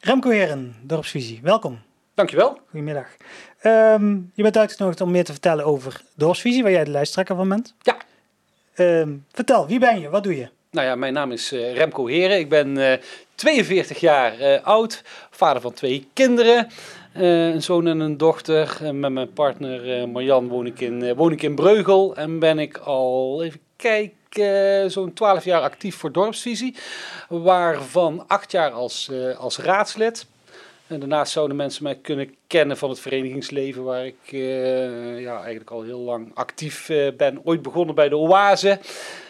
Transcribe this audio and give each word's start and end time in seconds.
Remco 0.00 0.30
Heren, 0.30 0.76
Dorpsvisie, 0.82 1.40
welkom. 1.42 1.82
Dankjewel. 2.14 2.60
Goedemiddag. 2.70 3.06
Ehm, 3.60 4.16
je 4.34 4.42
bent 4.42 4.56
uitgenodigd 4.56 5.00
om 5.00 5.10
meer 5.10 5.24
te 5.24 5.32
vertellen 5.32 5.64
over 5.64 6.02
Dorpsvisie, 6.14 6.62
waar 6.62 6.72
jij 6.72 6.84
de 6.84 6.90
lijsttrekker 6.90 7.36
van 7.36 7.48
bent. 7.48 7.74
Ja. 7.82 7.96
Ehm, 8.74 9.16
vertel, 9.32 9.66
wie 9.66 9.78
ben 9.78 10.00
je? 10.00 10.08
Wat 10.08 10.22
doe 10.22 10.36
je? 10.36 10.48
Nou 10.70 10.86
ja, 10.86 10.94
mijn 10.94 11.12
naam 11.12 11.32
is 11.32 11.52
eh, 11.52 11.74
Remco 11.74 12.06
Heren. 12.06 12.38
Ik 12.38 12.48
ben 12.48 12.78
eh 12.78 12.98
42 13.34 14.00
jaar 14.00 14.38
eh, 14.38 14.64
oud, 14.64 15.02
vader 15.30 15.62
van 15.62 15.72
twee 15.72 16.08
kinderen. 16.12 16.68
Eh, 17.14 17.48
een 17.48 17.62
zoon 17.62 17.86
en 17.86 18.00
een 18.00 18.16
dochter. 18.16 18.78
En 18.80 19.00
met 19.00 19.12
mijn 19.12 19.32
partner 19.32 20.00
eh, 20.00 20.06
Marjan 20.06 20.48
woon 20.48 20.66
ik, 20.66 20.80
in, 20.80 21.02
eh, 21.02 21.16
woon 21.16 21.32
ik 21.32 21.42
in 21.42 21.54
Breugel. 21.54 22.16
En 22.16 22.38
ben 22.38 22.58
ik 22.58 22.76
al, 22.76 23.42
even 23.42 23.60
kijken, 23.76 24.90
zo'n 24.90 25.12
12 25.12 25.44
jaar 25.44 25.60
actief 25.60 25.96
voor 25.96 26.12
Dorpsvisie. 26.12 26.74
Waarvan 27.28 28.24
8 28.26 28.50
jaar 28.50 28.70
als, 28.70 29.08
eh, 29.08 29.38
als 29.38 29.58
raadslid. 29.58 30.26
En 30.86 31.00
daarnaast 31.00 31.32
zouden 31.32 31.56
mensen 31.56 31.82
mij 31.82 31.98
kunnen 32.02 32.34
kennen 32.46 32.76
van 32.76 32.90
het 32.90 33.00
verenigingsleven, 33.00 33.84
waar 33.84 34.06
ik 34.06 34.16
eh, 34.24 35.20
ja, 35.20 35.36
eigenlijk 35.36 35.70
al 35.70 35.82
heel 35.82 35.98
lang 35.98 36.30
actief 36.34 36.88
eh, 36.88 37.12
ben. 37.16 37.40
Ooit 37.44 37.62
begonnen 37.62 37.94
bij 37.94 38.08
de 38.08 38.16
Oase. 38.16 38.78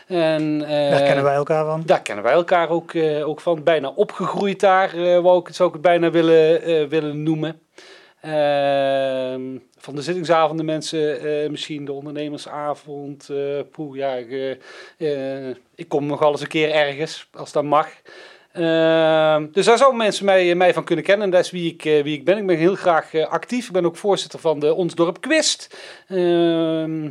En, 0.06 0.64
eh, 0.64 0.90
Daar 0.90 1.02
kennen 1.02 1.24
wij 1.24 1.34
elkaar 1.34 1.64
van. 1.64 1.82
daar 1.86 2.02
kennen 2.02 2.24
wij 2.24 2.32
elkaar 2.32 2.68
ook, 2.68 2.92
eh, 2.94 3.28
ook 3.28 3.40
van. 3.40 3.62
Bijna 3.62 3.88
opgegroeid 3.88 4.60
daar, 4.60 4.94
eh, 4.94 5.20
wou 5.20 5.38
ik, 5.38 5.54
zou 5.54 5.68
ik 5.68 5.74
het 5.74 5.84
bijna 5.84 6.10
willen, 6.10 6.88
willen 6.88 7.22
noemen. 7.22 7.60
Ehm, 8.20 9.42
van 9.78 9.94
de 9.94 10.02
zittingsavonden 10.02 10.66
mensen, 10.66 11.50
misschien 11.50 11.84
de 11.84 11.92
ondernemersavond. 11.92 13.28
eh 13.30 13.36
poeh, 13.70 13.96
ja, 13.96 14.12
ik, 14.14 14.58
ik 15.74 15.88
kom 15.88 16.06
nog 16.06 16.22
eens 16.22 16.40
een 16.40 16.46
keer 16.46 16.70
ergens, 16.70 17.28
als 17.32 17.52
dat 17.52 17.64
mag. 17.64 17.88
Ehm, 18.52 19.46
dus 19.52 19.64
daar 19.64 19.78
zouden 19.78 19.98
mensen 19.98 20.24
mij, 20.24 20.54
mij 20.54 20.74
van 20.74 20.84
kunnen 20.84 21.04
kennen. 21.04 21.24
En 21.24 21.32
dat 21.32 21.44
is 21.44 21.50
wie 21.50 21.72
ik, 21.72 21.82
wie 21.82 22.16
ik 22.18 22.24
ben. 22.24 22.38
Ik 22.38 22.46
ben 22.46 22.56
heel 22.56 22.74
graag 22.74 23.14
actief. 23.14 23.66
Ik 23.66 23.72
ben 23.72 23.84
ook 23.84 23.96
voorzitter 23.96 24.38
van 24.38 24.58
de 24.58 24.74
Ons 24.74 24.94
Dorp 24.94 25.20
Quist. 25.20 25.76
Ehm, 26.08 27.08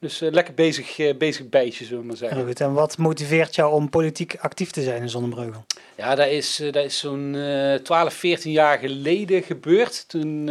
dus 0.00 0.20
eh, 0.20 0.30
lekker 0.30 0.54
bezig, 0.54 0.98
eh, 0.98 1.16
bezig 1.16 1.48
bijtje, 1.48 1.84
zullen 1.84 2.00
we 2.00 2.06
maar 2.06 2.16
zeggen. 2.16 2.46
Goed. 2.46 2.60
En 2.60 2.72
wat 2.72 2.98
motiveert 2.98 3.54
jou 3.54 3.72
om 3.72 3.90
politiek 3.90 4.36
actief 4.38 4.70
te 4.70 4.82
zijn 4.82 5.02
in 5.02 5.08
Zonnebreugel? 5.08 5.64
Ja, 5.96 6.14
dat 6.14 6.26
is, 6.26 6.60
eh, 6.60 6.72
dat 6.72 6.84
is 6.84 6.98
zo'n 6.98 7.34
eh 7.34 7.74
12, 7.74 8.14
14 8.14 8.52
jaar 8.52 8.78
geleden 8.78 9.42
gebeurd. 9.42 10.08
Toen, 10.08 10.50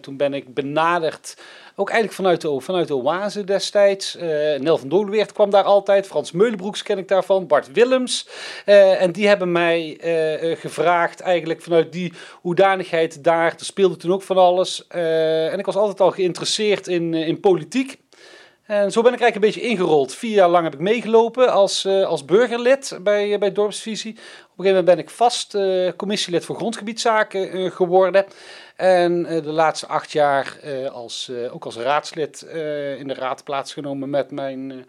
toen 0.00 0.16
ben 0.16 0.34
ik 0.34 0.54
benaderd, 0.54 1.36
ook 1.76 1.90
eigenlijk 1.90 2.18
vanuit 2.18 2.40
de, 2.40 2.60
vanuit 2.60 2.88
de 2.88 2.96
Oase 2.96 3.44
destijds. 3.44 4.16
Nel 4.58 4.78
van 4.78 4.88
Dolenweert 4.88 5.32
kwam 5.32 5.50
daar 5.50 5.64
altijd, 5.64 6.06
Frans 6.06 6.32
Meulenbroeks 6.32 6.82
ken 6.82 6.98
ik 6.98 7.08
daarvan, 7.08 7.46
Bart 7.46 7.72
Willems. 7.72 8.28
En 8.64 9.12
die 9.12 9.28
hebben 9.28 9.52
mij 9.52 9.98
gevraagd, 10.58 11.20
eigenlijk 11.20 11.62
vanuit 11.62 11.92
die 11.92 12.12
hoedanigheid 12.40 13.24
daar. 13.24 13.54
Er 13.58 13.64
speelde 13.64 13.96
toen 13.96 14.12
ook 14.12 14.22
van 14.22 14.36
alles. 14.36 14.86
En 14.88 15.58
ik 15.58 15.66
was 15.66 15.76
altijd 15.76 16.00
al 16.00 16.10
geïnteresseerd 16.10 16.88
in, 16.88 17.14
in 17.14 17.40
politiek. 17.40 17.98
En 18.70 18.92
zo 18.92 19.02
ben 19.02 19.12
ik 19.12 19.20
eigenlijk 19.20 19.34
een 19.34 19.60
beetje 19.60 19.70
ingerold. 19.70 20.14
Vier 20.14 20.34
jaar 20.34 20.48
lang 20.48 20.64
heb 20.64 20.74
ik 20.74 20.80
meegelopen 20.80 21.52
als, 21.52 21.84
eh, 21.84 22.06
als 22.06 22.24
burgerlid 22.24 22.98
bij, 23.02 23.32
eh, 23.32 23.38
bij 23.38 23.52
Dorpsvisie. 23.52 24.12
Op 24.12 24.18
een 24.18 24.64
gegeven 24.64 24.66
moment 24.66 24.84
ben 24.84 24.98
ik 24.98 25.10
vast 25.10 25.54
eh, 25.54 25.92
commissielid 25.96 26.44
voor 26.44 26.56
grondgebiedszaken 26.56 27.50
eh, 27.50 27.70
geworden. 27.70 28.26
En 28.76 29.22
de 29.22 29.52
laatste 29.52 29.86
acht 29.86 30.12
jaar 30.12 30.58
als, 30.92 31.30
ook 31.50 31.64
als 31.64 31.76
raadslid 31.76 32.42
in 32.98 33.08
de 33.08 33.14
raad 33.14 33.44
plaatsgenomen 33.44 34.10
met 34.10 34.30
mijn, 34.30 34.86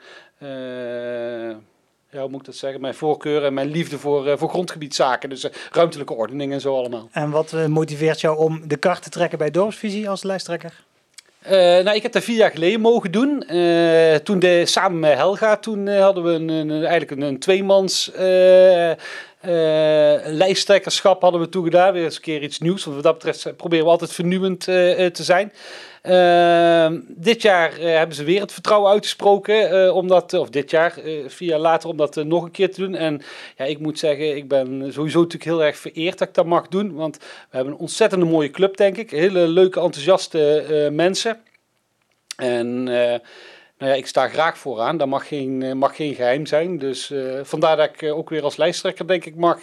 ja, 2.11 2.19
hoe 2.19 2.29
moet 2.29 2.39
ik 2.39 2.45
dat 2.45 2.55
zeggen, 2.55 2.81
mijn 2.81 2.93
voorkeur 2.93 3.45
en 3.45 3.53
mijn 3.53 3.71
liefde 3.71 3.99
voor, 3.99 4.27
eh, 4.27 4.37
voor 4.37 4.49
grondgebiedszaken. 4.49 5.29
Dus 5.29 5.47
ruimtelijke 5.71 6.13
ordening 6.13 6.53
en 6.53 6.61
zo 6.61 6.77
allemaal. 6.77 7.09
En 7.11 7.29
wat 7.29 7.67
motiveert 7.67 8.21
jou 8.21 8.37
om 8.37 8.67
de 8.67 8.77
kar 8.77 8.99
te 8.99 9.09
trekken 9.09 9.37
bij 9.37 9.51
Dorpsvisie 9.51 10.09
als 10.09 10.23
lijsttrekker? 10.23 10.83
Eh, 11.41 11.53
nou, 11.57 11.95
ik 11.95 12.03
heb 12.03 12.11
dat 12.11 12.23
vier 12.23 12.37
jaar 12.37 12.51
geleden 12.51 12.81
mogen 12.81 13.11
doen. 13.11 13.41
Eh, 13.41 14.15
toen 14.15 14.39
de, 14.39 14.65
samen 14.65 14.99
met 14.99 15.17
Helga, 15.17 15.57
toen 15.57 15.87
eh, 15.87 16.01
hadden 16.01 16.23
we 16.23 16.53
een, 16.53 16.71
eigenlijk 16.71 17.11
een, 17.11 17.21
een 17.21 17.39
tweemans 17.39 18.11
lijsttrekkerschap 20.25 21.21
hadden 21.21 21.41
we 21.41 21.49
toen 21.49 21.63
gedaan. 21.63 21.93
Weer 21.93 22.03
eens 22.03 22.15
een 22.15 22.21
keer 22.21 22.43
iets 22.43 22.59
nieuws. 22.59 22.83
Want 22.83 22.95
wat 22.95 23.05
dat 23.05 23.13
betreft 23.13 23.45
eh, 23.45 23.53
proberen 23.53 23.85
we 23.85 23.91
altijd 23.91 24.11
vernieuwend 24.13 24.67
eh, 24.67 25.05
eh, 25.05 25.11
te 25.11 25.23
zijn. 25.23 25.53
Ehm, 26.01 26.99
dit 27.07 27.41
jaar 27.41 27.77
eh, 27.79 27.97
hebben 27.97 28.15
ze 28.15 28.23
weer 28.23 28.41
het 28.41 28.51
vertrouwen 28.53 28.91
uitgesproken. 28.91 29.69
eh, 29.85 29.95
om 29.95 30.07
dat, 30.07 30.33
of 30.33 30.49
dit 30.49 30.71
jaar, 30.71 30.97
eh, 30.97 31.13
vier 31.27 31.49
jaar 31.49 31.59
later, 31.59 31.89
om 31.89 31.97
dat 31.97 32.17
eh, 32.17 32.23
nog 32.23 32.43
een 32.43 32.51
keer 32.51 32.71
te 32.73 32.81
doen. 32.81 32.95
En 32.95 33.21
ja, 33.57 33.65
ik 33.65 33.79
moet 33.79 33.99
zeggen, 33.99 34.35
ik 34.35 34.47
ben 34.47 34.93
sowieso 34.93 35.17
natuurlijk 35.17 35.51
heel 35.51 35.63
erg 35.63 35.77
vereerd 35.77 36.17
dat 36.17 36.27
ik 36.27 36.33
dat 36.33 36.45
mag 36.45 36.67
doen. 36.67 36.93
Want 36.93 37.17
we 37.17 37.55
hebben 37.55 37.73
een 37.73 37.79
ontzettende 37.79 38.25
mooie 38.25 38.51
club, 38.51 38.77
denk 38.77 38.97
ik. 38.97 39.11
Hele 39.11 39.47
leuke, 39.47 39.79
enthousiaste 39.79 40.57
eh, 40.61 40.91
mensen. 40.91 41.37
En 42.35 42.87
eh, 42.87 43.19
nou 43.81 43.93
ja, 43.93 43.99
ik 43.99 44.07
sta 44.07 44.27
graag 44.27 44.57
vooraan. 44.57 44.97
Dat 44.97 45.07
mag 45.07 45.27
geen, 45.27 45.61
eh, 45.61 45.73
mag 45.73 45.95
geen 45.95 46.15
geheim 46.15 46.45
zijn. 46.45 46.77
Dus 46.77 47.11
eh, 47.11 47.39
vandaar 47.43 47.77
dat 47.77 47.89
ik 47.89 48.01
eh, 48.01 48.17
ook 48.17 48.29
weer 48.29 48.43
als 48.43 48.57
lijsttrekker, 48.57 49.07
denk 49.07 49.25
ik, 49.25 49.35
mag, 49.35 49.59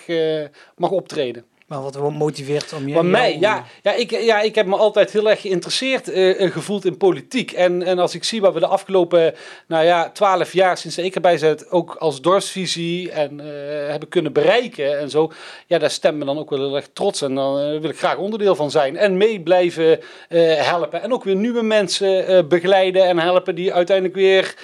mag 0.76 0.90
optreden. 0.90 1.44
Maar 1.68 1.82
wat 1.82 2.10
motiveert 2.12 2.72
om 2.72 2.88
je... 2.88 2.94
Maar 2.94 3.04
mij, 3.04 3.30
jou- 3.30 3.40
ja, 3.40 3.64
ja, 3.82 3.92
ik, 3.92 4.10
ja, 4.10 4.40
ik 4.40 4.54
heb 4.54 4.66
me 4.66 4.76
altijd 4.76 5.12
heel 5.12 5.30
erg 5.30 5.40
geïnteresseerd 5.40 6.08
eh, 6.08 6.50
gevoeld 6.52 6.84
in 6.84 6.96
politiek. 6.96 7.52
En, 7.52 7.82
en 7.82 7.98
als 7.98 8.14
ik 8.14 8.24
zie 8.24 8.40
wat 8.40 8.54
we 8.54 8.60
de 8.60 8.66
afgelopen, 8.66 9.34
nou 9.66 9.84
ja, 9.84 10.10
twaalf 10.10 10.52
jaar 10.52 10.76
sinds 10.78 10.98
ik 10.98 11.14
erbij 11.14 11.38
zit, 11.38 11.70
ook 11.70 11.94
als 11.94 12.20
dorpsvisie 12.20 13.10
en 13.10 13.40
eh, 13.40 13.46
hebben 13.90 14.08
kunnen 14.08 14.32
bereiken 14.32 14.98
en 14.98 15.10
zo. 15.10 15.32
Ja, 15.66 15.78
daar 15.78 15.90
stemt 15.90 16.18
me 16.18 16.24
dan 16.24 16.38
ook 16.38 16.50
wel 16.50 16.58
heel 16.58 16.76
erg 16.76 16.88
trots. 16.92 17.22
En 17.22 17.34
dan 17.34 17.58
eh, 17.58 17.80
wil 17.80 17.90
ik 17.90 17.98
graag 17.98 18.16
onderdeel 18.16 18.54
van 18.54 18.70
zijn. 18.70 18.96
En 18.96 19.16
mee 19.16 19.40
blijven 19.40 20.00
helpen. 20.28 21.02
En 21.02 21.12
ook 21.12 21.24
weer 21.24 21.36
nieuwe 21.36 21.62
mensen 21.62 22.48
begeleiden 22.48 23.04
en 23.04 23.18
helpen 23.18 23.54
die 23.54 23.74
uiteindelijk 23.74 24.16
weer 24.16 24.54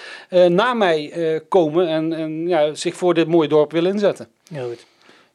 na 0.49 0.75
mij 0.75 1.13
komen. 1.49 1.89
En, 1.89 2.13
en 2.13 2.49
ja, 2.49 2.75
zich 2.75 2.97
voor 2.97 3.15
dit 3.15 3.29
mooie 3.29 3.49
dorp 3.49 3.73
willen 3.73 3.93
inzetten. 3.93 4.29
Heel 4.53 4.69
goed. 4.69 4.85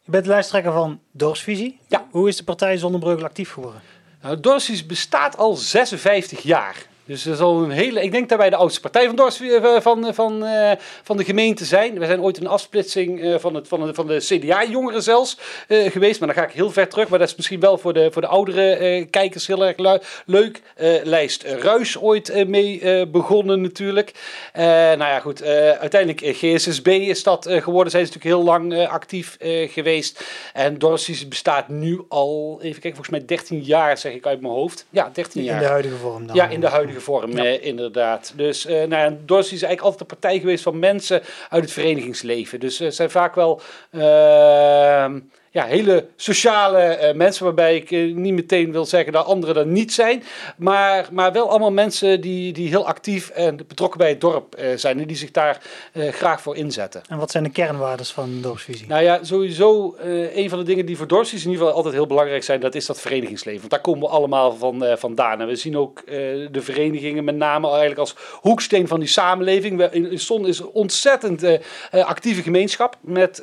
Je 0.09 0.15
bent 0.15 0.27
lijsttrekker 0.27 0.71
van 0.71 0.99
Dorpsvisie. 1.11 1.79
Ja. 1.87 2.05
Hoe 2.11 2.27
is 2.27 2.37
de 2.37 2.43
partij 2.43 2.77
Zonnebreugel 2.77 3.25
actief 3.25 3.51
geworden? 3.51 3.81
Nou, 4.21 4.39
bestaat 4.85 5.37
al 5.37 5.55
56 5.55 6.41
jaar. 6.41 6.75
Dus 7.09 7.23
dat 7.23 7.33
is 7.33 7.39
al 7.39 7.63
een 7.63 7.71
hele. 7.71 8.01
Ik 8.01 8.11
denk 8.11 8.29
dat 8.29 8.37
wij 8.37 8.49
de 8.49 8.55
oudste 8.55 8.79
partij 8.81 9.05
van, 9.05 9.15
Dors, 9.15 9.41
eh, 9.41 9.75
van, 9.79 10.13
van, 10.13 10.45
eh, 10.45 10.71
van 11.03 11.17
de 11.17 11.23
gemeente 11.23 11.65
zijn. 11.65 11.99
We 11.99 12.05
zijn 12.05 12.21
ooit 12.21 12.37
een 12.37 12.47
afsplitsing 12.47 13.21
eh, 13.23 13.35
van, 13.39 13.55
het, 13.55 13.67
van, 13.67 13.85
de, 13.85 13.93
van 13.93 14.07
de 14.07 14.17
CDA-jongeren 14.17 15.03
zelfs 15.03 15.37
eh, 15.67 15.91
geweest. 15.91 16.19
Maar 16.19 16.27
dan 16.33 16.37
ga 16.37 16.49
ik 16.49 16.53
heel 16.55 16.71
ver 16.71 16.87
terug. 16.89 17.09
Maar 17.09 17.19
dat 17.19 17.27
is 17.27 17.35
misschien 17.35 17.59
wel 17.59 17.77
voor 17.77 17.93
de, 17.93 18.11
voor 18.11 18.21
de 18.21 18.27
oudere 18.27 18.71
eh, 18.75 19.05
kijkers 19.09 19.47
heel 19.47 19.65
erg 19.65 19.99
leuk. 20.25 20.61
Eh, 20.75 21.03
lijst 21.03 21.43
Ruis 21.43 21.97
ooit 21.99 22.29
eh, 22.29 22.45
mee 22.45 22.81
eh, 22.81 23.07
begonnen 23.07 23.61
natuurlijk. 23.61 24.11
Eh, 24.53 24.63
nou 24.65 24.97
ja, 24.97 25.19
goed. 25.19 25.41
eh, 25.41 25.69
uiteindelijk 25.71 26.21
eh, 26.21 26.33
GSSB 26.35 26.87
is 26.87 27.23
dat 27.23 27.45
eh, 27.45 27.61
geworden. 27.61 27.91
Zijn 27.91 28.05
ze 28.05 28.11
natuurlijk 28.13 28.41
heel 28.41 28.51
lang 28.53 28.73
eh, 28.73 28.89
actief 28.89 29.35
eh, 29.39 29.69
geweest. 29.71 30.23
En 30.53 30.77
Dorsies 30.77 31.27
bestaat 31.27 31.67
nu 31.67 32.01
al, 32.09 32.57
even 32.61 32.81
kijken, 32.81 33.03
volgens 33.03 33.09
mij 33.09 33.25
13 33.25 33.61
jaar 33.61 33.97
zeg 33.97 34.13
ik 34.13 34.25
uit 34.25 34.41
mijn 34.41 34.53
hoofd. 34.53 34.85
Ja, 34.89 35.09
13 35.13 35.43
jaar. 35.43 35.55
In 35.55 35.61
de 35.61 35.67
huidige 35.69 35.95
vorm 35.95 36.27
dan? 36.27 36.35
Ja, 36.35 36.47
in 36.47 36.59
de 36.59 36.67
huidige 36.67 36.98
vorm, 36.99 37.37
eh, 37.37 37.65
inderdaad. 37.65 38.33
Dus 38.35 38.65
uh, 38.65 38.71
nou 38.71 38.89
ja, 38.89 39.17
Dorsi 39.25 39.55
is 39.55 39.61
eigenlijk 39.61 39.81
altijd 39.81 40.01
een 40.01 40.17
partij 40.19 40.39
geweest 40.39 40.63
van 40.63 40.79
mensen 40.79 41.21
uit 41.49 41.63
het 41.63 41.71
verenigingsleven. 41.71 42.59
Dus 42.59 42.79
het 42.79 42.95
zijn 42.95 43.09
vaak 43.09 43.35
wel 43.35 43.61
uh, 43.91 45.05
ja, 45.51 45.65
hele 45.65 46.07
sociale 46.15 46.99
uh, 47.01 47.13
mensen, 47.13 47.43
waarbij 47.43 47.75
ik 47.75 47.91
uh, 47.91 48.15
niet 48.15 48.33
meteen 48.33 48.71
wil 48.71 48.85
zeggen 48.85 49.13
dat 49.13 49.25
anderen 49.25 49.55
dat 49.55 49.65
niet 49.65 49.93
zijn. 49.93 50.23
Maar, 50.57 51.07
maar 51.11 51.31
wel 51.31 51.49
allemaal 51.49 51.71
mensen 51.71 52.21
die, 52.21 52.53
die 52.53 52.67
heel 52.69 52.87
actief 52.87 53.29
en 53.29 53.55
betrokken 53.55 53.99
bij 53.99 54.09
het 54.09 54.21
dorp 54.21 54.55
uh, 54.59 54.65
zijn 54.75 54.99
en 54.99 55.07
die 55.07 55.17
zich 55.17 55.31
daar 55.31 55.61
graag 55.93 56.41
voor 56.41 56.55
inzetten. 56.55 57.01
En 57.09 57.17
wat 57.17 57.31
zijn 57.31 57.43
de 57.43 57.49
kernwaardes 57.49 58.11
van 58.11 58.41
dorpsvisie? 58.41 58.87
Nou 58.87 59.03
ja, 59.03 59.19
sowieso 59.21 59.95
een 60.33 60.49
van 60.49 60.59
de 60.59 60.65
dingen 60.65 60.85
die 60.85 60.97
voor 60.97 61.07
dorpsvisie 61.07 61.45
in 61.45 61.51
ieder 61.51 61.65
geval 61.65 61.77
altijd 61.77 61.99
heel 61.99 62.07
belangrijk 62.07 62.43
zijn, 62.43 62.59
dat 62.59 62.75
is 62.75 62.85
dat 62.85 63.01
verenigingsleven. 63.01 63.59
Want 63.59 63.71
daar 63.71 63.81
komen 63.81 64.01
we 64.01 64.07
allemaal 64.07 64.55
van, 64.55 64.85
vandaan. 64.97 65.41
En 65.41 65.47
we 65.47 65.55
zien 65.55 65.77
ook 65.77 66.05
de 66.51 66.61
verenigingen 66.61 67.23
met 67.23 67.35
name 67.35 67.67
eigenlijk 67.67 67.99
als 67.99 68.15
hoeksteen 68.33 68.87
van 68.87 68.99
die 68.99 69.09
samenleving. 69.09 69.77
We, 69.77 69.89
in, 69.91 70.11
in 70.11 70.19
Son 70.19 70.47
is 70.47 70.59
een 70.59 70.69
ontzettend 70.73 71.59
actieve 71.91 72.41
gemeenschap 72.41 72.97
met, 73.01 73.41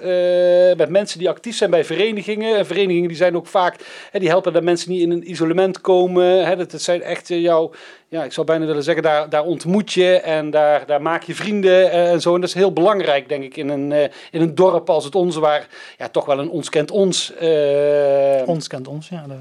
met 0.76 0.88
mensen 0.88 1.18
die 1.18 1.28
actief 1.28 1.56
zijn 1.56 1.70
bij 1.70 1.78
verenigingen. 1.78 1.95
En 1.96 2.66
verenigingen 2.66 3.08
die 3.08 3.16
zijn 3.16 3.36
ook 3.36 3.46
vaak, 3.46 3.76
hè, 4.10 4.18
die 4.18 4.28
helpen 4.28 4.52
dat 4.52 4.62
mensen 4.62 4.90
niet 4.90 5.00
in 5.00 5.10
een 5.10 5.30
isolement 5.30 5.80
komen. 5.80 6.46
Hè, 6.46 6.56
dat, 6.56 6.70
dat 6.70 6.82
zijn 6.82 7.02
echt 7.02 7.28
jouw, 7.28 7.72
ja, 8.08 8.24
ik 8.24 8.32
zou 8.32 8.46
bijna 8.46 8.66
willen 8.66 8.82
zeggen, 8.82 9.02
daar, 9.02 9.28
daar 9.28 9.44
ontmoet 9.44 9.92
je 9.92 10.20
en 10.20 10.50
daar, 10.50 10.86
daar 10.86 11.02
maak 11.02 11.22
je 11.22 11.34
vrienden 11.34 11.90
eh, 11.90 12.10
en 12.12 12.20
zo. 12.20 12.34
En 12.34 12.40
dat 12.40 12.48
is 12.48 12.54
heel 12.54 12.72
belangrijk, 12.72 13.28
denk 13.28 13.42
ik, 13.44 13.56
in 13.56 13.68
een, 13.68 13.92
eh, 13.92 14.02
in 14.30 14.40
een 14.40 14.54
dorp 14.54 14.90
als 14.90 15.04
het 15.04 15.14
onze, 15.14 15.40
waar 15.40 15.66
ja, 15.98 16.08
toch 16.08 16.24
wel 16.24 16.38
een 16.38 16.48
ons 16.50 16.68
kent 16.68 16.90
ons. 16.90 17.32
eh, 17.34 18.42
Ons 18.46 18.66
kent 18.68 18.88
ons, 18.88 19.08
ja. 19.08 19.24
dat- 19.28 19.38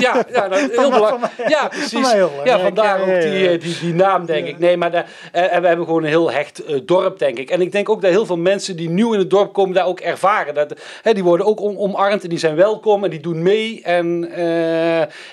ja, 0.00 0.24
ja, 0.32 0.48
heel 0.80 0.90
belangrijk. 0.90 1.48
Ja, 1.48 1.68
precies. 1.68 2.10
Ja, 2.44 2.58
vandaar 2.60 3.00
ook 3.00 3.20
die, 3.20 3.58
die, 3.58 3.78
die 3.80 3.94
naam, 3.94 4.26
denk 4.26 4.46
ik. 4.46 4.58
Nee, 4.58 4.76
maar 4.76 4.90
daar- 4.90 5.10
en 5.32 5.60
we 5.60 5.66
hebben 5.66 5.86
gewoon 5.86 6.02
een 6.02 6.08
heel 6.08 6.30
hecht 6.32 6.62
dorp, 6.86 7.18
denk 7.18 7.38
ik. 7.38 7.50
En 7.50 7.60
ik 7.60 7.72
denk 7.72 7.88
ook 7.88 8.02
dat 8.02 8.10
heel 8.10 8.26
veel 8.26 8.36
mensen 8.38 8.76
die 8.76 8.90
nieuw 8.90 9.12
in 9.12 9.18
het 9.18 9.30
dorp 9.30 9.52
komen, 9.52 9.74
daar 9.74 9.86
ook 9.86 10.00
ervaren. 10.00 10.54
Dat, 10.54 10.74
hè, 11.02 11.12
die 11.12 11.24
worden 11.24 11.46
ook 11.46 11.60
om, 11.60 11.76
omarmd 11.76 12.22
en 12.22 12.28
die 12.28 12.38
zijn 12.38 12.56
welkom 12.56 13.04
en 13.04 13.10
die 13.10 13.20
doen 13.20 13.42
mee. 13.42 13.82
En 13.82 14.24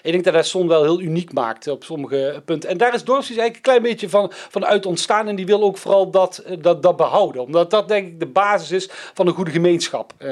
ik 0.04 0.12
denk 0.12 0.24
dat 0.24 0.34
dat 0.34 0.46
Son 0.46 0.68
wel 0.68 0.84
heel 0.84 1.02
uniek 1.02 1.34
maakt 1.34 1.68
op 1.68 1.84
sommige 1.84 2.35
punten. 2.46 2.70
En 2.70 2.78
daar 2.78 2.94
is 2.94 3.04
Dorpsvisie 3.04 3.42
eigenlijk 3.42 3.56
een 3.56 3.80
klein 3.82 3.92
beetje 3.92 4.10
van, 4.10 4.32
van 4.50 4.66
uit 4.66 4.86
ontstaan. 4.86 5.28
En 5.28 5.36
die 5.36 5.46
wil 5.46 5.64
ook 5.64 5.78
vooral 5.78 6.10
dat, 6.10 6.38
eh, 6.38 6.58
dat, 6.62 6.84
dat 6.84 6.98
behouden. 6.98 7.42
Omdat 7.42 7.72
dat 7.72 7.88
denk 7.88 8.08
ik 8.08 8.20
de 8.20 8.26
basis 8.26 8.72
is 8.72 8.90
van 9.14 9.28
een 9.28 9.34
goede 9.34 9.52
gemeenschap. 9.52 10.14
Eh, 10.18 10.30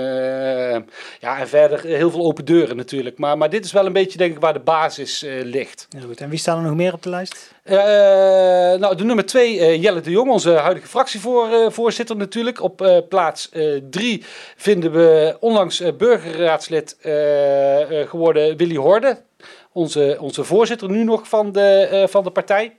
ja, 1.19 1.39
en 1.39 1.47
verder 1.47 1.81
heel 1.81 2.11
veel 2.11 2.25
open 2.25 2.45
deuren 2.45 2.75
natuurlijk. 2.75 3.17
Maar, 3.17 3.37
maar 3.37 3.49
dit 3.49 3.65
is 3.65 3.71
wel 3.71 3.85
een 3.85 3.93
beetje 3.93 4.17
denk 4.17 4.33
ik 4.33 4.41
waar 4.41 4.53
de 4.53 4.59
basis 4.59 5.23
eh, 5.23 5.43
ligt. 5.43 5.87
Heel 5.97 6.07
goed. 6.07 6.21
En 6.21 6.29
wie 6.29 6.39
staan 6.39 6.57
er 6.57 6.63
nog 6.63 6.75
meer 6.75 6.93
op 6.93 7.03
de 7.03 7.09
lijst? 7.09 7.51
Eh, 7.63 7.75
nou, 8.79 8.95
de 8.95 9.03
nummer 9.03 9.25
twee, 9.25 9.59
eh, 9.59 9.81
Jelle 9.81 10.01
de 10.01 10.11
Jong, 10.11 10.31
onze 10.31 10.51
huidige 10.51 10.87
fractievoorzitter 10.87 12.15
natuurlijk. 12.15 12.61
Op 12.61 12.81
eh, 12.81 12.97
plaats 13.09 13.49
eh, 13.49 13.81
drie 13.89 14.23
vinden 14.55 14.91
we 14.91 15.37
onlangs 15.39 15.79
eh, 15.79 15.93
burgerraadslid 15.97 16.97
eh, 17.01 18.01
eh, 18.01 18.09
geworden 18.09 18.57
Willy 18.57 18.75
Horde. 18.75 19.17
Onze, 19.73 20.17
onze 20.19 20.43
voorzitter 20.43 20.89
nu 20.89 21.03
nog 21.03 21.27
van 21.27 21.51
de, 21.51 21.87
eh, 21.91 22.07
van 22.07 22.23
de 22.23 22.31
partij. 22.31 22.75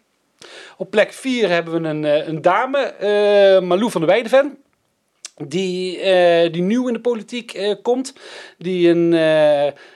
Op 0.77 0.91
plek 0.91 1.13
vier 1.13 1.49
hebben 1.49 1.83
we 1.83 1.89
een, 1.89 2.05
eh, 2.05 2.29
een 2.29 2.43
dame, 2.43 2.79
eh 2.79 3.61
Malou 3.61 3.91
van 3.91 4.01
der 4.01 4.11
Weideven. 4.11 4.59
Die, 5.47 5.99
die 6.51 6.63
nieuw 6.63 6.87
in 6.89 6.93
de 6.93 7.01
politiek 7.01 7.77
komt. 7.83 8.15
Die 8.59 8.89
een, 8.89 9.13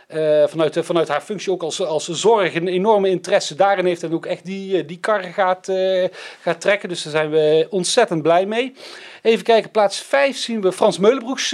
eh, 0.08 0.42
vanuit, 0.46 0.76
eh, 0.76 0.82
vanuit 0.82 1.08
haar 1.08 1.20
functie 1.20 1.52
ook 1.52 1.62
als, 1.62 1.84
als 1.84 2.08
zorg 2.08 2.54
een 2.54 2.68
enorme 2.68 3.08
interesse 3.08 3.54
daarin 3.54 3.84
heeft. 3.84 4.02
En 4.02 4.12
ook 4.14 4.26
echt 4.26 4.44
die, 4.44 4.76
eh, 4.78 4.86
die 4.88 4.98
karren 4.98 5.32
gaat, 5.32 5.72
gaat 6.42 6.60
trekken. 6.60 6.88
Dus 6.88 7.02
daar 7.02 7.12
zijn 7.12 7.30
we 7.30 7.66
ontzettend 7.70 8.22
blij 8.22 8.46
mee. 8.46 8.74
Even 9.22 9.44
kijken, 9.44 9.70
plaats 9.70 9.98
5 10.00 10.36
zien 10.36 10.60
we 10.60 10.72
Frans 10.72 10.98
Meulenbroeks 10.98 11.48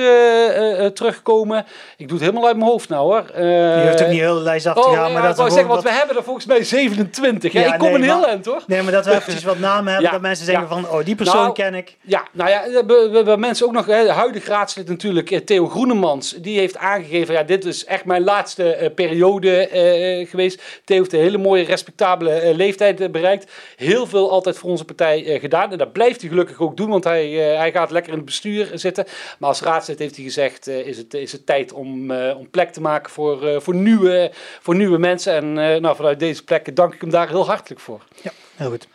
terugkomen. 0.95 1.67
Ik 1.97 2.09
doe 2.09 2.17
het 2.19 2.27
helemaal 2.27 2.47
uit 2.49 2.57
mijn 2.57 2.71
hoofd 2.71 2.89
nou 2.89 3.03
hoor. 3.05 3.41
Je 3.45 3.87
hoeft 3.89 4.03
ook 4.03 4.09
niet 4.09 4.19
heel 4.21 4.35
de 4.35 4.41
lijst 4.41 4.67
af 4.67 4.75
te 4.75 4.81
Oh, 4.81 4.85
gaan, 4.93 5.09
ja, 5.09 5.13
maar 5.19 5.23
dat 5.23 5.37
wou 5.37 5.49
we 5.49 5.55
zeggen, 5.55 5.71
want 5.73 5.83
wat- 5.83 5.93
we 5.93 5.99
hebben 5.99 6.17
er 6.17 6.23
volgens 6.25 6.47
mij 6.47 6.65
27. 6.65 7.53
Ja, 7.53 7.61
Ja, 7.61 7.73
ik 7.73 7.79
kom 7.79 7.89
nee, 7.89 7.97
een 7.97 8.03
heel 8.03 8.19
maar- 8.21 8.29
eind 8.29 8.47
hoor. 8.47 8.63
Nee, 8.67 8.83
maar 8.83 8.93
dat 8.93 9.05
we 9.05 9.11
eventjes 9.17 9.45
wat 9.45 9.59
namen 9.59 9.85
hebben, 9.93 10.03
Ja, 10.03 10.11
dat 10.11 10.21
mensen 10.21 10.45
zeggen 10.47 10.65
ja. 10.65 10.69
van, 10.69 10.89
oh, 10.89 11.05
die 11.05 11.15
persoon 11.15 11.37
Nou, 11.43 11.53
ken 11.53 11.75
ik. 11.75 11.97
Ja, 12.01 12.23
nou 12.33 12.51
ja, 12.51 12.63
we, 12.71 12.85
we, 12.87 13.09
we 13.11 13.17
hebben 13.17 13.41
mensen 13.41 13.67
ook 13.67 13.73
nog, 13.73 13.87
hè, 13.87 14.05
de 14.05 14.13
huidige 14.13 14.51
raadslid 14.51 14.89
natuurlijk, 14.89 15.47
Theo 15.47 15.69
Groenemans, 15.69 16.31
die 16.41 16.59
heeft 16.59 16.77
aangegeven, 16.77 17.35
ja, 17.35 17.43
dit 17.43 17.65
is 17.65 17.85
echt 17.85 18.05
mijn 18.05 18.23
laatste 18.25 18.43
eh, 18.53 18.95
periode 18.95 19.69
eh, 19.69 20.29
geweest. 20.29 20.63
Theo 20.85 20.99
heeft 20.99 21.13
een 21.13 21.21
hele 21.21 21.39
mooie, 21.39 21.65
respectabele 21.65 22.31
eh, 22.31 22.55
leeftijd 22.55 23.13
bereikt. 23.13 23.53
Heel 23.77 24.07
veel 24.07 24.31
altijd 24.31 24.59
voor 24.59 24.71
onze 24.71 24.85
partij 24.85 25.39
gedaan. 25.41 25.73
En 25.73 25.79
dat 25.79 25.93
blijft 25.93 26.21
hij 26.21 26.31
gelukkig 26.31 26.61
ook 26.61 26.77
doen, 26.77 26.91
want 26.91 27.05
hij, 27.05 27.29
hij 27.31 27.73
gaat 27.73 27.91
lekker 27.91 28.13
in 28.13 28.19
het 28.19 28.27
bestuur 28.27 28.71
zitten. 28.75 29.05
Maar 29.39 29.49
als 29.49 29.61
raadslid 29.61 29.99
heeft 29.99 30.17
hij 30.17 30.25
gezegd, 30.25 30.67
is, 30.67 30.97
het, 30.97 31.15
is 31.15 31.33
het 31.33 31.47
tijd 31.47 31.73
om, 31.73 32.13
om 32.13 32.51
plek 32.51 32.73
te 32.73 32.81
maken 32.81 33.11
voor, 33.11 33.63
voor, 33.63 33.75
nieuwe, 33.75 34.31
voor 34.61 34.75
nieuwe 34.75 34.99
mensen. 34.99 35.33
En 35.33 35.53
nou, 35.81 35.97
vanuit 35.97 36.19
deze 36.19 36.45
plek 36.45 36.77
dank 36.77 36.95
ik 36.95 37.01
hem 37.01 37.11
daar 37.11 37.29
heel 37.29 37.47
hartelijk 37.47 37.81
voor. 37.81 38.05
Heel 38.57 38.71
goed. 38.71 38.87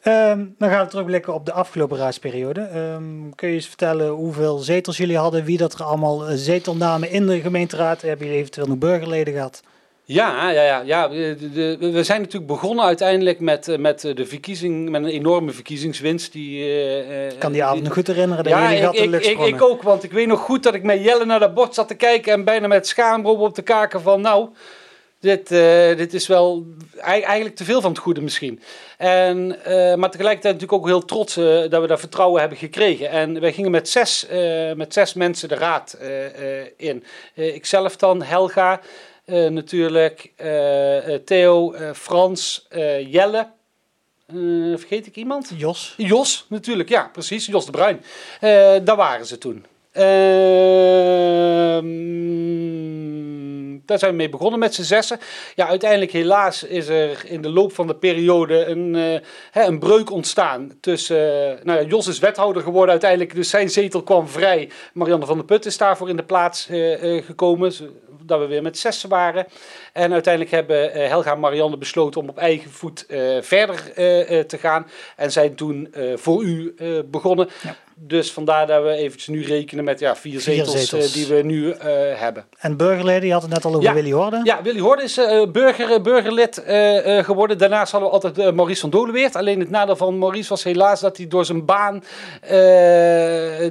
Ehm, 0.00 0.44
dan 0.58 0.70
gaan 0.70 0.84
we 0.84 0.90
terugblikken 0.90 1.34
op 1.34 1.46
de 1.46 1.52
afgelopen 1.52 1.98
raadsperiode. 1.98 2.60
Ehm, 2.60 3.30
kun 3.34 3.48
je 3.48 3.54
eens 3.54 3.66
vertellen 3.66 4.08
hoeveel 4.08 4.58
zetels 4.58 4.96
jullie 4.96 5.16
hadden, 5.18 5.44
wie 5.44 5.58
dat 5.58 5.74
er 5.74 5.82
allemaal 5.82 6.26
eh, 6.26 6.34
zetel 6.36 6.76
namen 6.76 7.10
in 7.10 7.26
de 7.26 7.40
gemeenteraad? 7.40 8.02
Hebben 8.02 8.26
jullie 8.26 8.40
eventueel 8.40 8.66
nog 8.66 8.78
burgerleden 8.78 9.34
gehad? 9.34 9.62
Ja, 10.12 10.50
ja, 10.50 10.62
ja, 10.62 10.82
ja. 10.84 11.08
We 11.08 12.00
zijn 12.02 12.20
natuurlijk 12.20 12.46
begonnen 12.46 12.84
uiteindelijk 12.84 13.40
met, 13.40 13.68
eh, 13.68 13.78
met 13.78 14.00
de 14.00 14.26
verkiezing, 14.26 14.88
met 14.88 15.02
een 15.02 15.08
enorme 15.08 15.50
verkiezingswinst. 15.50 16.32
Die, 16.32 16.62
eh, 16.62 17.26
eh, 17.26 17.32
Ik 17.32 17.38
kan 17.38 17.52
die 17.52 17.64
avond 17.64 17.82
nog 17.82 17.92
goed 17.92 18.06
herinneren 18.06 18.44
dat 18.44 18.52
Ja, 18.52 18.72
jullie 18.72 19.16
ik, 19.16 19.24
ik, 19.24 19.38
ik, 19.38 19.46
ik 19.46 19.62
ook, 19.62 19.82
want 19.82 20.02
ik 20.02 20.12
weet 20.12 20.26
nog 20.26 20.40
goed 20.40 20.62
dat 20.62 20.74
ik 20.74 20.82
met 20.82 21.04
Jelle 21.04 21.24
naar 21.24 21.40
dat 21.40 21.54
bord 21.54 21.74
zat 21.74 21.88
te 21.88 21.94
kijken 21.94 22.32
en 22.32 22.44
bijna 22.44 22.66
met 22.66 22.86
schaamroep 22.86 23.38
op 23.38 23.54
de 23.54 23.62
kaken 23.62 24.02
van 24.02 24.20
nou, 24.20 24.48
dit, 25.20 25.50
eh, 25.50 25.96
dit 25.96 26.14
is 26.14 26.26
wel 26.26 26.66
ei- 26.98 27.22
eigenlijk 27.22 27.56
te 27.56 27.64
veel 27.64 27.80
van 27.80 27.90
het 27.90 28.00
goede 28.00 28.20
misschien. 28.20 28.60
En, 28.98 29.64
eh, 29.64 29.94
maar 29.94 30.10
tegelijkertijd 30.10 30.54
natuurlijk 30.54 30.72
ook 30.82 30.86
heel 30.86 31.04
trots 31.04 31.36
eh, 31.36 31.44
dat 31.44 31.80
we 31.80 31.86
dat 31.86 32.00
vertrouwen 32.00 32.40
hebben 32.40 32.58
gekregen. 32.58 33.10
En 33.10 33.40
wij 33.40 33.52
gingen 33.52 33.70
met 33.70 33.88
zes, 33.88 34.26
met 34.76 34.92
zes 34.92 35.14
mensen 35.14 35.48
de 35.48 35.54
raad 35.54 35.98
in. 36.76 37.04
Ikzelf 37.34 37.96
dan, 37.96 38.22
Helga 38.22 38.80
natuurlijk, 39.26 40.32
Theo, 41.24 41.74
Frans, 41.94 42.66
Jelle. 43.06 43.50
Vergeet 44.76 45.06
ik 45.06 45.16
iemand? 45.16 45.52
Jos, 45.56 45.94
Jos, 45.96 46.46
natuurlijk, 46.48 46.88
ja, 46.88 47.08
precies. 47.12 47.46
Jos 47.46 47.64
de 47.64 47.70
Bruin. 47.70 48.02
Daar 48.84 48.96
waren 48.96 49.26
ze 49.26 49.38
toen. 49.38 49.64
Ehm, 49.92 51.88
daar 53.90 53.98
zijn 53.98 54.10
we 54.10 54.16
mee 54.16 54.28
begonnen 54.28 54.58
met 54.58 54.74
z'n 54.74 54.82
zessen. 54.82 55.18
Ja, 55.54 55.68
uiteindelijk 55.68 56.12
helaas 56.12 56.62
is 56.62 56.88
er 56.88 57.22
in 57.24 57.42
de 57.42 57.50
loop 57.50 57.72
van 57.72 57.86
de 57.86 57.94
periode 57.94 58.64
een, 58.64 58.94
eh, 58.94 59.26
hè, 59.50 59.64
een 59.64 59.78
breuk 59.78 60.10
ontstaan. 60.10 60.72
Tussen, 60.80 61.50
eh, 61.58 61.64
nou 61.64 61.80
ja, 61.80 61.86
Jos 61.86 62.06
is 62.06 62.18
wethouder 62.18 62.62
geworden 62.62 62.90
uiteindelijk, 62.90 63.34
dus 63.34 63.50
zijn 63.50 63.70
zetel 63.70 64.02
kwam 64.02 64.28
vrij. 64.28 64.70
Marianne 64.92 65.26
van 65.26 65.36
der 65.36 65.46
Put 65.46 65.66
is 65.66 65.76
daarvoor 65.76 66.08
in 66.08 66.16
de 66.16 66.22
plaats 66.22 66.68
eh, 66.68 67.24
gekomen, 67.24 67.72
dat 68.22 68.40
we 68.40 68.46
weer 68.46 68.62
met 68.62 68.78
zessen 68.78 69.08
waren. 69.08 69.46
En 69.92 70.12
uiteindelijk 70.12 70.54
hebben 70.54 70.90
Helga 71.08 71.32
en 71.32 71.40
Marianne 71.40 71.76
besloten 71.76 72.20
om 72.20 72.28
op 72.28 72.38
eigen 72.38 72.70
voet 72.70 73.04
verder 73.40 73.92
te 74.46 74.58
gaan. 74.58 74.86
En 75.16 75.32
zijn 75.32 75.54
toen 75.54 75.94
voor 76.14 76.42
u 76.42 76.74
begonnen. 77.10 77.48
Ja. 77.62 77.76
Dus 78.02 78.32
vandaar 78.32 78.66
dat 78.66 78.82
we 78.82 78.90
eventjes 78.90 79.26
nu 79.26 79.42
rekenen 79.44 79.84
met 79.84 80.00
ja, 80.00 80.16
vier, 80.16 80.40
Vier 80.40 80.54
zetels, 80.54 80.88
zetels. 80.88 81.06
eh, 81.06 81.12
die 81.12 81.26
we 81.36 81.42
nu 81.42 81.70
eh, 81.70 81.88
hebben. 82.14 82.44
en 82.58 82.76
burgerleden, 82.76 83.26
je 83.26 83.32
had 83.32 83.42
het 83.42 83.50
net 83.50 83.64
al 83.64 83.70
over 83.70 83.82
Ja. 83.82 83.94
Willy 83.94 84.12
Hoorde. 84.12 84.40
Ja, 84.44 84.62
Willy 84.62 84.80
Hoorde 84.80 85.02
is 85.02 85.18
eh, 85.18 85.46
burger, 85.50 85.92
eh, 85.92 86.00
burgerlid 86.02 86.62
eh, 86.64 87.18
eh, 87.18 87.24
geworden. 87.24 87.58
Daarnaast 87.58 87.92
hadden 87.92 88.08
we 88.10 88.14
altijd 88.14 88.38
eh, 88.38 88.52
Maurice 88.52 88.80
van 88.80 88.90
Doleweert. 88.90 89.36
Alleen 89.36 89.60
het 89.60 89.70
nadeel 89.70 89.96
van 89.96 90.18
Maurice 90.18 90.48
was 90.48 90.64
helaas 90.64 91.00
dat 91.00 91.16
hij 91.16 91.28
door 91.28 91.44
zijn 91.44 91.64
baan 91.64 92.02
eh, 92.42 92.50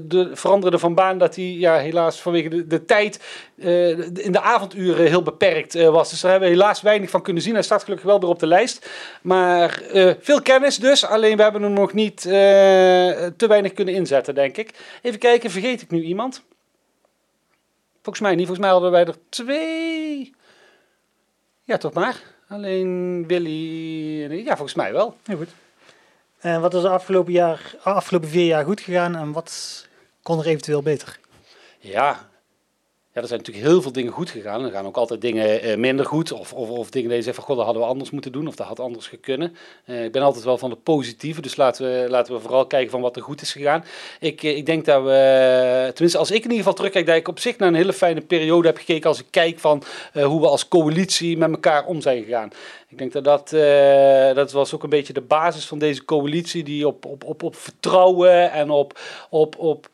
de, 0.02 0.30
veranderde 0.34 0.80
van 0.80 0.96
baan. 0.96 1.18
Dat 1.18 1.36
hij 1.36 1.46
ja, 1.46 1.78
helaas 1.78 2.22
vanwege 2.22 2.50
de, 2.50 2.68
de 2.68 2.86
tijd 2.86 3.20
eh, 3.60 3.90
in 4.00 4.32
de 4.32 4.42
avonduren 4.42 5.08
heel 5.08 5.22
beperkt 5.22 5.76
eh, 5.76 5.90
was. 5.90 6.10
Dus 6.10 6.22
daar 6.22 6.32
hebben 6.32 6.50
we 6.50 6.56
helaas 6.56 6.82
weinig 6.82 7.10
van 7.10 7.22
kunnen 7.22 7.44
zien. 7.44 7.54
Hij 7.54 7.64
staat 7.64 7.84
gelukkig 7.84 8.06
wel 8.08 8.20
weer 8.20 8.30
op 8.30 8.40
de 8.40 8.48
lijst. 8.48 8.90
Maar 9.22 9.82
eh, 9.94 10.12
veel 10.20 10.42
kennis 10.42 10.78
dus. 10.78 11.06
Alleen 11.06 11.38
we 11.38 11.44
hebben 11.44 11.62
hem 11.62 11.74
nog 11.74 11.94
niet 11.94 12.26
eh, 12.26 12.32
te 12.32 13.46
weinig 13.48 13.74
kunnen 13.74 13.94
inzetten, 13.94 14.18
denk 14.26 14.58
ik. 14.58 14.98
Even 15.02 15.20
kijken, 15.20 15.52
vergeet 15.52 15.82
ik 15.82 15.92
nu 15.92 16.02
iemand? 16.02 16.44
Volgens 18.02 18.20
mij 18.20 18.36
niet. 18.36 18.46
Volgens 18.46 18.66
mij 18.66 18.70
hadden 18.70 18.92
wij 18.92 19.06
er 19.06 19.16
twee. 19.30 20.34
Ja, 21.64 21.78
toch 21.78 21.94
maar. 21.94 22.22
Alleen 22.48 23.28
Willy. 23.28 24.44
Ja, 24.44 24.56
volgens 24.56 24.74
mij 24.74 24.92
wel. 24.92 25.18
Heel 25.26 25.38
goed. 25.38 25.50
En 26.40 26.62
wat 26.62 26.74
is 26.74 26.82
de 26.82 26.90
afgelopen, 26.90 27.34
jaar, 27.34 27.76
afgelopen 27.84 28.30
vier 28.30 28.46
jaar 28.46 28.66
goed 28.66 28.82
gegaan 28.82 29.16
en 29.16 29.32
wat 29.32 29.88
kon 30.22 30.40
er 30.40 30.48
eventueel 30.48 30.82
beter? 30.82 31.20
Ja. 31.80 32.29
Er 33.22 33.28
zijn 33.28 33.40
natuurlijk 33.40 33.68
heel 33.68 33.82
veel 33.82 33.92
dingen 33.92 34.12
goed 34.12 34.30
gegaan. 34.30 34.66
Er 34.66 34.72
gaan 34.72 34.86
ook 34.86 34.98
altijd 34.98 35.22
dingen 35.22 35.62
eh, 35.62 35.78
minder 35.78 36.06
goed. 36.06 36.32
Of, 36.32 36.54
of, 36.54 36.70
of 36.70 36.90
dingen 36.90 37.08
die 37.08 37.18
je 37.18 37.24
zegt 37.24 37.36
van, 37.36 37.46
god, 37.46 37.56
dat 37.56 37.66
hadden 37.66 37.84
we 37.84 37.90
anders 37.90 38.10
moeten 38.10 38.32
doen. 38.32 38.48
Of 38.48 38.56
dat 38.56 38.68
had 38.68 38.80
anders 38.80 39.08
gekunnen. 39.08 39.56
Eh, 39.86 40.04
ik 40.04 40.12
ben 40.12 40.22
altijd 40.22 40.44
wel 40.44 40.58
van 40.58 40.70
de 40.70 40.76
positieve. 40.76 41.42
Dus 41.42 41.56
laten 41.56 41.86
we, 41.86 42.10
laten 42.10 42.34
we 42.34 42.40
vooral 42.40 42.68
kijken 42.68 42.92
van 42.92 43.02
wat 43.02 43.16
er 43.16 43.22
goed 43.22 43.42
is 43.42 43.52
gegaan. 43.52 43.84
Ik, 44.20 44.44
eh, 44.44 44.58
ik 44.58 44.66
denk 44.66 44.86
dat 44.86 45.04
we, 45.04 45.90
tenminste 45.94 46.18
als 46.18 46.32
ik 46.32 46.38
in 46.38 46.44
ieder 46.44 46.58
geval 46.58 46.74
terugkijk, 46.74 47.06
dat 47.06 47.16
ik 47.16 47.28
op 47.28 47.40
zich 47.40 47.58
naar 47.58 47.68
een 47.68 47.76
hele 47.76 47.94
fijne 47.94 48.22
periode 48.22 48.68
heb 48.68 48.78
gekeken. 48.78 49.10
Als 49.10 49.20
ik 49.20 49.28
kijk 49.30 49.60
van 49.60 49.84
eh, 50.14 50.26
hoe 50.26 50.42
we 50.42 50.48
als 50.48 50.68
coalitie 50.68 51.38
met 51.38 51.52
elkaar 51.52 51.86
om 51.86 52.02
zijn 52.02 52.24
gegaan. 52.24 52.50
Ik 52.88 52.98
denk 52.98 53.12
dat 53.12 53.24
dat, 53.24 53.50
dat 54.36 54.52
was 54.52 54.76
ook 54.76 54.84
een 54.84 54.90
beetje 54.90 55.14
de 55.14 55.22
basis 55.22 55.66
van 55.66 55.80
deze 55.80 56.06
coalitie. 56.06 56.64
Die 56.64 56.88
op, 56.88 57.06
op, 57.06 57.24
op, 57.24 57.44
op 57.44 57.56
vertrouwen 57.56 58.52
en 58.52 58.70
op... 58.70 59.00
op, 59.30 59.58
op 59.58 59.90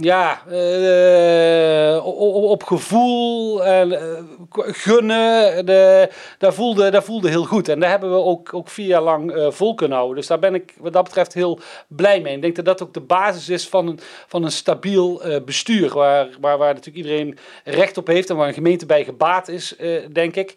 ja, 0.00 0.42
eh, 0.46 2.06
op, 2.50 2.62
gevoel 2.62 3.64
en 3.64 3.92
eh, 3.92 4.22
gunnen, 4.54 5.66
de, 5.66 6.08
dat, 6.38 6.54
voelde, 6.54 6.90
dat 6.90 7.04
voelde 7.04 7.28
heel 7.28 7.44
goed. 7.44 7.68
En 7.68 7.80
daar 7.80 7.90
hebben 7.90 8.10
we 8.10 8.16
ook, 8.16 8.54
ook 8.54 8.68
vier 8.68 8.86
jaar 8.86 9.02
lang 9.02 9.32
eh, 9.32 9.50
vol 9.50 9.74
kunnen 9.74 9.96
houden. 9.96 10.18
Dus 10.18 10.26
daar 10.26 10.38
ben 10.38 10.54
ik 10.54 10.74
wat 10.78 10.92
dat 10.92 11.04
betreft 11.04 11.34
heel 11.34 11.60
blij 11.88 12.20
mee. 12.20 12.34
Ik 12.34 12.42
denk 12.42 12.56
dat 12.56 12.64
dat 12.64 12.82
ook 12.82 12.94
de 12.94 13.00
basis 13.00 13.48
is 13.48 13.68
van 13.68 13.86
een, 13.86 13.98
van 14.26 14.44
een 14.44 14.52
stabiel 14.52 15.22
bestuur. 15.44 15.94
Waar, 15.94 16.28
waar, 16.40 16.58
waar 16.58 16.74
natuurlijk 16.74 17.06
iedereen 17.06 17.38
recht 17.64 17.96
op 17.96 18.06
heeft 18.06 18.30
en 18.30 18.36
waar 18.36 18.48
een 18.48 18.54
gemeente 18.54 18.86
bij 18.86 19.04
gebaat 19.04 19.48
is, 19.48 19.76
denk 20.12 20.36
ik. 20.36 20.54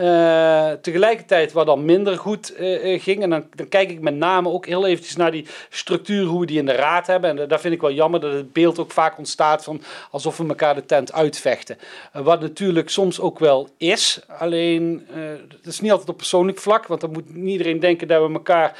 Uh, 0.00 0.70
tegelijkertijd 0.80 1.52
wat 1.52 1.66
dan 1.66 1.84
minder 1.84 2.18
goed 2.18 2.60
uh, 2.60 3.02
ging. 3.02 3.22
En 3.22 3.30
dan, 3.30 3.44
dan, 3.54 3.68
kijk 3.68 3.90
ik 3.90 4.00
met 4.00 4.14
name 4.14 4.48
ook 4.48 4.66
heel 4.66 4.86
eventjes 4.86 5.16
naar 5.16 5.30
die 5.30 5.46
structuur, 5.70 6.24
hoe 6.24 6.40
we 6.40 6.46
die 6.46 6.58
in 6.58 6.66
de 6.66 6.72
raad 6.72 7.06
hebben. 7.06 7.38
En 7.38 7.48
daar 7.48 7.60
vind 7.60 7.74
ik 7.74 7.80
wel 7.80 7.92
jammer 7.92 8.20
dat 8.20 8.32
het 8.32 8.52
beeld 8.52 8.78
ook 8.78 8.90
vaak 8.90 9.18
ontstaat 9.18 9.64
van 9.64 9.82
alsof 10.10 10.36
we 10.36 10.48
elkaar 10.48 10.74
de 10.74 10.86
tent 10.86 11.12
uitvechten. 11.12 11.78
Wat 12.12 12.40
natuurlijk 12.40 12.90
soms 12.90 13.20
ook 13.20 13.38
wel 13.38 13.68
is. 13.76 14.20
Alleen, 14.38 15.06
het 15.48 15.66
is 15.66 15.80
niet 15.80 15.90
altijd 15.90 16.08
op 16.08 16.16
persoonlijk 16.16 16.58
vlak. 16.58 16.86
Want 16.86 17.00
dan 17.00 17.12
moet 17.12 17.34
niet 17.34 17.52
iedereen 17.52 17.80
denken 17.80 18.08
dat 18.08 18.26
we 18.26 18.32
elkaar 18.32 18.78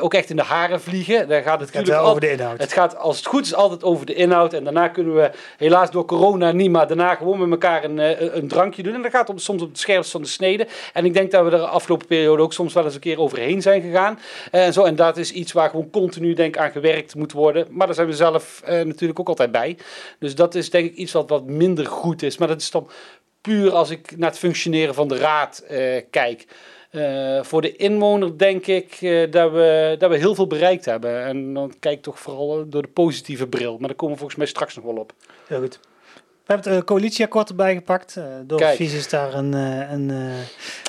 ook 0.00 0.14
echt 0.14 0.30
in 0.30 0.36
de 0.36 0.42
haren 0.42 0.80
vliegen. 0.80 1.28
Daar 1.28 1.42
gaat 1.42 1.60
het, 1.60 1.72
het 1.74 1.88
gaat 1.88 1.98
over 1.98 2.20
de 2.20 2.30
inhoud. 2.30 2.58
Het 2.58 2.72
gaat 2.72 2.96
als 2.96 3.16
het 3.16 3.26
goed 3.26 3.44
is 3.44 3.54
altijd 3.54 3.84
over 3.84 4.06
de 4.06 4.14
inhoud. 4.14 4.52
En 4.52 4.64
daarna 4.64 4.88
kunnen 4.88 5.14
we 5.14 5.30
helaas 5.56 5.90
door 5.90 6.04
corona 6.04 6.52
niet, 6.52 6.70
maar 6.70 6.86
daarna 6.86 7.14
gewoon 7.14 7.38
met 7.38 7.50
elkaar 7.50 7.84
een, 7.84 7.98
een 8.36 8.48
drankje 8.48 8.82
doen. 8.82 8.94
En 8.94 9.02
dat 9.02 9.10
gaat 9.10 9.28
om, 9.28 9.38
soms 9.38 9.62
op 9.62 9.68
het 9.68 9.78
scherpst 9.78 10.10
van 10.10 10.22
de 10.22 10.28
En 10.92 11.04
ik 11.04 11.14
denk 11.14 11.30
dat 11.30 11.44
we 11.44 11.50
er 11.50 11.58
de 11.58 11.66
afgelopen 11.66 12.06
periode 12.06 12.42
ook 12.42 12.52
soms 12.52 12.72
wel 12.72 12.84
eens 12.84 12.94
een 12.94 13.00
keer 13.00 13.18
overheen 13.18 13.62
zijn 13.62 13.82
gegaan. 13.82 14.18
Eh, 14.50 14.64
en, 14.66 14.72
zo, 14.72 14.84
en 14.84 14.96
dat 14.96 15.16
is 15.16 15.32
iets 15.32 15.52
waar 15.52 15.70
gewoon 15.70 15.90
continu 15.90 16.34
denk 16.34 16.56
aan 16.56 16.70
gewerkt 16.70 17.14
moet 17.14 17.32
worden. 17.32 17.66
Maar 17.70 17.86
daar 17.86 17.94
zijn 17.94 18.06
we 18.06 18.12
zelf 18.12 18.62
uh, 18.64 18.68
natuurlijk 18.68 19.20
ook 19.20 19.28
altijd 19.28 19.52
bij. 19.52 19.76
Dus 20.18 20.34
dat 20.34 20.54
is 20.54 20.70
denk 20.70 20.90
ik 20.90 20.96
iets 20.96 21.12
wat 21.12 21.28
wat 21.28 21.46
minder 21.46 21.86
goed 21.86 22.22
is. 22.22 22.38
Maar 22.38 22.48
dat 22.48 22.60
is 22.60 22.70
dan 22.70 22.90
puur 23.40 23.72
als 23.72 23.90
ik 23.90 24.16
naar 24.16 24.30
het 24.30 24.38
functioneren 24.38 24.94
van 24.94 25.08
de 25.08 25.16
raad 25.16 25.64
uh, 25.70 25.96
kijk. 26.10 26.46
Voor 27.42 27.62
de 27.62 27.76
inwoner 27.76 28.38
denk 28.38 28.66
ik 28.66 28.98
dat, 29.30 29.52
we, 29.52 29.96
dat 29.98 30.10
we 30.10 30.16
heel 30.16 30.34
veel 30.34 30.46
bereikt 30.46 30.84
hebben. 30.84 31.24
En 31.24 31.54
dan 31.54 31.74
kijk 31.78 32.02
toch 32.02 32.20
vooral 32.20 32.68
door 32.68 32.82
de 32.82 32.88
positieve 32.88 33.46
bril. 33.46 33.78
Maar 33.78 33.88
daar 33.88 33.96
komen 33.96 34.14
we 34.14 34.20
volgens 34.20 34.38
mij 34.38 34.48
straks 34.48 34.74
nog 34.74 34.84
wel 34.84 34.96
op. 34.96 35.12
Heel 35.46 35.60
goed. 35.60 35.80
We 36.50 36.56
hebben 36.56 36.74
het 36.74 36.84
coalitieakkoord 36.84 37.48
erbij 37.48 37.74
gepakt. 37.74 38.16
Uh, 38.18 38.24
door 38.42 38.60
visie 38.60 38.98
is 38.98 39.08
daar 39.08 39.34
een, 39.34 39.54
uh, 39.54 39.90
een, 39.90 40.32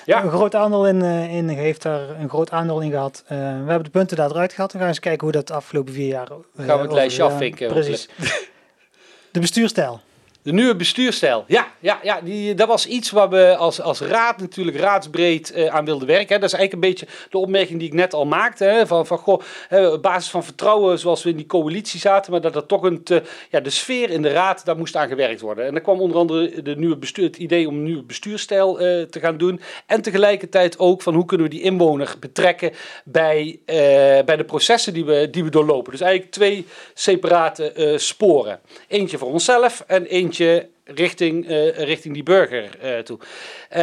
ja. 0.05 0.23
een 0.23 0.29
groot 0.29 0.55
aandeel 0.55 0.87
in, 0.87 1.01
in, 1.29 1.47
heeft 1.47 1.81
daar 1.81 2.09
een 2.09 2.29
groot 2.29 2.51
aandeel 2.51 2.81
in 2.81 2.91
gehad. 2.91 3.23
we 3.27 3.35
hebben 3.35 3.83
de 3.83 3.89
punten 3.89 4.17
daar 4.17 4.29
eruit 4.29 4.53
gehad. 4.53 4.71
We 4.71 4.77
gaan 4.77 4.87
eens 4.87 4.99
kijken 4.99 5.23
hoe 5.23 5.31
dat 5.31 5.47
de 5.47 5.53
afgelopen 5.53 5.93
vier 5.93 6.07
jaar... 6.07 6.27
gaan 6.57 6.77
we 6.77 6.83
het 6.83 6.91
lijstje 6.91 7.23
afvinken. 7.23 7.67
Precies. 7.67 8.09
de 9.31 9.39
bestuurstijl. 9.39 10.01
De 10.43 10.53
nieuwe 10.53 10.75
bestuurstijl. 10.75 11.43
Ja, 11.47 11.67
ja, 11.79 11.99
ja 12.03 12.21
die, 12.21 12.53
dat 12.53 12.67
was 12.67 12.85
iets 12.85 13.11
waar 13.11 13.29
we 13.29 13.55
als, 13.55 13.81
als 13.81 13.99
raad 13.99 14.37
natuurlijk 14.37 14.77
raadsbreed 14.77 15.53
uh, 15.55 15.65
aan 15.65 15.85
wilden 15.85 16.07
werken. 16.07 16.33
Hè. 16.33 16.39
Dat 16.39 16.51
is 16.51 16.57
eigenlijk 16.57 16.73
een 16.73 16.89
beetje 16.89 17.07
de 17.29 17.37
opmerking 17.37 17.79
die 17.79 17.87
ik 17.87 17.93
net 17.93 18.13
al 18.13 18.25
maakte. 18.25 18.63
Hè. 18.63 18.87
Van, 18.87 19.05
van 19.05 19.17
goh, 19.17 19.41
hè, 19.67 19.87
op 19.87 20.01
basis 20.01 20.29
van 20.29 20.43
vertrouwen 20.43 20.99
zoals 20.99 21.23
we 21.23 21.29
in 21.29 21.35
die 21.35 21.45
coalitie 21.45 21.99
zaten. 21.99 22.31
Maar 22.31 22.41
dat 22.41 22.55
er 22.55 22.65
toch 22.65 22.83
een 22.83 23.03
ja, 23.49 23.59
de 23.59 23.69
sfeer 23.69 24.09
in 24.09 24.21
de 24.21 24.31
raad, 24.31 24.65
daar 24.65 24.77
moest 24.77 24.95
aan 24.95 25.07
gewerkt 25.07 25.41
worden. 25.41 25.65
En 25.65 25.73
dan 25.73 25.81
kwam 25.81 25.99
onder 25.99 26.17
andere 26.17 26.61
de 26.61 26.75
nieuwe 26.75 26.97
bestuur, 26.97 27.25
het 27.25 27.37
idee 27.37 27.67
om 27.67 27.75
een 27.75 27.83
nieuwe 27.83 28.03
bestuurstijl 28.03 28.81
uh, 28.81 29.01
te 29.01 29.19
gaan 29.19 29.37
doen. 29.37 29.61
En 29.85 30.01
tegelijkertijd 30.01 30.79
ook 30.79 31.01
van 31.01 31.13
hoe 31.13 31.25
kunnen 31.25 31.47
we 31.47 31.53
die 31.53 31.63
inwoner 31.63 32.15
betrekken 32.19 32.71
bij, 33.03 33.59
uh, 33.65 33.75
bij 34.25 34.37
de 34.37 34.45
processen 34.45 34.93
die 34.93 35.05
we, 35.05 35.27
die 35.31 35.43
we 35.43 35.49
doorlopen. 35.49 35.91
Dus 35.91 36.01
eigenlijk 36.01 36.31
twee 36.31 36.65
separate 36.93 37.93
sporen. 37.97 38.59
Eentje 38.87 39.17
voor 39.17 39.31
onszelf 39.31 39.83
en 39.87 40.05
eentje 40.05 40.30
richting, 40.95 41.49
uh, 41.49 41.77
richting 41.77 42.13
die 42.13 42.23
burger 42.23 42.69
uh, 42.83 42.97
toe. 42.97 43.17
Uh, 43.19 43.77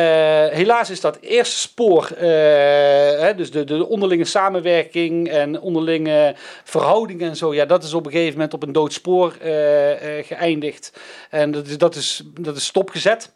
helaas 0.46 0.90
is 0.90 1.00
dat 1.00 1.18
eerste 1.20 1.58
spoor, 1.58 2.08
hè, 2.18 3.34
dus 3.34 3.50
de, 3.50 3.64
de 3.64 3.86
onderlinge 3.86 4.24
samenwerking 4.24 5.28
en 5.28 5.60
onderlinge 5.60 6.34
verhoudingen 6.64 7.28
en 7.28 7.36
zo, 7.36 7.54
ja, 7.54 7.64
dat 7.64 7.84
is 7.84 7.94
op 7.94 8.06
een 8.06 8.12
gegeven 8.12 8.34
moment 8.34 8.54
op 8.54 8.62
een 8.62 8.72
dood 8.72 8.92
spoor 8.92 9.36
geëindigd. 10.22 10.92
En 11.30 11.50
dat 11.50 11.66
is, 11.66 11.78
dat, 11.78 11.94
is, 11.94 12.22
dat 12.40 12.56
is 12.56 12.64
stopgezet. 12.64 13.32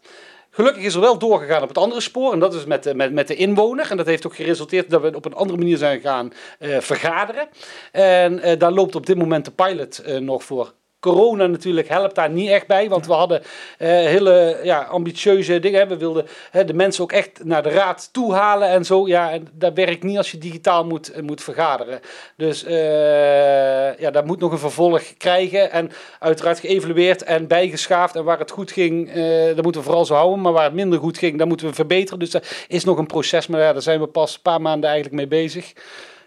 Gelukkig 0.49 0.83
is 0.83 0.93
er 0.93 1.01
wel 1.01 1.17
doorgegaan 1.17 1.61
op 1.61 1.67
het 1.67 1.77
andere 1.77 2.01
spoor. 2.01 2.33
En 2.33 2.39
dat 2.39 2.53
is 2.53 2.65
met, 2.65 2.95
met, 2.95 3.13
met 3.13 3.27
de 3.27 3.35
inwoner. 3.35 3.91
En 3.91 3.97
dat 3.97 4.05
heeft 4.05 4.25
ook 4.25 4.35
geresulteerd 4.35 4.89
dat 4.89 5.01
we 5.01 5.15
op 5.15 5.25
een 5.25 5.33
andere 5.33 5.57
manier 5.57 5.77
zijn 5.77 6.01
gaan 6.01 6.33
vergaderen. 6.59 7.47
En 7.91 8.57
daar 8.57 8.71
loopt 8.71 8.95
op 8.95 9.05
dit 9.05 9.17
moment 9.17 9.45
de 9.45 9.51
pilot 9.51 10.03
nog 10.19 10.43
voor 10.43 10.73
corona 11.03 11.47
natuurlijk 11.47 11.87
helpt 11.87 12.15
daar 12.15 12.29
niet 12.29 12.49
echt 12.49 12.67
bij. 12.67 12.89
Want 12.89 13.05
we 13.05 13.13
hadden 13.13 13.41
uh, 13.41 13.47
hele 13.87 14.59
ja, 14.63 14.81
ambitieuze 14.81 15.59
dingen. 15.59 15.87
We 15.87 15.97
wilden 15.97 16.25
de 16.65 16.73
mensen 16.73 17.03
ook 17.03 17.11
echt 17.11 17.43
naar 17.43 17.63
de 17.63 17.69
raad 17.69 18.09
toe 18.11 18.33
halen 18.33 18.67
en 18.67 18.85
zo. 18.85 19.07
Ja, 19.07 19.31
en 19.31 19.47
dat 19.53 19.73
werkt 19.73 20.03
niet 20.03 20.17
als 20.17 20.31
je 20.31 20.37
digitaal 20.37 20.85
moet, 20.85 21.11
eh, 21.11 21.21
moet 21.21 21.43
vergaderen. 21.43 21.99
Dus 22.37 22.63
uh, 22.63 23.97
ja, 23.97 24.11
dat 24.11 24.25
moet 24.25 24.39
nog 24.39 24.51
een 24.51 24.57
vervolg 24.57 25.17
krijgen. 25.17 25.71
En 25.71 25.91
uiteraard 26.19 26.59
geëvalueerd 26.59 27.23
en 27.23 27.47
bijgeschaafd. 27.47 28.15
En 28.15 28.23
waar 28.23 28.39
het 28.39 28.51
goed 28.51 28.71
ging, 28.71 29.13
dat 29.55 29.63
moeten 29.63 29.81
we 29.81 29.87
vooral 29.87 30.05
zo 30.05 30.13
houden. 30.13 30.41
Maar 30.41 30.53
waar 30.53 30.63
het 30.63 30.73
minder 30.73 30.99
goed 30.99 31.17
ging, 31.17 31.37
dat 31.37 31.47
moeten 31.47 31.67
we 31.67 31.73
verbeteren. 31.73 32.19
Dus 32.19 32.31
dat 32.31 32.65
is 32.67 32.83
nog 32.83 32.97
een 32.97 33.05
proces. 33.05 33.47
Maar 33.47 33.61
ja, 33.61 33.73
daar 33.73 33.81
zijn 33.81 33.99
we 33.99 34.07
pas 34.07 34.33
een 34.33 34.41
paar 34.41 34.61
maanden 34.61 34.89
eigenlijk 34.89 35.17
mee 35.17 35.41
bezig. 35.41 35.73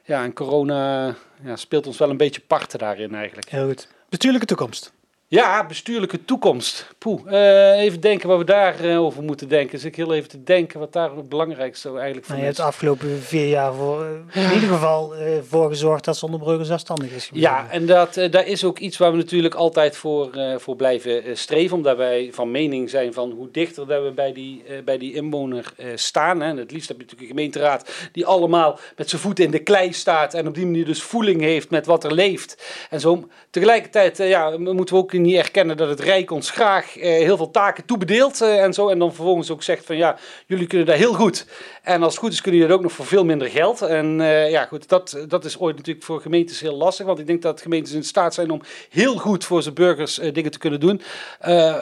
Ja, 0.04 0.22
en 0.22 0.32
corona 0.32 1.14
ja, 1.44 1.56
speelt 1.56 1.86
ons 1.86 1.98
wel 1.98 2.10
een 2.10 2.16
beetje 2.16 2.40
parten 2.40 2.78
daarin 2.78 3.14
eigenlijk. 3.14 3.50
Heel 3.50 3.66
goed. 3.66 3.88
Bestuurlijke 4.16 4.46
toekomst. 4.46 4.95
Ja, 5.28 5.66
bestuurlijke 5.66 6.24
toekomst. 6.24 6.94
Poeh, 6.98 7.20
uh, 7.26 7.78
even 7.78 8.00
denken 8.00 8.28
wat 8.28 8.38
we 8.38 8.44
daarover 8.44 8.90
uh, 8.90 9.00
over 9.00 9.22
moeten 9.22 9.48
denken. 9.48 9.70
Dus 9.70 9.84
ik 9.84 9.96
heel 9.96 10.14
even 10.14 10.28
te 10.28 10.42
denken 10.42 10.80
wat 10.80 10.92
daar 10.92 11.16
het 11.16 11.28
belangrijkste 11.28 11.88
eigenlijk 11.88 12.26
van 12.26 12.34
nou, 12.34 12.46
je 12.46 12.50
is. 12.50 12.56
Je 12.56 12.62
hebt 12.62 12.74
de 12.74 12.84
afgelopen 12.86 13.22
vier 13.22 13.48
jaar 13.48 13.74
voor, 13.74 14.06
uh, 14.34 14.44
in 14.44 14.52
ieder 14.52 14.68
geval 14.68 15.14
voor 15.48 15.68
gezorgd 15.68 16.04
dat 16.04 16.16
Zonderbrugge 16.16 16.64
zelfstandig 16.64 17.10
is. 17.10 17.30
Ja, 17.32 17.66
en 17.70 17.86
dat, 17.86 18.14
daar 18.14 18.46
is 18.46 18.64
ook 18.64 18.78
iets 18.78 18.96
waar 18.96 19.10
we 19.10 19.16
natuurlijk 19.16 19.54
altijd 19.54 19.96
voor, 19.96 20.30
voor 20.56 20.76
blijven 20.76 21.36
streven. 21.38 21.76
Omdat 21.76 21.96
wij 21.96 22.30
van 22.32 22.50
mening 22.50 22.90
zijn 22.90 23.12
van 23.12 23.30
hoe 23.30 23.48
dichter 23.50 23.86
dat 23.86 24.02
we 24.02 24.10
bij 24.10 24.32
die, 24.32 24.62
bij 24.84 24.98
die 24.98 25.14
inwoner 25.14 25.72
staan. 25.94 26.40
Hè. 26.40 26.48
En 26.48 26.56
het 26.56 26.70
liefst 26.70 26.88
heb 26.88 26.96
je 26.96 27.02
natuurlijk 27.02 27.30
een 27.30 27.36
gemeenteraad 27.36 28.08
die 28.12 28.26
allemaal 28.26 28.78
met 28.96 29.10
zijn 29.10 29.22
voeten 29.22 29.44
in 29.44 29.50
de 29.50 29.58
klei 29.58 29.92
staat. 29.92 30.34
En 30.34 30.46
op 30.46 30.54
die 30.54 30.64
manier 30.64 30.84
dus 30.84 31.02
voeling 31.02 31.40
heeft 31.40 31.70
met 31.70 31.86
wat 31.86 32.04
er 32.04 32.12
leeft. 32.12 32.62
En 32.90 33.00
zo 33.00 33.28
tegelijkertijd 33.50 34.16
ja, 34.16 34.58
moeten 34.58 34.94
we 34.94 35.00
ook 35.00 35.14
niet 35.20 35.36
erkennen 35.36 35.76
dat 35.76 35.88
het 35.88 36.00
Rijk 36.00 36.30
ons 36.30 36.50
graag 36.50 36.96
eh, 36.96 37.10
heel 37.10 37.36
veel 37.36 37.50
taken 37.50 37.84
toebedeelt 37.84 38.40
eh, 38.40 38.62
en 38.62 38.72
zo. 38.72 38.88
En 38.88 38.98
dan 38.98 39.14
vervolgens 39.14 39.50
ook 39.50 39.62
zegt 39.62 39.84
van 39.84 39.96
ja, 39.96 40.16
jullie 40.46 40.66
kunnen 40.66 40.86
dat 40.86 40.96
heel 40.96 41.14
goed. 41.14 41.46
En 41.86 42.02
als 42.02 42.12
het 42.12 42.22
goed 42.22 42.32
is 42.32 42.40
kunnen 42.40 42.60
jullie 42.60 42.74
dat 42.74 42.84
ook 42.84 42.88
nog 42.90 42.96
voor 42.96 43.06
veel 43.06 43.24
minder 43.24 43.48
geld. 43.48 43.82
En 43.82 44.18
uh, 44.20 44.50
ja, 44.50 44.64
goed, 44.64 44.88
dat, 44.88 45.24
dat 45.28 45.44
is 45.44 45.58
ooit 45.58 45.76
natuurlijk 45.76 46.04
voor 46.04 46.20
gemeentes 46.20 46.60
heel 46.60 46.76
lastig. 46.76 47.06
Want 47.06 47.18
ik 47.18 47.26
denk 47.26 47.42
dat 47.42 47.60
gemeentes 47.60 47.92
in 47.92 48.04
staat 48.04 48.34
zijn 48.34 48.50
om 48.50 48.60
heel 48.90 49.16
goed 49.16 49.44
voor 49.44 49.62
zijn 49.62 49.74
burgers 49.74 50.18
uh, 50.18 50.32
dingen 50.32 50.50
te 50.50 50.58
kunnen 50.58 50.80
doen. 50.80 51.02
Uh, 51.48 51.76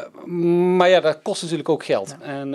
maar 0.76 0.88
ja, 0.88 1.00
dat 1.00 1.22
kost 1.22 1.42
natuurlijk 1.42 1.68
ook 1.68 1.84
geld. 1.84 2.16
Ja. 2.20 2.26
En 2.26 2.52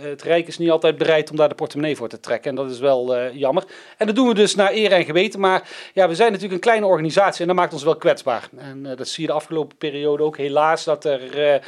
het 0.00 0.22
Rijk 0.22 0.46
is 0.46 0.58
niet 0.58 0.70
altijd 0.70 0.98
bereid 0.98 1.30
om 1.30 1.36
daar 1.36 1.48
de 1.48 1.54
portemonnee 1.54 1.96
voor 1.96 2.08
te 2.08 2.20
trekken. 2.20 2.50
En 2.50 2.56
dat 2.56 2.70
is 2.70 2.78
wel 2.78 3.30
jammer. 3.32 3.64
En 3.96 4.06
dat 4.06 4.16
doen 4.16 4.28
we 4.28 4.34
dus 4.34 4.54
naar 4.54 4.72
eer 4.72 4.92
en 4.92 5.04
geweten. 5.04 5.40
Maar 5.40 5.68
ja, 5.92 6.08
we 6.08 6.14
zijn 6.14 6.28
natuurlijk 6.28 6.54
een 6.54 6.70
kleine 6.70 6.86
organisatie 6.86 7.40
en 7.40 7.46
dat 7.46 7.56
maakt 7.56 7.72
ons 7.72 7.82
wel 7.82 7.96
kwetsbaar. 7.96 8.48
En 8.56 8.82
dat 8.96 9.08
zie 9.08 9.22
je 9.22 9.30
de 9.30 9.36
afgelopen 9.36 9.76
periode 9.76 10.22
ook 10.22 10.36
helaas 10.36 10.84
dat 10.84 11.04
er 11.04 11.60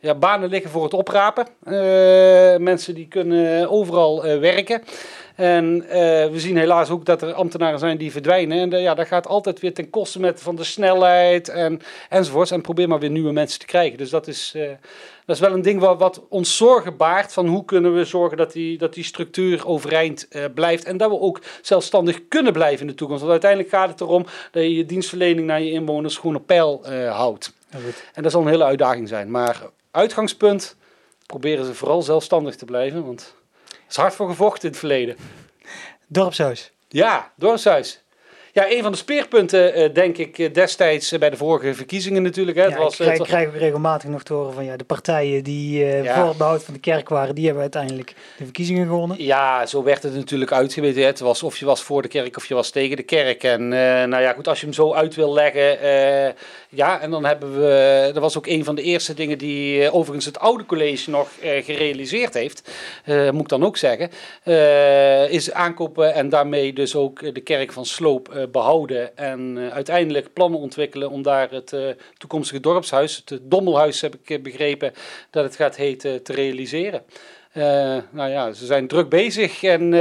ja, 0.00 0.14
banen 0.14 0.48
liggen 0.48 0.70
voor 0.70 0.82
het 0.82 0.94
oprapen. 0.94 1.46
mensen 2.62 2.94
die 2.94 3.08
kunnen 3.08 3.70
overal 3.70 4.31
werken. 4.40 4.82
En 5.34 5.84
uh, 5.86 5.90
we 6.30 6.32
zien 6.34 6.56
helaas 6.56 6.90
ook 6.90 7.04
dat 7.04 7.22
er 7.22 7.32
ambtenaren 7.32 7.78
zijn 7.78 7.96
die 7.96 8.12
verdwijnen. 8.12 8.58
En 8.58 8.72
uh, 8.72 8.82
ja, 8.82 8.94
dat 8.94 9.06
gaat 9.06 9.26
altijd 9.26 9.60
weer 9.60 9.74
ten 9.74 9.90
koste 9.90 10.20
met, 10.20 10.42
van 10.42 10.56
de 10.56 10.64
snelheid 10.64 11.48
en, 11.48 11.80
enzovoorts. 12.08 12.50
En 12.50 12.60
probeer 12.60 12.88
maar 12.88 12.98
weer 12.98 13.10
nieuwe 13.10 13.32
mensen 13.32 13.60
te 13.60 13.66
krijgen. 13.66 13.98
Dus 13.98 14.10
dat 14.10 14.26
is, 14.26 14.56
dat 15.24 15.36
is 15.36 15.40
wel 15.40 15.52
een 15.52 15.62
ding 15.62 15.80
wat, 15.80 15.98
wat, 15.98 16.22
ons 16.28 16.56
zorgen 16.56 16.96
baart. 16.96 17.32
Van 17.32 17.46
hoe 17.46 17.64
kunnen 17.64 17.94
we 17.94 18.04
zorgen 18.04 18.36
dat 18.36 18.52
die, 18.52 18.78
dat 18.78 18.94
die 18.94 19.04
structuur 19.04 19.66
overeind 19.66 20.28
blijft. 20.54 20.84
En 20.84 20.96
dat 20.96 21.10
we 21.10 21.20
ook 21.20 21.40
zelfstandig 21.62 22.28
kunnen 22.28 22.52
blijven 22.52 22.80
in 22.80 22.86
de 22.86 22.94
toekomst. 22.94 23.20
Want 23.22 23.32
uiteindelijk 23.32 23.70
gaat 23.70 23.88
het 23.88 24.00
erom 24.00 24.26
dat 24.50 24.62
je 24.62 24.74
je 24.74 24.86
dienstverlening 24.86 25.46
naar 25.46 25.62
je 25.62 25.70
inwoners 25.70 26.16
gewoon 26.16 26.36
op 26.36 26.46
peil 26.46 26.86
houdt. 27.08 27.52
En 28.14 28.22
dat 28.22 28.32
zal 28.32 28.40
een 28.40 28.48
hele 28.48 28.64
uitdaging 28.64 29.08
zijn. 29.08 29.30
Maar 29.30 29.62
uitgangspunt, 29.90 30.76
proberen 31.26 31.64
ze 31.64 31.74
vooral 31.74 32.02
zelfstandig 32.02 32.56
te 32.56 32.64
blijven. 32.64 33.04
Want 33.04 33.34
is 33.92 33.98
hard 33.98 34.14
voor 34.14 34.28
gevochten 34.28 34.62
in 34.62 34.68
het 34.68 34.78
verleden. 34.78 35.16
Dorpshuis. 36.06 36.72
Ja, 36.88 37.32
dorpshuis. 37.36 38.02
Ja, 38.54 38.70
een 38.70 38.82
van 38.82 38.92
de 38.92 38.98
speerpunten, 38.98 39.78
uh, 39.78 39.94
denk 39.94 40.18
ik, 40.18 40.38
eh, 40.38 40.52
destijds 40.52 41.12
uh, 41.12 41.18
bij 41.18 41.30
de 41.30 41.36
vorige 41.36 41.74
verkiezingen 41.74 42.22
natuurlijk. 42.22 42.56
Hè. 42.56 42.64
Ja, 42.64 42.78
was, 42.78 42.96
krijg, 42.96 43.18
was... 43.18 43.28
krijg 43.28 43.48
ook 43.48 43.54
regelmatig 43.54 44.10
nog 44.10 44.22
te 44.22 44.32
horen 44.32 44.52
van 44.52 44.64
ja, 44.64 44.76
de 44.76 44.84
partijen 44.84 45.44
die 45.44 45.84
ja. 45.84 46.14
voor 46.14 46.28
het 46.28 46.36
behoud 46.36 46.64
van 46.64 46.74
de 46.74 46.80
kerk 46.80 47.08
waren, 47.08 47.34
die 47.34 47.44
hebben 47.44 47.62
uiteindelijk 47.62 48.14
de 48.36 48.44
verkiezingen 48.44 48.86
gewonnen. 48.86 49.24
Ja, 49.24 49.66
zo 49.66 49.82
werd 49.82 50.02
het 50.02 50.14
natuurlijk 50.14 50.52
uitgeweten. 50.52 51.06
Het 51.06 51.20
was 51.20 51.42
of 51.42 51.56
je 51.56 51.64
was 51.64 51.82
voor 51.82 52.02
de 52.02 52.08
kerk 52.08 52.36
of 52.36 52.46
je 52.46 52.54
was 52.54 52.70
tegen 52.70 52.96
de 52.96 53.02
kerk. 53.02 53.42
En 53.42 53.68
nou 54.08 54.22
ja, 54.22 54.32
goed, 54.32 54.48
als 54.48 54.60
je 54.60 54.66
hem 54.66 54.74
zo 54.74 54.92
uit 54.92 55.14
wil 55.14 55.32
leggen. 55.32 55.78
ja, 56.68 57.00
en 57.00 57.10
dan 57.10 57.24
hebben 57.24 57.60
we, 57.60 58.10
dat 58.12 58.22
was 58.22 58.38
ook 58.38 58.46
een 58.46 58.64
van 58.64 58.74
de 58.74 58.82
eerste 58.82 59.14
dingen 59.14 59.38
die 59.38 59.92
overigens 59.92 60.26
het 60.26 60.38
oude 60.38 60.66
college 60.66 61.10
nog 61.10 61.28
gerealiseerd 61.40 62.34
heeft. 62.34 62.70
moet 63.06 63.40
ik 63.40 63.48
dan 63.48 63.64
ook 63.64 63.76
zeggen. 63.76 64.10
is 65.30 65.52
aankopen 65.52 66.14
en 66.14 66.28
daarmee 66.28 66.72
dus 66.72 66.96
ook 66.96 67.34
de 67.34 67.40
kerk 67.40 67.72
van 67.72 67.86
Sloop 67.86 68.40
eh, 68.41 68.41
behouden 68.50 69.16
en 69.16 69.54
eh, 69.58 69.68
uiteindelijk 69.68 70.32
plannen 70.32 70.60
ontwikkelen 70.60 71.10
om 71.10 71.22
daar 71.22 71.50
het 71.50 71.72
eh, 71.72 71.80
toekomstige 72.18 72.60
dorpshuis, 72.60 73.22
het 73.24 73.40
Dommelhuis 73.42 74.00
heb 74.00 74.14
ik 74.24 74.42
begrepen 74.42 74.92
dat 75.30 75.44
het 75.44 75.56
gaat 75.56 75.76
heten, 75.76 76.22
te 76.22 76.32
realiseren. 76.32 77.02
nou 78.10 78.30
ja, 78.30 78.52
ze 78.52 78.66
zijn 78.66 78.88
druk 78.88 79.08
bezig 79.08 79.62
en 79.62 79.94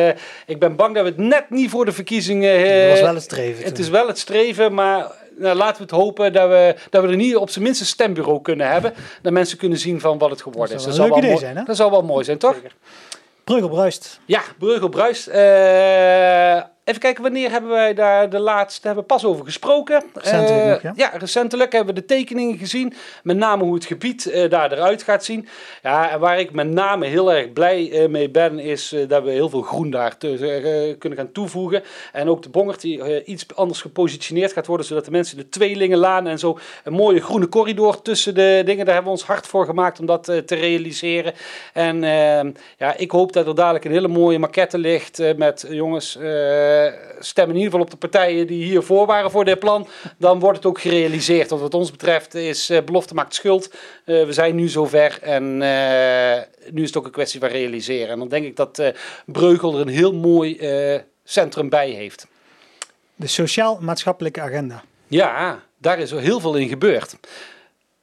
ik 0.46 0.60
ben 0.60 0.76
bang 0.76 0.96
dat 0.96 1.04
we 1.04 1.10
het 1.10 1.18
net 1.18 1.50
niet 1.50 1.70
voor 1.70 1.86
de 1.86 1.92
verkiezingen... 1.92 2.60
Het 2.60 2.90
was 2.90 3.02
wel 3.02 3.14
het 3.14 3.24
streven. 3.24 3.64
Het 3.64 3.80
is 3.80 3.90
wel 3.90 4.08
het 4.08 4.18
streven, 4.18 4.74
maar 4.74 5.12
nou, 5.38 5.58
laten 5.58 5.76
we 5.76 5.82
het 5.82 5.92
hopen 5.92 6.34
dat 6.34 6.50
we, 6.50 6.76
dat 6.90 7.04
we 7.04 7.10
er 7.10 7.16
niet 7.16 7.36
op 7.36 7.50
zijn 7.50 7.64
minst 7.64 7.80
een 7.80 7.86
stembureau 7.86 8.42
kunnen 8.42 8.68
hebben. 8.68 8.94
Dat 9.22 9.34
mensen 9.34 9.58
kunnen 9.58 9.78
zien 9.78 10.00
van 10.00 10.18
wat 10.18 10.30
het 10.30 10.42
geworden 10.42 10.76
is. 10.76 10.84
Dat 10.84 10.96
zou 10.96 11.10
wel, 11.10 11.22
mooi 11.22 11.38
zijn, 11.38 11.58
hè? 11.58 11.64
Dat 11.64 11.76
zou 11.76 11.92
wel 11.92 12.04
mooi 12.04 12.24
zijn, 12.24 12.38
toch? 12.38 12.54
Zeker. 12.54 12.72
Bruist. 13.70 14.20
Ja, 14.26 14.42
Breugel 14.60 14.90
Bruist. 14.90 15.28
Even 16.92 17.04
kijken, 17.04 17.24
wanneer 17.24 17.52
hebben 17.52 17.70
wij 17.70 17.94
daar 17.94 18.30
de 18.30 18.40
laatste, 18.40 18.88
hebben 18.88 19.04
we 19.04 19.10
pas 19.10 19.26
over 19.26 19.46
gesproken. 19.46 20.04
Recentelijk 20.14 20.78
uh, 20.78 20.84
ja. 20.84 20.94
ja. 20.96 21.12
recentelijk 21.18 21.72
hebben 21.72 21.94
we 21.94 22.02
de 22.02 22.08
tekeningen 22.08 22.58
gezien. 22.58 22.94
Met 23.24 23.38
name 23.38 23.64
hoe 23.64 23.74
het 23.74 23.86
gebied 23.86 24.26
uh, 24.26 24.50
daar 24.50 24.72
eruit 24.72 25.04
gaat 25.04 25.24
zien. 25.24 25.48
Ja, 25.84 26.10
en 26.10 26.20
waar 26.20 26.40
ik 26.40 26.52
met 26.52 26.70
name 26.70 27.06
heel 27.06 27.34
erg 27.34 27.54
blij 27.54 27.90
uh, 27.90 28.08
mee 28.08 28.30
ben, 28.30 28.60
is 28.60 28.96
dat 29.08 29.24
we 29.24 29.30
heel 29.32 29.50
veel 29.50 29.62
groen 29.62 29.90
daar 29.90 30.18
te, 30.18 30.96
kunnen 31.00 31.20
gaan 31.20 31.32
toevoegen. 31.32 31.84
En 32.12 32.30
ook 32.30 32.44
de 32.44 32.50
bongert 32.50 32.82
die 32.82 33.24
iets 33.24 33.46
anders 33.56 33.82
gepositioneerd 33.82 34.54
gaat 34.54 34.68
worden, 34.68 34.86
zodat 34.86 35.06
de 35.06 35.12
mensen 35.12 35.38
de 35.38 35.50
tweelingenlaan 35.50 36.28
en 36.28 36.40
zo 36.40 36.60
een 36.84 36.94
mooie 36.94 37.22
groene 37.22 37.50
corridor 37.50 38.02
tussen 38.02 38.36
de 38.36 38.62
dingen, 38.66 38.86
daar 38.86 38.94
hebben 38.94 39.14
we 39.14 39.20
ons 39.20 39.28
hard 39.28 39.48
voor 39.48 39.66
gemaakt 39.66 40.00
om 40.00 40.06
dat 40.06 40.24
te 40.24 40.56
realiseren. 40.56 41.34
En 41.74 42.04
ehm, 42.04 42.52
ja, 42.78 42.98
ik 42.98 43.12
hoop 43.12 43.34
dat 43.34 43.48
er 43.48 43.56
dadelijk 43.56 43.86
een 43.86 43.92
hele 43.92 44.08
mooie 44.08 44.40
maquette 44.40 44.78
ligt 44.78 45.36
met 45.38 45.66
jongens 45.70 46.18
eh, 46.18 46.81
stemmen 47.20 47.56
in 47.56 47.62
ieder 47.62 47.72
geval 47.72 47.86
op 47.86 47.92
de 47.92 48.08
partijen 48.08 48.48
die 48.48 48.64
hiervoor 48.64 49.06
waren 49.06 49.32
voor 49.32 49.46
dit 49.46 49.60
plan, 49.60 49.88
dan 50.18 50.40
wordt 50.40 50.58
het 50.58 50.66
ook 50.66 50.82
gerealiseerd. 50.82 51.50
Want 51.50 51.62
wat 51.62 51.74
ons 51.74 51.92
betreft 51.92 52.34
is 52.34 52.70
uh, 52.70 52.82
belofte 52.86 53.14
maakt 53.14 53.36
schuld. 53.36 53.74
Uh, 54.06 54.26
we 54.26 54.34
zijn 54.34 54.56
nu 54.56 54.68
zover 54.68 55.20
en 55.22 55.58
nu 56.72 56.82
is 56.82 56.88
het 56.88 56.98
ook 56.98 57.06
een 57.06 57.12
kwestie 57.12 57.40
van 57.40 57.50
realiseren. 57.50 58.10
En 58.10 58.20
dan 58.20 58.28
denk 58.28 58.46
ik 58.46 58.56
dat 58.56 58.82
Breugel 59.26 59.76
er 59.76 59.82
een 59.82 59.88
heel 59.88 60.14
mooi 60.14 60.60
centrum 61.24 61.70
bij 61.70 61.90
heeft. 61.90 62.28
De 63.16 63.28
sociaal-maatschappelijke 63.28 64.42
agenda. 64.42 64.84
Ja, 65.08 65.60
daar 65.78 66.00
is 66.00 66.12
er 66.12 66.20
heel 66.20 66.40
veel 66.40 66.56
in 66.56 66.68
gebeurd 66.68 67.16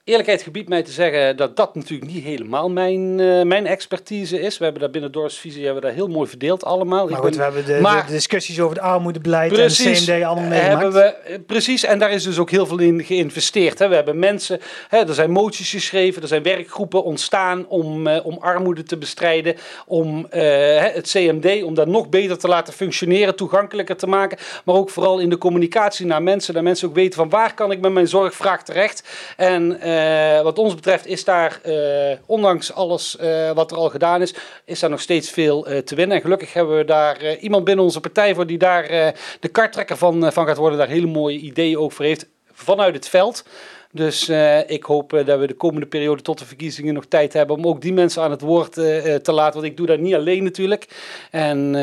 eerlijkheid 0.09 0.43
gebiedt 0.43 0.69
mij 0.69 0.83
te 0.83 0.93
zeggen 0.93 1.37
dat 1.37 1.57
dat 1.57 1.75
natuurlijk 1.75 2.11
niet 2.11 2.25
helemaal 2.25 2.71
mijn, 2.71 3.19
uh, 3.19 3.43
mijn 3.43 3.67
expertise 3.67 4.41
is. 4.41 4.59
We 4.59 4.65
hebben 4.65 4.83
daar 4.83 4.91
binnen 4.91 5.13
Dorpsvisie 5.13 5.65
hebben 5.65 5.83
we 5.83 5.87
daar 5.87 5.97
heel 5.97 6.09
mooi 6.09 6.29
verdeeld 6.29 6.65
allemaal. 6.65 7.09
Maar 7.09 7.19
goed, 7.19 7.37
we 7.37 7.43
hebben 7.43 7.65
de, 7.65 7.73
de, 8.07 8.13
discussies 8.13 8.61
over 8.61 8.77
het 8.77 8.85
armoedebeleid 8.85 9.53
precies, 9.53 9.87
en 9.87 9.93
de 9.93 10.13
CMD 10.13 10.25
allemaal 10.25 10.49
meegemaakt. 10.49 10.83
Hebben 10.83 11.03
we, 11.03 11.03
eh, 11.03 11.39
precies, 11.47 11.85
en 11.85 11.99
daar 11.99 12.11
is 12.11 12.23
dus 12.23 12.39
ook 12.39 12.51
heel 12.51 12.67
veel 12.67 12.79
in 12.79 13.05
geïnvesteerd. 13.05 13.79
Hè. 13.79 13.89
We 13.89 13.95
hebben 13.95 14.19
mensen, 14.19 14.61
hè, 14.89 14.99
er 14.99 15.15
zijn 15.15 15.31
moties 15.31 15.71
geschreven, 15.71 16.23
er 16.23 16.29
zijn 16.29 16.43
werkgroepen 16.43 17.05
ontstaan 17.05 17.67
om, 17.69 18.07
uh, 18.07 18.27
om 18.27 18.39
armoede 18.41 18.83
te 18.83 18.97
bestrijden, 18.97 19.57
om 19.87 20.19
uh, 20.19 20.43
het 20.81 21.11
CMD, 21.11 21.63
om 21.63 21.75
dat 21.75 21.87
nog 21.87 22.09
beter 22.09 22.39
te 22.39 22.49
laten 22.49 22.73
functioneren, 22.73 23.37
toegankelijker 23.37 23.97
te 23.97 24.07
maken. 24.07 24.39
Maar 24.65 24.75
ook 24.75 24.91
vooral 24.91 25.19
in 25.19 25.31
de 25.31 25.39
communicatie 25.39 26.07
naar 26.07 26.23
mensen, 26.23 26.55
dat 26.55 26.63
mensen 26.63 26.89
ook 26.89 26.95
weten 26.95 27.15
van 27.15 27.29
waar 27.29 27.55
kan 27.55 27.71
ik 27.71 27.81
met 27.81 27.93
mijn 27.93 28.09
zorgvraag 28.09 28.65
terecht. 28.65 29.03
En 29.37 29.81
uh, 29.99 30.43
wat 30.43 30.59
ons 30.59 30.75
betreft 30.75 31.07
is 31.07 31.25
daar, 31.25 31.61
uh, 31.67 32.17
ondanks 32.27 32.73
alles 32.73 33.17
uh, 33.21 33.51
wat 33.51 33.71
er 33.71 33.77
al 33.77 33.91
gedaan 33.91 34.23
is, 34.23 34.35
is 34.65 34.81
daar 34.81 34.91
nog 34.91 35.01
steeds 35.01 35.31
veel 35.31 35.63
te 35.85 35.95
winnen. 35.95 36.17
En 36.17 36.23
gelukkig 36.23 36.53
hebben 36.53 36.77
we 36.77 36.85
daar 36.85 37.37
iemand 37.37 37.65
binnen 37.65 37.85
onze 37.85 38.01
partij 38.01 38.35
voor 38.35 38.47
die 38.47 38.59
daar 38.59 39.15
de 39.41 39.49
karttrekker 39.49 39.97
van, 39.97 40.33
van 40.33 40.47
gaat 40.47 40.57
worden, 40.57 40.79
daar 40.79 40.89
hele 40.89 41.07
mooie 41.07 41.39
ideeën 41.39 41.79
ook 41.79 41.93
voor 41.93 42.05
heeft 42.05 42.27
vanuit 42.53 42.95
het 42.95 43.09
veld. 43.09 43.45
Dus 43.93 44.29
ik 44.67 44.83
hoop 44.85 45.11
dat 45.25 45.39
we 45.39 45.47
de 45.47 45.55
komende 45.55 45.87
periode 45.87 46.23
tot 46.23 46.39
de 46.39 46.45
verkiezingen 46.45 46.95
nog 46.95 47.05
tijd 47.07 47.33
hebben 47.33 47.57
om 47.57 47.67
ook 47.67 47.81
die 47.81 47.93
mensen 47.93 48.23
aan 48.23 48.31
het 48.31 48.41
woord 48.41 48.73
te 48.73 49.33
laten. 49.33 49.61
Want 49.61 49.73
ik 49.73 49.77
doe 49.77 49.87
dat 49.87 49.99
niet 49.99 50.15
alleen 50.15 50.45
natuurlijk. 50.45 50.89
En, 51.31 51.75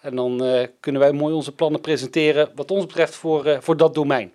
en 0.00 0.16
dan 0.16 0.42
kunnen 0.80 1.00
wij 1.00 1.12
mooi 1.12 1.34
onze 1.34 1.52
plannen 1.52 1.80
presenteren 1.80 2.50
wat 2.54 2.70
ons 2.70 2.86
betreft 2.86 3.14
voor, 3.14 3.58
voor 3.60 3.76
dat 3.76 3.94
domein. 3.94 4.32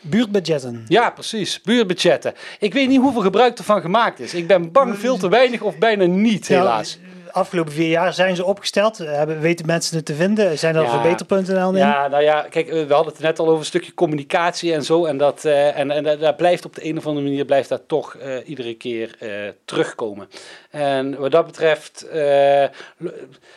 Buurtbudgetten. 0.00 0.84
Ja, 0.88 1.10
precies. 1.10 1.60
Buurtbudgetten. 1.60 2.34
Ik 2.58 2.72
weet 2.72 2.88
niet 2.88 3.00
hoeveel 3.00 3.22
gebruik 3.22 3.58
ervan 3.58 3.80
gemaakt 3.80 4.20
is. 4.20 4.34
Ik 4.34 4.46
ben 4.46 4.72
bang 4.72 4.98
veel 4.98 5.16
te 5.16 5.28
weinig 5.28 5.62
of 5.62 5.78
bijna 5.78 6.04
niet, 6.04 6.48
helaas 6.48 6.98
afgelopen 7.32 7.72
vier 7.72 7.88
jaar 7.88 8.12
zijn 8.12 8.36
ze 8.36 8.44
opgesteld. 8.44 8.98
Hebben, 8.98 9.40
weten 9.40 9.66
mensen 9.66 9.96
het 9.96 10.04
te 10.04 10.14
vinden? 10.14 10.58
Zijn 10.58 10.76
er 10.76 10.82
ja. 10.82 10.90
verbeterpunten 10.90 11.58
aan? 11.60 11.74
Ja, 11.74 12.08
nou 12.08 12.22
ja, 12.22 12.46
kijk, 12.50 12.70
we 12.70 12.94
hadden 12.94 13.12
het 13.12 13.22
net 13.22 13.38
al 13.38 13.46
over 13.46 13.58
een 13.58 13.64
stukje 13.64 13.94
communicatie 13.94 14.72
en 14.72 14.82
zo. 14.82 15.04
En, 15.04 15.16
dat, 15.16 15.44
uh, 15.44 15.78
en, 15.78 15.90
en 15.90 16.18
daar 16.18 16.34
blijft 16.34 16.64
op 16.64 16.74
de 16.74 16.84
een 16.84 16.98
of 16.98 17.06
andere 17.06 17.26
manier 17.26 17.44
blijft 17.44 17.68
dat 17.68 17.82
toch 17.86 18.14
uh, 18.14 18.48
iedere 18.48 18.74
keer 18.74 19.16
uh, 19.20 19.30
terugkomen. 19.64 20.28
En 20.70 21.18
wat 21.18 21.30
dat 21.30 21.46
betreft, 21.46 22.06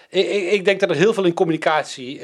ik, 0.09 0.51
ik, 0.51 0.65
denk 0.65 0.79
dat 0.79 0.89
er 0.89 0.95
heel 0.95 1.13
veel 1.13 1.23
in 1.23 1.33
communicatie 1.33 2.19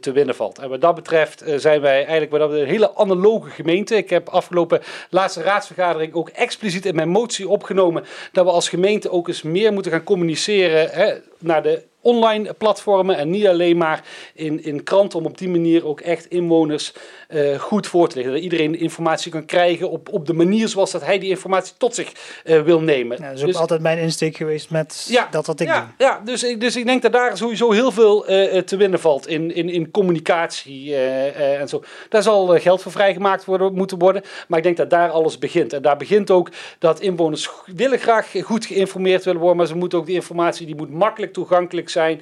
te 0.00 0.12
winnen 0.12 0.34
valt. 0.34 0.58
En 0.58 0.68
wat 0.68 0.80
dat 0.80 0.94
betreft 0.94 1.42
zijn 1.56 1.80
wij 1.80 1.96
eigenlijk 1.96 2.30
wat 2.30 2.40
dat 2.40 2.52
een 2.52 2.66
hele 2.66 2.94
analoge 2.96 3.50
gemeente. 3.50 3.96
Ik 3.96 4.10
heb 4.10 4.28
afgelopen 4.28 4.80
laatste 5.10 5.42
raadsvergadering 5.42 6.14
ook 6.14 6.28
expliciet 6.28 6.86
in 6.86 6.94
mijn 6.94 7.08
motie 7.08 7.48
opgenomen 7.48 8.04
dat 8.32 8.44
we 8.44 8.50
als 8.50 8.68
gemeente 8.68 9.10
ook 9.10 9.28
eens 9.28 9.42
meer 9.42 9.72
moeten 9.72 9.92
gaan 9.92 10.04
communiceren 10.04 10.79
hè, 10.88 11.18
naar 11.38 11.62
de 11.62 11.82
online 12.00 12.52
platformen 12.52 13.16
en 13.16 13.30
niet 13.30 13.46
alleen 13.46 13.76
maar 13.76 14.04
in, 14.34 14.64
in 14.64 14.82
kranten 14.82 15.18
om 15.18 15.26
op 15.26 15.38
die 15.38 15.48
manier 15.48 15.86
ook 15.86 16.00
echt 16.00 16.26
inwoners 16.26 16.92
uh, 17.28 17.58
goed 17.58 17.86
voor 17.86 18.08
te 18.08 18.14
leggen. 18.14 18.34
Dat 18.34 18.42
iedereen 18.42 18.78
informatie 18.78 19.32
kan 19.32 19.44
krijgen 19.44 19.90
op, 19.90 20.08
op 20.08 20.26
de 20.26 20.32
manier 20.32 20.68
zoals 20.68 20.90
dat 20.90 21.04
hij 21.04 21.18
die 21.18 21.28
informatie 21.28 21.74
tot 21.76 21.94
zich 21.94 22.12
uh, 22.44 22.62
wil 22.62 22.80
nemen. 22.80 23.16
Ja, 23.20 23.26
dat 23.26 23.34
is 23.34 23.40
ook 23.40 23.46
dus, 23.46 23.56
altijd 23.56 23.80
mijn 23.80 23.98
insteek 23.98 24.36
geweest 24.36 24.70
met 24.70 25.06
ja, 25.08 25.28
dat 25.30 25.46
wat 25.46 25.60
ik 25.60 25.66
ja, 25.66 25.80
doe. 25.80 26.06
Ja, 26.06 26.20
dus 26.24 26.44
ik, 26.44 26.60
dus 26.60 26.76
ik 26.76 26.86
denk 26.86 27.02
dat 27.02 27.12
daar 27.12 27.36
sowieso 27.36 27.70
heel 27.70 27.90
veel 27.92 28.30
uh, 28.30 28.58
te 28.58 28.76
winnen 28.76 29.00
valt 29.00 29.26
in, 29.26 29.54
in, 29.54 29.68
in 29.68 29.90
communicatie 29.90 30.96
en 30.96 31.68
zo. 31.68 31.82
Daar 32.08 32.22
zal 32.22 32.46
geld 32.46 32.82
voor 32.82 32.92
vrijgemaakt 32.92 33.44
worden, 33.44 33.74
moeten 33.74 33.98
worden, 33.98 34.22
maar 34.48 34.58
ik 34.58 34.64
denk 34.64 34.76
dat 34.76 34.90
daar 34.90 35.10
alles 35.10 35.38
begint. 35.38 35.72
En 35.72 35.82
daar 35.82 35.96
begint 35.96 36.30
ook 36.30 36.50
dat 36.78 37.00
inwoners 37.00 37.50
willen 37.66 37.98
graag 37.98 38.32
goed 38.42 38.66
geïnformeerd 38.66 39.24
willen 39.24 39.40
worden, 39.40 39.58
maar 39.58 39.66
ze 39.66 39.76
moeten 39.76 39.98
ook 39.98 40.06
die 40.06 40.14
informatie, 40.14 40.66
die 40.66 40.76
moet 40.76 40.90
makkelijk 40.90 41.32
toegankelijk 41.32 41.89
zijn, 41.90 42.20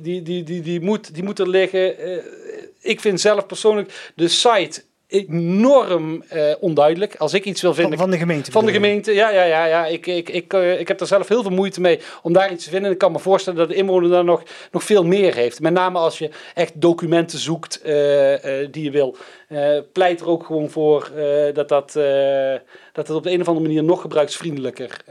die, 0.00 0.22
die, 0.22 0.42
die, 0.42 0.60
die, 0.60 0.80
moet, 0.80 1.14
die 1.14 1.22
moet 1.22 1.38
er 1.38 1.48
liggen 1.48 1.96
ik 2.80 3.00
vind 3.00 3.20
zelf 3.20 3.46
persoonlijk 3.46 4.12
de 4.14 4.28
site 4.28 4.82
enorm 5.06 6.24
uh, 6.32 6.52
onduidelijk. 6.60 7.16
Als 7.16 7.34
ik 7.34 7.44
iets 7.44 7.62
wil 7.62 7.74
vinden... 7.74 7.98
Van, 7.98 8.08
van 8.08 8.10
de 8.10 8.18
gemeente? 8.18 8.50
Van 8.50 8.66
de 8.66 8.72
gemeente, 8.72 9.14
ja. 9.14 9.30
ja, 9.30 9.42
ja, 9.42 9.64
ja. 9.64 9.86
Ik, 9.86 10.06
ik, 10.06 10.28
ik, 10.28 10.52
uh, 10.52 10.80
ik 10.80 10.88
heb 10.88 11.00
er 11.00 11.06
zelf 11.06 11.28
heel 11.28 11.42
veel 11.42 11.50
moeite 11.50 11.80
mee 11.80 12.00
om 12.22 12.32
daar 12.32 12.52
iets 12.52 12.64
te 12.64 12.70
vinden. 12.70 12.86
En 12.86 12.92
ik 12.92 12.98
kan 13.00 13.12
me 13.12 13.18
voorstellen 13.18 13.58
dat 13.58 13.68
de 13.68 13.74
inwoner 13.74 14.10
daar 14.10 14.24
nog, 14.24 14.42
nog 14.72 14.82
veel 14.82 15.04
meer 15.04 15.34
heeft. 15.34 15.60
Met 15.60 15.72
name 15.72 15.98
als 15.98 16.18
je 16.18 16.30
echt 16.54 16.80
documenten 16.80 17.38
zoekt 17.38 17.80
uh, 17.80 17.86
die 18.70 18.84
je 18.84 18.90
wil. 18.90 19.16
pleit 19.92 20.20
er 20.20 20.28
ook 20.28 20.46
gewoon 20.46 20.70
voor 20.70 21.10
dat, 21.52 21.68
dat, 21.68 21.92
dat 22.92 23.08
het 23.08 23.10
op 23.10 23.22
de 23.22 23.30
een 23.30 23.40
of 23.40 23.48
andere 23.48 23.66
manier 23.66 23.84
nog 23.84 24.00
gebruiksvriendelijker 24.00 25.04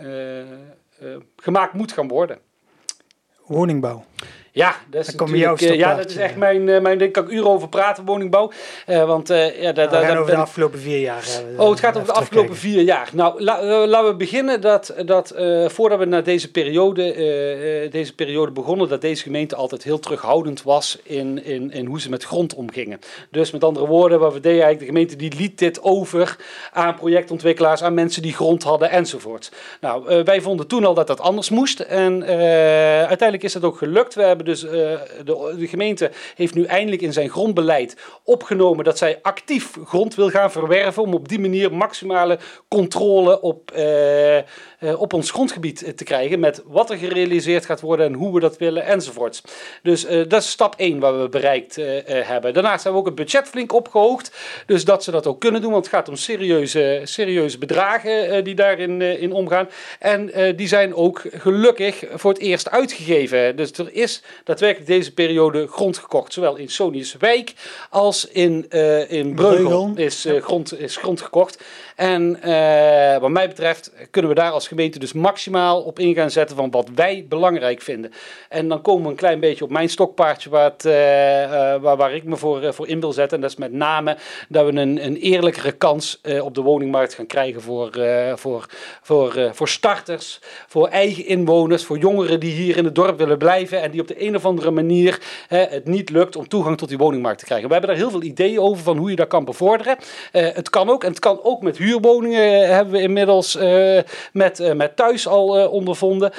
gemaakt 1.35 1.73
moet 1.73 1.91
gaan 1.91 2.07
worden. 2.07 2.39
Woningbouw. 3.49 4.03
Ja, 4.57 4.75
dat 4.89 5.07
is, 5.07 5.15
natuurlijk, 5.15 5.61
uh, 5.61 5.75
ja, 5.75 5.95
dat 5.95 6.09
is 6.09 6.15
echt 6.15 6.35
mijn, 6.35 6.67
uh, 6.67 6.81
mijn 6.81 6.97
ding. 6.97 7.11
Kan 7.13 7.23
ik 7.23 7.29
uren 7.29 7.49
over 7.49 7.69
praten, 7.69 8.05
woningbouw. 8.05 8.51
Uh, 8.87 9.05
want, 9.05 9.27
ja, 9.27 9.71
da, 9.71 9.89
nou, 9.89 10.05
da, 10.05 10.17
over 10.17 10.31
de 10.31 10.37
afgelopen 10.37 10.79
vier 10.79 10.99
jaar. 10.99 11.25
oh, 11.57 11.69
het 11.69 11.79
gaat 11.79 11.95
over 11.95 12.07
de 12.07 12.19
afgelopen 12.19 12.55
vier 12.55 12.81
jaar. 12.81 13.09
Nou, 13.13 13.43
la, 13.43 13.87
laten 13.87 14.09
we 14.09 14.15
beginnen 14.15 14.61
dat, 14.61 14.93
dat 15.05 15.33
voordat 15.67 15.99
we 15.99 16.05
naar 16.05 16.23
deze 16.23 16.51
periode, 16.51 17.03
deze 17.91 18.15
periode 18.15 18.51
begonnen, 18.51 18.87
dat 18.87 19.01
deze 19.01 19.23
gemeente 19.23 19.55
altijd 19.55 19.83
heel 19.83 19.99
terughoudend 19.99 20.63
was 20.63 20.99
in, 21.03 21.45
in, 21.45 21.71
in 21.71 21.85
hoe 21.85 22.01
ze 22.01 22.09
met 22.09 22.23
grond 22.23 22.53
omgingen. 22.53 22.99
Dus 23.31 23.51
met 23.51 23.63
andere 23.63 23.87
woorden, 23.87 24.19
wat 24.19 24.33
we 24.33 24.39
deden 24.39 24.63
eigenlijk, 24.63 24.79
de 24.79 24.85
gemeente 24.85 25.15
die 25.15 25.39
liet 25.39 25.59
dit 25.59 25.81
over 25.81 26.37
aan 26.71 26.95
projectontwikkelaars, 26.95 27.83
aan 27.83 27.93
mensen 27.93 28.21
die 28.21 28.33
grond 28.33 28.63
hadden 28.63 28.89
enzovoort. 28.89 29.51
Nou, 29.81 30.23
wij 30.23 30.41
vonden 30.41 30.67
toen 30.67 30.85
al 30.85 30.93
dat 30.93 31.07
dat 31.07 31.19
anders 31.19 31.49
moest. 31.49 31.79
En 31.79 32.23
uiteindelijk 33.07 33.43
is 33.43 33.53
dat 33.53 33.63
ook 33.63 33.77
gelukt. 33.77 34.15
We 34.15 34.23
hebben 34.23 34.45
dus 34.47 34.63
uh, 34.63 34.71
de, 34.71 35.55
de, 35.57 35.67
gemeente 35.67 36.11
heeft 36.35 36.53
nu 36.53 36.63
eindelijk 36.63 37.01
in 37.01 37.13
zijn 37.13 37.29
grondbeleid 37.29 37.97
opgenomen 38.23 38.85
dat 38.85 38.97
zij 38.97 39.19
actief 39.21 39.77
grond 39.85 40.15
wil 40.15 40.29
gaan 40.29 40.51
verwerven 40.51 41.03
om 41.03 41.13
op 41.13 41.27
die 41.27 41.39
manier 41.39 41.73
maximale 41.73 42.39
controle 42.67 43.41
op, 43.41 43.71
uh, 43.75 44.37
op 44.97 45.13
ons 45.13 45.31
grondgebied 45.31 45.97
te 45.97 46.03
krijgen 46.03 46.39
met 46.39 46.63
wat 46.65 46.89
er 46.89 46.97
gerealiseerd 46.97 47.65
gaat 47.65 47.81
worden 47.81 48.05
en 48.05 48.13
hoe 48.13 48.33
we 48.33 48.39
dat 48.39 48.57
willen 48.57 48.85
enzovoorts. 48.85 49.41
Dus 49.83 50.05
dat 50.27 50.41
is 50.41 50.49
stap 50.49 50.75
1 50.77 50.99
wat 50.99 51.21
we 51.21 51.29
bereikt 51.29 51.75
hebben. 52.05 52.53
Daarnaast 52.53 52.83
hebben 52.83 53.03
we 53.03 53.09
ook 53.09 53.17
het 53.17 53.25
budget 53.25 53.47
flink 53.47 53.73
opgehoogd, 53.73 54.31
dus 54.65 54.85
dat 54.85 55.03
ze 55.03 55.11
dat 55.11 55.27
ook 55.27 55.39
kunnen 55.39 55.61
doen, 55.61 55.71
want 55.71 55.85
het 55.85 55.93
gaat 55.95 56.09
om 56.09 56.15
serieuze, 56.15 57.01
serieuze 57.03 57.57
bedragen 57.57 58.43
die 58.43 58.55
daarin 58.55 59.01
in 59.01 59.31
omgaan. 59.31 59.69
En 59.99 60.31
die 60.55 60.67
zijn 60.67 60.95
ook 60.95 61.21
gelukkig 61.31 62.03
voor 62.13 62.31
het 62.31 62.41
eerst 62.41 62.69
uitgegeven. 62.69 63.55
Dus 63.55 63.71
er 63.71 63.93
is 63.93 64.21
daadwerkelijk 64.43 64.89
deze 64.89 65.13
periode 65.13 65.67
grond 65.67 65.97
gekocht. 65.97 66.33
Zowel 66.33 66.55
in 66.55 66.69
Wijk 67.19 67.53
als 67.89 68.25
in, 68.25 68.69
in 69.09 69.35
Breugel, 69.35 69.91
is, 69.95 70.25
uh, 70.25 70.41
grond, 70.41 70.79
is 70.79 70.97
grond 70.97 71.21
gekocht. 71.21 71.63
En 71.97 72.39
uh, 72.45 73.17
wat 73.17 73.29
mij 73.29 73.47
betreft 73.47 73.91
kunnen 74.11 74.31
we 74.31 74.37
daar 74.37 74.51
als 74.51 74.67
gemeente 74.67 74.99
dus 74.99 75.13
maximaal 75.13 75.81
op 75.81 75.99
in 75.99 76.15
gaan 76.15 76.31
zetten 76.31 76.55
van 76.55 76.71
wat 76.71 76.89
wij 76.95 77.25
belangrijk 77.29 77.81
vinden. 77.81 78.11
En 78.49 78.67
dan 78.67 78.81
komen 78.81 79.03
we 79.03 79.09
een 79.09 79.15
klein 79.15 79.39
beetje 79.39 79.63
op 79.63 79.69
mijn 79.69 79.89
stokpaardje 79.89 80.49
waar, 80.49 80.63
het, 80.63 80.83
waar, 81.81 81.97
waar 81.97 82.13
ik 82.13 82.23
me 82.23 82.35
voor, 82.35 82.73
voor 82.73 82.87
in 82.87 82.99
wil 82.99 83.13
zetten. 83.13 83.37
En 83.37 83.41
dat 83.41 83.51
is 83.51 83.57
met 83.57 83.71
name 83.71 84.17
dat 84.49 84.65
we 84.65 84.71
een, 84.71 85.05
een 85.05 85.15
eerlijkere 85.15 85.71
kans 85.71 86.21
op 86.41 86.55
de 86.55 86.61
woningmarkt 86.61 87.13
gaan 87.13 87.25
krijgen 87.25 87.61
voor, 87.61 87.89
voor, 88.35 88.65
voor, 89.01 89.49
voor 89.53 89.67
starters, 89.67 90.39
voor 90.67 90.87
eigen 90.87 91.25
inwoners, 91.25 91.83
voor 91.83 91.97
jongeren 91.97 92.39
die 92.39 92.53
hier 92.53 92.77
in 92.77 92.85
het 92.85 92.95
dorp 92.95 93.17
willen 93.17 93.37
blijven 93.37 93.81
en 93.81 93.91
die 93.91 94.01
op 94.01 94.07
de 94.07 94.25
een 94.25 94.35
of 94.35 94.45
andere 94.45 94.71
manier 94.71 95.19
het 95.47 95.85
niet 95.87 96.09
lukt 96.09 96.35
om 96.35 96.47
toegang 96.47 96.77
tot 96.77 96.89
die 96.89 96.97
woningmarkt 96.97 97.39
te 97.39 97.45
krijgen. 97.45 97.67
We 97.67 97.73
hebben 97.73 97.91
daar 97.91 98.01
heel 98.01 98.11
veel 98.11 98.23
ideeën 98.23 98.59
over 98.59 98.83
van 98.83 98.97
hoe 98.97 99.09
je 99.09 99.15
dat 99.15 99.27
kan 99.27 99.45
bevorderen. 99.45 99.97
Het 100.31 100.69
kan 100.69 100.89
ook, 100.89 101.03
en 101.03 101.09
het 101.09 101.19
kan 101.19 101.39
ook 101.43 101.61
met 101.61 101.77
huurwoningen, 101.87 102.61
uh, 102.61 102.69
hebben 102.69 102.93
we 102.93 103.01
inmiddels 103.01 103.55
uh, 103.55 103.99
met, 104.33 104.73
met 104.75 104.95
thuis 104.95 105.27
al 105.27 105.69
ondervonden. 105.69 106.31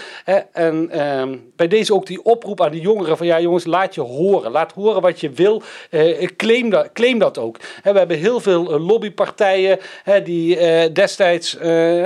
en 0.53 0.91
ehm, 0.91 1.37
bij 1.57 1.69
deze 1.69 1.95
ook 1.95 2.07
die 2.07 2.25
oproep 2.25 2.61
aan 2.61 2.71
die 2.71 2.81
jongeren 2.81 3.17
van 3.17 3.27
ja 3.27 3.41
jongens, 3.41 3.65
laat 3.65 3.95
je 3.95 4.01
horen. 4.01 4.51
Laat 4.51 4.73
horen 4.73 5.03
wat 5.03 5.21
je 5.21 5.31
wil. 5.31 5.63
claim, 6.37 6.71
dat, 6.71 6.93
claim 6.93 7.19
dat 7.19 7.39
ook. 7.39 7.57
we 7.83 7.99
hebben 7.99 8.19
heel 8.19 8.41
veel 8.41 8.81
lobbypartijen 8.81 9.79
die 10.25 10.57
destijds 10.93 11.57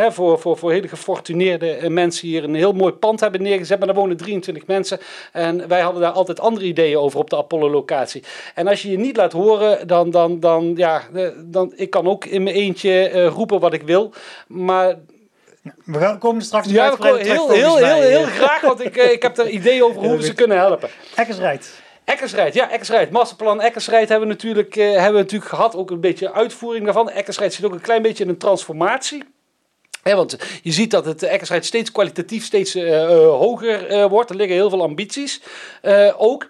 voor, 0.09 0.39
voor, 0.39 0.59
voor 0.59 0.73
hele 0.73 0.89
gefortuneerde 0.89 1.91
mensen 1.91 2.29
hier 2.29 2.45
een 2.45 2.55
heel 2.55 2.73
mooi 2.73 2.93
pand 2.93 3.21
hebben 3.21 3.43
neergezet. 3.43 3.79
Maar 3.79 3.87
daar 3.87 3.97
wonen 3.97 4.17
23 4.17 4.67
mensen. 4.67 4.99
En 5.33 5.69
wij 5.69 5.81
hadden 5.81 6.03
daar 6.03 6.11
altijd 6.11 6.41
andere 6.41 6.67
ideeën 6.67 6.99
over 6.99 7.19
op 7.19 7.31
de 7.31 7.37
Apollo-locatie. 7.37 8.23
En 8.55 8.69
als 8.69 8.83
je 8.83 8.91
je 8.91 8.99
niet 8.99 9.17
laat 9.17 9.33
horen, 9.33 9.87
dan, 9.87 10.11
dan, 10.11 10.41
dan, 10.41 10.73
ja, 10.77 11.03
eh, 11.15 11.29
dan 11.45 11.73
ik 11.77 11.91
kan 11.91 12.09
ook 12.09 12.25
in 12.25 12.43
mijn 12.43 12.57
eentje 12.57 13.11
roepen 13.33 13.61
wat 13.61 13.73
ik 13.73 13.83
wil. 13.83 14.13
Maar 14.47 14.97
we 15.85 16.17
komen 16.19 16.43
straks 16.43 16.69
ja, 16.69 16.97
heel, 16.99 17.17
heel, 17.17 17.51
heel, 17.51 17.77
heel, 17.77 18.01
heel 18.01 18.25
graag, 18.25 18.61
want 18.61 18.85
ik, 18.85 18.97
eh, 18.97 19.13
ik 19.13 19.23
heb 19.23 19.39
er 19.39 19.49
ideeën 19.49 19.83
over 19.83 20.03
hoe 20.03 20.17
we 20.17 20.23
ze 20.23 20.35
kunnen 20.35 20.57
helpen. 20.57 20.89
Eckersrijd. 21.15 21.81
Eckersrijd, 22.05 22.55
ja, 22.55 22.71
Eckersrijd. 22.71 23.11
Masterplan 23.11 23.61
Eckersrijd 23.61 24.09
hebben 24.09 24.29
we, 24.29 24.35
natuurlijk, 24.35 24.77
uh, 24.77 24.85
hebben 24.85 25.13
we 25.13 25.19
natuurlijk 25.19 25.51
gehad. 25.51 25.77
Ook 25.77 25.91
een 25.91 26.01
beetje 26.01 26.33
uitvoering 26.33 26.85
daarvan. 26.85 27.11
Eckersrijd 27.11 27.55
zit 27.55 27.65
ook 27.65 27.73
een 27.73 27.81
klein 27.81 28.03
beetje 28.03 28.25
in 28.25 28.31
een 28.31 28.39
transformatie. 28.39 29.25
He, 30.03 30.15
want 30.15 30.37
je 30.63 30.73
ziet 30.73 30.91
dat 30.91 31.05
het 31.05 31.23
Eckersrijd 31.23 31.65
steeds 31.65 31.93
kwalitatief 31.93 32.45
steeds 32.45 32.77
uh, 32.77 32.83
uh, 32.83 33.09
hoger 33.27 34.09
wordt. 34.09 34.31
Er 34.31 34.37
liggen 34.37 34.57
heel 34.57 34.71
veel 34.71 34.83
ambities 34.83 35.41
ook. 36.17 36.47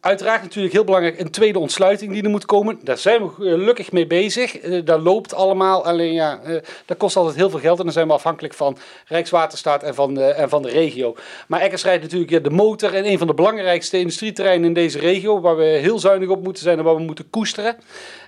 Uiteraard 0.00 0.42
natuurlijk 0.42 0.74
heel 0.74 0.84
belangrijk 0.84 1.20
een 1.20 1.30
tweede 1.30 1.58
ontsluiting 1.58 2.12
die 2.12 2.22
er 2.22 2.30
moet 2.30 2.44
komen. 2.44 2.78
Daar 2.82 2.98
zijn 2.98 3.22
we 3.22 3.28
gelukkig 3.28 3.92
mee 3.92 4.06
bezig. 4.06 4.60
Dat 4.84 5.00
loopt 5.00 5.34
allemaal. 5.34 5.84
Alleen 5.84 6.12
ja, 6.12 6.40
dat 6.84 6.96
kost 6.96 7.16
altijd 7.16 7.36
heel 7.36 7.50
veel 7.50 7.58
geld. 7.58 7.78
En 7.78 7.84
dan 7.84 7.92
zijn 7.92 8.06
we 8.06 8.12
afhankelijk 8.12 8.54
van 8.54 8.78
Rijkswaterstaat 9.06 9.82
en 9.82 9.94
van 9.94 10.18
en 10.20 10.48
van 10.48 10.62
de 10.62 10.68
regio. 10.68 11.14
Maar 11.48 11.60
Eckersrijd 11.60 12.02
natuurlijk 12.02 12.44
de 12.44 12.50
motor 12.50 12.94
en 12.94 13.06
een 13.06 13.18
van 13.18 13.26
de 13.26 13.34
belangrijkste 13.34 13.98
industrieterreinen 13.98 14.66
in 14.66 14.74
deze 14.74 14.98
regio. 14.98 15.40
Waar 15.40 15.56
we 15.56 15.64
heel 15.64 15.98
zuinig 15.98 16.28
op 16.28 16.42
moeten 16.42 16.62
zijn 16.62 16.78
en 16.78 16.84
waar 16.84 16.96
we 16.96 17.02
moeten 17.02 17.30
koesteren. 17.30 17.76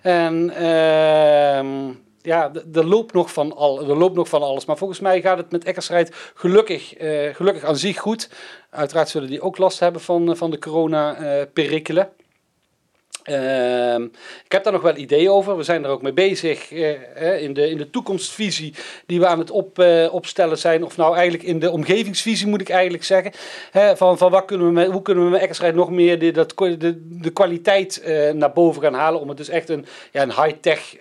En 0.03 0.51
ehm, 0.51 1.67
ja, 2.29 2.51
er 2.73 2.87
loopt, 2.87 3.13
nog 3.13 3.33
van 3.33 3.57
al, 3.57 3.81
er 3.81 3.97
loopt 3.97 4.15
nog 4.15 4.29
van 4.29 4.43
alles. 4.43 4.65
Maar 4.65 4.77
volgens 4.77 5.01
mij 5.01 5.21
gaat 5.21 5.39
het 5.39 5.51
met 5.51 5.65
Eckersrijd 5.65 6.15
gelukkig, 6.35 7.01
uh, 7.01 7.35
gelukkig 7.35 7.65
aan 7.65 7.77
zich 7.77 7.99
goed. 7.99 8.31
Uiteraard 8.71 9.09
zullen 9.09 9.29
die 9.29 9.41
ook 9.41 9.59
last 9.59 9.81
hebben 9.81 10.01
van, 10.01 10.37
van 10.37 10.51
de 10.51 10.59
corona-perikelen. 10.59 12.09
Uh, 13.31 13.95
ik 14.45 14.53
heb 14.53 14.65
daar 14.65 14.73
nog 14.73 14.83
wel 14.83 14.97
ideeën 14.97 15.31
over. 15.31 15.57
We 15.57 15.63
zijn 15.63 15.85
er 15.85 15.91
ook 15.91 16.03
mee 16.03 16.13
bezig 16.13 16.71
uh, 16.71 17.43
in, 17.43 17.55
de, 17.55 17.71
in 17.71 17.77
de 17.77 17.91
toekomstvisie 17.91 18.75
die 19.07 19.21
we 19.21 19.27
aan 19.27 19.39
het 19.39 19.51
op, 19.51 19.79
uh, 19.79 20.15
opstellen 20.15 20.59
zijn. 20.59 20.85
Of 20.85 20.97
nou 20.97 21.15
eigenlijk 21.15 21.49
in 21.49 21.59
de 21.59 21.71
omgevingsvisie 21.71 22.47
moet 22.47 22.61
ik 22.61 22.69
eigenlijk 22.69 23.05
zeggen. 23.05 23.33
van 23.97 24.19
van 24.19 24.31
wat 24.31 24.45
kunnen 24.45 24.67
we 24.67 24.73
met, 24.73 24.91
hoe 24.91 25.03
kunnen 25.03 25.25
we 25.25 25.31
met 25.31 25.41
Eckersrijd 25.41 25.75
nog 25.75 25.91
meer 25.91 26.19
de, 26.19 26.31
dat, 26.31 26.55
de, 26.57 27.07
de 27.09 27.31
kwaliteit 27.31 28.03
uh, 28.07 28.31
naar 28.31 28.53
boven 28.53 28.83
gaan 28.83 28.95
halen. 28.95 29.21
Om 29.21 29.29
het 29.29 29.37
dus 29.37 29.49
echt 29.49 29.69
een, 29.69 29.87
ja, 30.13 30.23
een 30.23 30.43
high-tech 30.43 30.95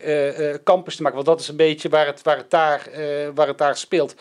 campus 0.63 0.96
te 0.96 1.02
maken. 1.02 1.18
Want 1.18 1.30
dat 1.30 1.40
is 1.40 1.48
een 1.48 1.56
beetje 1.56 1.90
waar 1.90 2.06
het, 2.06 2.22
waar 2.22 2.38
het, 2.38 2.50
daar, 2.50 2.90
waar 3.34 3.48
het 3.48 3.58
daar 3.58 3.78
speelt. 3.78 4.16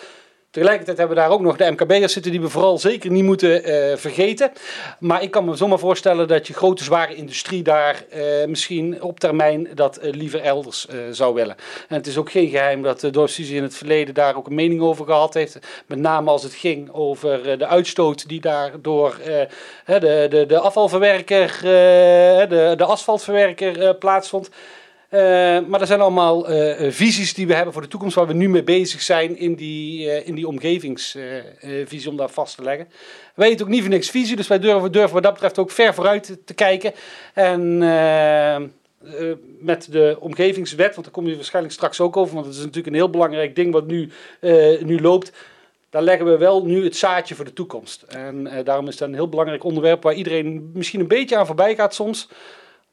Tegelijkertijd 0.56 0.98
hebben 0.98 1.16
we 1.16 1.22
daar 1.22 1.32
ook 1.32 1.40
nog 1.40 1.56
de 1.56 1.70
MKB'ers 1.70 2.12
zitten 2.12 2.30
die 2.30 2.40
we 2.40 2.48
vooral 2.48 2.78
zeker 2.78 3.10
niet 3.10 3.24
moeten 3.24 3.68
uh, 3.68 3.96
vergeten. 3.96 4.52
Maar 4.98 5.22
ik 5.22 5.30
kan 5.30 5.44
me 5.44 5.56
zomaar 5.56 5.78
voorstellen 5.78 6.28
dat 6.28 6.46
je 6.46 6.54
grote 6.54 6.84
zware 6.84 7.14
industrie 7.14 7.62
daar 7.62 8.04
uh, 8.14 8.46
misschien 8.46 9.02
op 9.02 9.20
termijn 9.20 9.68
dat 9.74 9.98
uh, 10.02 10.12
liever 10.12 10.40
elders 10.40 10.86
zou 11.10 11.34
willen. 11.34 11.56
En 11.88 11.96
het 11.96 12.06
is 12.06 12.16
ook 12.16 12.30
geen 12.30 12.48
geheim 12.48 12.82
dat 12.82 13.00
de 13.00 13.10
dorpsvisie 13.10 13.56
in 13.56 13.62
het 13.62 13.76
verleden 13.76 14.14
daar 14.14 14.36
ook 14.36 14.46
een 14.46 14.54
mening 14.54 14.80
over 14.80 15.04
gehad 15.04 15.34
heeft. 15.34 15.58
Met 15.86 15.98
name 15.98 16.30
als 16.30 16.42
het 16.42 16.54
ging 16.54 16.92
over 16.92 17.58
de 17.58 17.66
uitstoot 17.66 18.28
die 18.28 18.40
daar 18.40 18.72
door 18.80 19.16
de, 19.86 20.26
de, 20.30 20.44
de 20.48 20.58
afvalverwerker, 20.58 21.58
de, 21.62 22.74
de 22.76 22.84
asfaltverwerker 22.84 23.94
plaatsvond. 23.94 24.50
Uh, 25.10 25.20
maar 25.68 25.80
er 25.80 25.86
zijn 25.86 26.00
allemaal 26.00 26.50
uh, 26.50 26.90
visies 26.90 27.34
die 27.34 27.46
we 27.46 27.54
hebben 27.54 27.72
voor 27.72 27.82
de 27.82 27.88
toekomst, 27.88 28.14
waar 28.14 28.26
we 28.26 28.32
nu 28.32 28.48
mee 28.48 28.62
bezig 28.62 29.02
zijn 29.02 29.38
in 29.38 29.54
die, 29.54 30.24
in 30.24 30.34
die 30.34 30.46
omgevingsvisie 30.46 32.10
om 32.10 32.16
daar 32.16 32.28
vast 32.28 32.56
te 32.56 32.62
leggen. 32.62 32.88
Wij 33.34 33.48
weten 33.48 33.64
ook 33.64 33.70
niet 33.70 33.80
voor 33.80 33.90
niks 33.90 34.10
visie, 34.10 34.36
dus 34.36 34.46
wij 34.46 34.58
durven, 34.58 34.92
durven 34.92 35.12
wat 35.12 35.22
dat 35.22 35.32
betreft 35.32 35.58
ook 35.58 35.70
ver 35.70 35.94
vooruit 35.94 36.38
te, 36.44 36.54
kijken. 36.54 36.92
En 37.34 37.78
met 39.58 39.92
de 39.92 40.16
omgevingswet, 40.20 40.94
want 40.94 41.04
daar 41.04 41.14
kom 41.14 41.26
je 41.26 41.34
waarschijnlijk 41.34 41.74
straks 41.74 42.00
ook 42.00 42.16
over, 42.16 42.34
want 42.34 42.46
het 42.46 42.54
is 42.54 42.60
natuurlijk 42.60 42.86
een 42.86 42.94
heel 42.94 43.10
belangrijk 43.10 43.56
ding 43.56 43.72
wat 43.72 43.86
nu, 43.86 44.10
nu 44.80 45.00
loopt. 45.00 45.32
Daar 45.90 46.02
leggen 46.02 46.26
we 46.26 46.36
wel 46.36 46.64
nu 46.64 46.84
het 46.84 46.96
zaadje 46.96 47.34
voor 47.34 47.44
de 47.44 47.52
toekomst. 47.52 48.02
En 48.02 48.48
daarom 48.64 48.88
is 48.88 48.96
dat 48.96 49.08
een 49.08 49.14
heel 49.14 49.28
belangrijk 49.28 49.64
onderwerp 49.64 50.02
waar 50.02 50.14
iedereen 50.14 50.70
misschien 50.74 51.00
een 51.00 51.08
beetje 51.08 51.36
aan 51.36 51.46
voorbij 51.46 51.74
gaat 51.74 51.94
soms. 51.94 52.28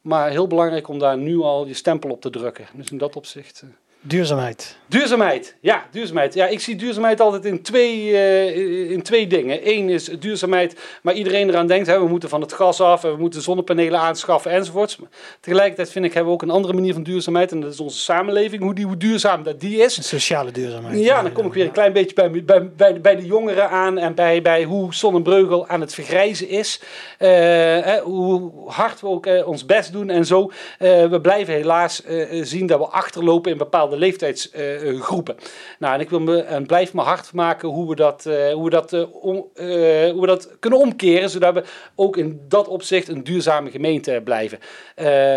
Maar 0.03 0.29
heel 0.29 0.47
belangrijk 0.47 0.87
om 0.87 0.99
daar 0.99 1.17
nu 1.17 1.37
al 1.37 1.67
je 1.67 1.73
stempel 1.73 2.09
op 2.09 2.21
te 2.21 2.29
drukken. 2.29 2.67
Dus 2.73 2.89
in 2.89 2.97
dat 2.97 3.15
opzicht. 3.15 3.63
Duurzaamheid. 4.05 4.77
Duurzaamheid, 4.87 5.55
ja, 5.59 5.85
duurzaamheid. 5.91 6.33
Ja, 6.33 6.47
ik 6.47 6.59
zie 6.59 6.75
duurzaamheid 6.75 7.19
altijd 7.19 7.45
in 7.45 7.61
twee, 7.61 8.09
uh, 8.09 8.91
in 8.91 9.01
twee 9.01 9.27
dingen. 9.27 9.59
Eén 9.69 9.89
is 9.89 10.05
duurzaamheid, 10.05 10.75
maar 11.01 11.13
iedereen 11.13 11.49
eraan 11.49 11.67
denkt, 11.67 11.87
hè, 11.87 11.99
we 11.99 12.07
moeten 12.07 12.29
van 12.29 12.41
het 12.41 12.53
gas 12.53 12.81
af, 12.81 13.01
we 13.01 13.15
moeten 13.17 13.41
zonnepanelen 13.41 13.99
aanschaffen 13.99 14.51
enzovoorts. 14.51 14.97
Maar 14.97 15.09
tegelijkertijd 15.39 15.91
vind 15.91 16.05
ik, 16.05 16.13
hebben 16.13 16.31
we 16.31 16.37
ook 16.37 16.41
een 16.43 16.55
andere 16.55 16.73
manier 16.73 16.93
van 16.93 17.03
duurzaamheid 17.03 17.51
en 17.51 17.59
dat 17.59 17.73
is 17.73 17.79
onze 17.79 17.97
samenleving, 17.97 18.61
hoe, 18.61 18.73
die, 18.73 18.85
hoe 18.85 18.97
duurzaam 18.97 19.43
dat 19.43 19.59
die 19.59 19.77
is. 19.77 20.07
sociale 20.07 20.51
duurzaamheid. 20.51 20.99
Ja, 20.99 21.21
dan 21.21 21.31
kom 21.31 21.45
ik 21.45 21.53
weer 21.53 21.65
een 21.65 21.71
klein 21.71 21.93
beetje 21.93 22.15
bij, 22.15 22.43
bij, 22.43 22.71
bij, 22.71 23.01
bij 23.01 23.15
de 23.15 23.25
jongeren 23.25 23.69
aan 23.69 23.97
en 23.97 24.15
bij, 24.15 24.41
bij 24.41 24.63
hoe 24.63 24.93
Zonnebreugel 24.93 25.67
aan 25.67 25.81
het 25.81 25.93
vergrijzen 25.93 26.49
is. 26.49 26.81
Uh, 27.19 27.93
hoe 27.93 28.51
hard 28.65 29.01
we 29.01 29.07
ook 29.07 29.25
uh, 29.25 29.47
ons 29.47 29.65
best 29.65 29.91
doen 29.91 30.09
en 30.09 30.25
zo. 30.25 30.51
we 30.79 31.19
blijven 31.21 31.53
helaas 31.53 32.03
zien 32.41 32.67
dat 32.67 32.79
we 32.79 32.85
achterlopen 32.85 33.51
in 33.51 33.57
bepaalde 33.57 33.92
leeftijdsgroepen. 33.97 35.36
nou, 35.79 35.93
en 35.93 35.99
ik 35.99 36.10
wil 36.10 36.19
me 36.19 36.41
en 36.41 36.65
blijf 36.65 36.93
me 36.93 37.01
hard 37.01 37.34
maken 37.34 37.69
hoe 37.69 37.89
we 37.89 37.95
dat, 37.95 38.25
uh, 38.27 38.53
hoe 38.53 38.63
we 38.63 38.69
dat, 38.69 39.12
om, 39.12 39.36
uh, 39.36 39.65
hoe 40.12 40.21
we 40.21 40.27
dat 40.27 40.60
kunnen 40.60 40.79
omkeren, 40.79 41.29
zodat 41.29 41.53
we 41.53 41.63
ook 41.95 42.17
in 42.17 42.41
dat 42.47 42.67
opzicht 42.67 43.08
een 43.08 43.23
duurzame 43.23 43.71
gemeente 43.71 44.21
blijven. 44.23 44.60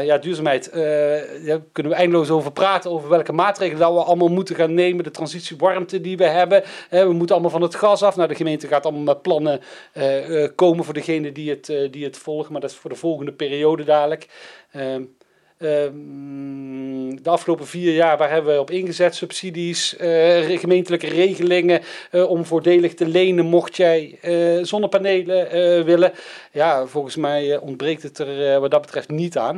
ja, 0.05 0.19
duurzaamheid, 0.19 0.71
daar 1.47 1.61
kunnen 1.73 1.93
we 1.93 1.99
eindeloos 1.99 2.31
over 2.31 2.53
praten, 2.53 2.91
over 2.91 3.09
welke 3.09 3.33
maatregelen 3.33 3.81
dat 3.81 3.93
we 3.93 4.03
allemaal 4.03 4.29
moeten 4.29 4.55
gaan 4.55 4.75
nemen, 4.75 5.05
de 5.05 5.11
transitiewarmte 5.11 6.01
die 6.01 6.17
we 6.17 6.27
hebben. 6.27 6.63
we 6.91 7.13
moeten 7.13 7.35
allemaal 7.35 7.53
van 7.53 7.63
het 7.63 7.75
gas 7.75 8.03
af. 8.03 8.17
Nou, 8.17 8.29
de 8.29 8.35
gemeente 8.35 8.67
gaat 8.67 8.85
allemaal 8.85 9.15
met 9.15 9.23
plannen 9.23 9.61
komen 10.55 10.85
voor 10.85 10.95
degene 10.95 11.33
die 11.33 11.51
het, 11.51 11.73
die 11.91 12.05
het 12.05 12.19
volgen, 12.19 12.53
maar 12.53 12.61
dat 12.61 12.71
is 12.71 12.77
voor 12.77 12.91
de 12.91 12.97
volgende 12.97 13.33
periode 13.33 13.85
dadelijk. 13.85 14.29
Ehm, 15.59 17.23
de 17.23 17.31
afgelopen 17.31 17.67
vier 17.67 17.95
jaar, 17.95 18.19
waar 18.19 18.31
hebben 18.31 18.55
we 18.55 18.61
op 18.61 18.71
ingezet? 18.71 19.15
Subsidies, 19.15 19.97
uh, 20.01 20.59
gemeentelijke 20.59 21.07
regelingen 21.07 21.83
uh, 22.13 22.31
om 22.31 22.45
voordelig 22.45 22.95
te 22.95 23.09
lenen 23.09 23.45
mocht 23.45 23.77
jij 23.77 24.19
uh, 24.23 24.65
zonnepanelen 24.65 25.85
willen. 25.85 26.13
Ja, 26.53 26.87
volgens 26.87 27.17
mij 27.17 27.59
ontbreekt 27.59 28.03
het 28.03 28.19
er 28.19 28.61
wat 28.61 28.71
dat 28.71 28.81
betreft 28.81 29.09
niet 29.09 29.39
aan. 29.39 29.57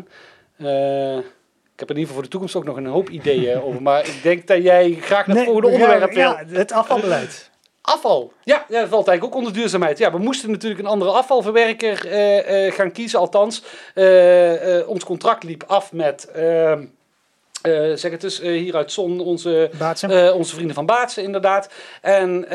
ik 1.72 1.76
heb 1.76 1.90
in 1.90 1.96
ieder 1.96 2.00
geval 2.00 2.14
voor 2.14 2.22
de 2.22 2.28
toekomst 2.28 2.56
ook 2.56 2.64
nog 2.64 2.76
een 2.76 2.86
hoop 2.86 3.08
ideeën 3.08 3.60
over. 3.62 3.82
Maar 3.82 4.06
ik 4.06 4.20
denk 4.22 4.46
dat 4.46 4.62
jij 4.62 4.98
graag 5.00 5.26
naar 5.26 5.36
het 5.36 5.44
nee, 5.44 5.44
volgende 5.44 5.68
onderwerp 5.68 6.12
wil. 6.12 6.22
Ja, 6.22 6.44
het 6.48 6.72
afvalbeleid. 6.72 7.47
Afval. 7.88 8.32
Ja, 8.42 8.64
dat 8.68 8.88
valt 8.88 9.08
eigenlijk 9.08 9.24
ook 9.24 9.34
onder 9.34 9.52
duurzaamheid. 9.52 9.98
Ja, 9.98 10.12
we 10.12 10.18
moesten 10.18 10.50
natuurlijk 10.50 10.80
een 10.80 10.86
andere 10.86 11.10
afvalverwerker 11.10 12.06
uh, 12.06 12.66
uh, 12.66 12.72
gaan 12.72 12.92
kiezen. 12.92 13.18
Althans, 13.18 13.62
uh, 13.94 14.88
ons 14.88 15.04
contract 15.04 15.42
liep 15.42 15.64
af 15.66 15.92
met, 15.92 16.30
ehm, 16.30 16.84
zeg 17.94 18.10
het 18.10 18.20
dus, 18.20 18.40
uh, 18.40 18.60
hier 18.60 18.76
uit 18.76 18.92
Zon, 18.92 19.20
onze, 19.20 19.70
uh, 20.10 20.34
onze 20.34 20.54
vrienden 20.54 20.74
van 20.74 20.86
Baatsen 20.86 21.22
inderdaad. 21.22 21.68
En 22.02 22.46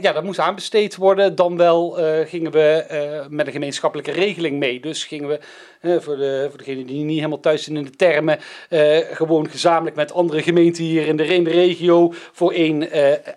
ja, 0.00 0.12
dat 0.12 0.24
moest 0.24 0.38
aanbesteed 0.38 0.96
worden. 0.96 1.34
Dan 1.34 1.56
wel 1.56 1.98
gingen 2.26 2.52
we 2.52 2.84
met 3.28 3.46
een 3.46 3.52
gemeenschappelijke 3.52 4.12
regeling 4.12 4.58
mee. 4.58 4.80
Dus 4.80 5.04
gingen 5.04 5.28
we 5.28 5.38
voor, 6.00 6.16
de, 6.16 6.46
voor 6.48 6.58
degenen 6.58 6.86
die 6.86 7.04
niet 7.04 7.16
helemaal 7.16 7.40
thuis 7.40 7.64
zijn 7.64 7.76
in 7.76 7.84
de 7.84 7.90
termen, 7.90 8.38
gewoon 9.12 9.50
gezamenlijk 9.50 9.96
met 9.96 10.12
andere 10.12 10.42
gemeenten 10.42 10.84
hier 10.84 11.06
in 11.06 11.16
de, 11.16 11.26
in 11.26 11.44
de 11.44 11.50
regio 11.50 12.12
voor 12.32 12.52
één 12.52 12.88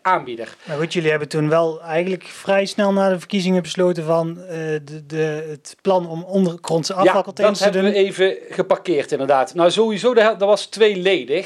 aanbieder. 0.01 0.55
Maar 0.63 0.77
goed, 0.77 0.93
jullie 0.93 1.09
hebben 1.09 1.27
toen 1.27 1.49
wel 1.49 1.81
eigenlijk 1.81 2.23
vrij 2.23 2.65
snel 2.65 2.93
na 2.93 3.09
de 3.09 3.19
verkiezingen 3.19 3.61
besloten 3.61 4.03
van 4.03 4.33
de, 4.33 5.05
de, 5.07 5.47
het 5.49 5.75
plan 5.81 6.09
om 6.09 6.23
ondergrondse 6.23 6.93
afvalcontainers 6.93 7.59
te 7.59 7.69
doen. 7.69 7.83
dat 7.83 7.93
hebben 7.93 8.03
we 8.03 8.07
even 8.07 8.37
geparkeerd 8.49 9.11
inderdaad. 9.11 9.53
Nou 9.53 9.71
sowieso, 9.71 10.13
dat, 10.13 10.39
dat 10.39 10.47
was 10.47 10.69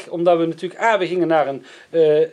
omdat 0.10 0.38
we 0.38 0.45
natuurlijk, 0.45 0.82
ah, 0.82 1.00
we 1.00 1.08
gingen 1.08 1.28
naar 1.28 1.47
een, 1.47 1.63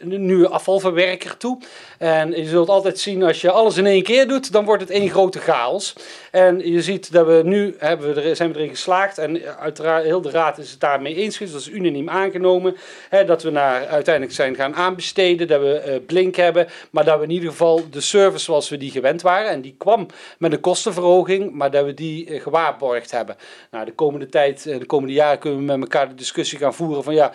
een 0.00 0.26
nieuwe 0.26 0.48
afvalverwerker 0.48 1.36
toe. 1.36 1.58
En 1.98 2.30
je 2.30 2.48
zult 2.48 2.68
altijd 2.68 2.98
zien, 2.98 3.22
als 3.22 3.40
je 3.40 3.50
alles 3.50 3.76
in 3.76 3.86
één 3.86 4.02
keer 4.02 4.28
doet, 4.28 4.52
dan 4.52 4.64
wordt 4.64 4.82
het 4.82 4.90
één 4.90 5.10
grote 5.10 5.38
chaos. 5.38 5.94
En 6.30 6.70
je 6.70 6.82
ziet 6.82 7.12
dat 7.12 7.26
we 7.26 7.40
nu, 7.44 7.74
hebben 7.78 8.14
we 8.14 8.20
er, 8.20 8.36
zijn 8.36 8.52
we 8.52 8.58
erin 8.58 8.68
geslaagd. 8.68 9.18
En 9.18 9.58
uiteraard, 9.58 10.04
heel 10.04 10.20
de 10.20 10.30
raad 10.30 10.58
is 10.58 10.70
het 10.70 10.80
daarmee 10.80 11.14
eens 11.14 11.36
geweest. 11.36 11.52
Dat 11.52 11.62
is 11.62 11.70
unaniem 11.70 12.08
aangenomen. 12.08 12.76
Hè, 13.08 13.24
dat 13.24 13.42
we 13.42 13.50
naar, 13.50 13.86
uiteindelijk 13.86 14.34
zijn 14.34 14.54
gaan 14.54 14.74
aanbesteden. 14.74 15.48
Dat 15.48 15.60
we 15.60 15.82
uh, 15.86 16.06
Blink 16.06 16.34
hebben. 16.36 16.66
Maar 16.90 17.04
dat 17.04 17.18
we 17.18 17.24
in 17.24 17.30
ieder 17.30 17.50
geval 17.50 17.90
de 17.90 18.00
service 18.00 18.44
zoals 18.44 18.68
we 18.68 18.76
die 18.76 18.90
gewend 18.90 19.22
waren. 19.22 19.50
En 19.50 19.60
die 19.60 19.74
kwam 19.78 20.06
met 20.38 20.52
een 20.52 20.60
kostenverhoging. 20.60 21.52
Maar 21.52 21.70
dat 21.70 21.84
we 21.84 21.94
die 21.94 22.30
uh, 22.30 22.42
gewaarborgd 22.42 23.10
hebben. 23.10 23.36
Nou, 23.70 23.84
de 23.84 23.94
komende 23.94 24.28
tijd, 24.28 24.66
uh, 24.66 24.78
de 24.78 24.86
komende 24.86 25.14
jaren 25.14 25.38
kunnen 25.38 25.58
we 25.58 25.64
met 25.64 25.80
elkaar 25.80 26.08
de 26.08 26.14
discussie 26.14 26.58
gaan 26.58 26.74
voeren. 26.74 27.04
Van 27.08 27.16
ja, 27.16 27.32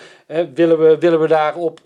willen, 0.53 0.79
we, 0.79 0.97
willen 0.97 1.19
we 1.19 1.27
daarop, 1.27 1.79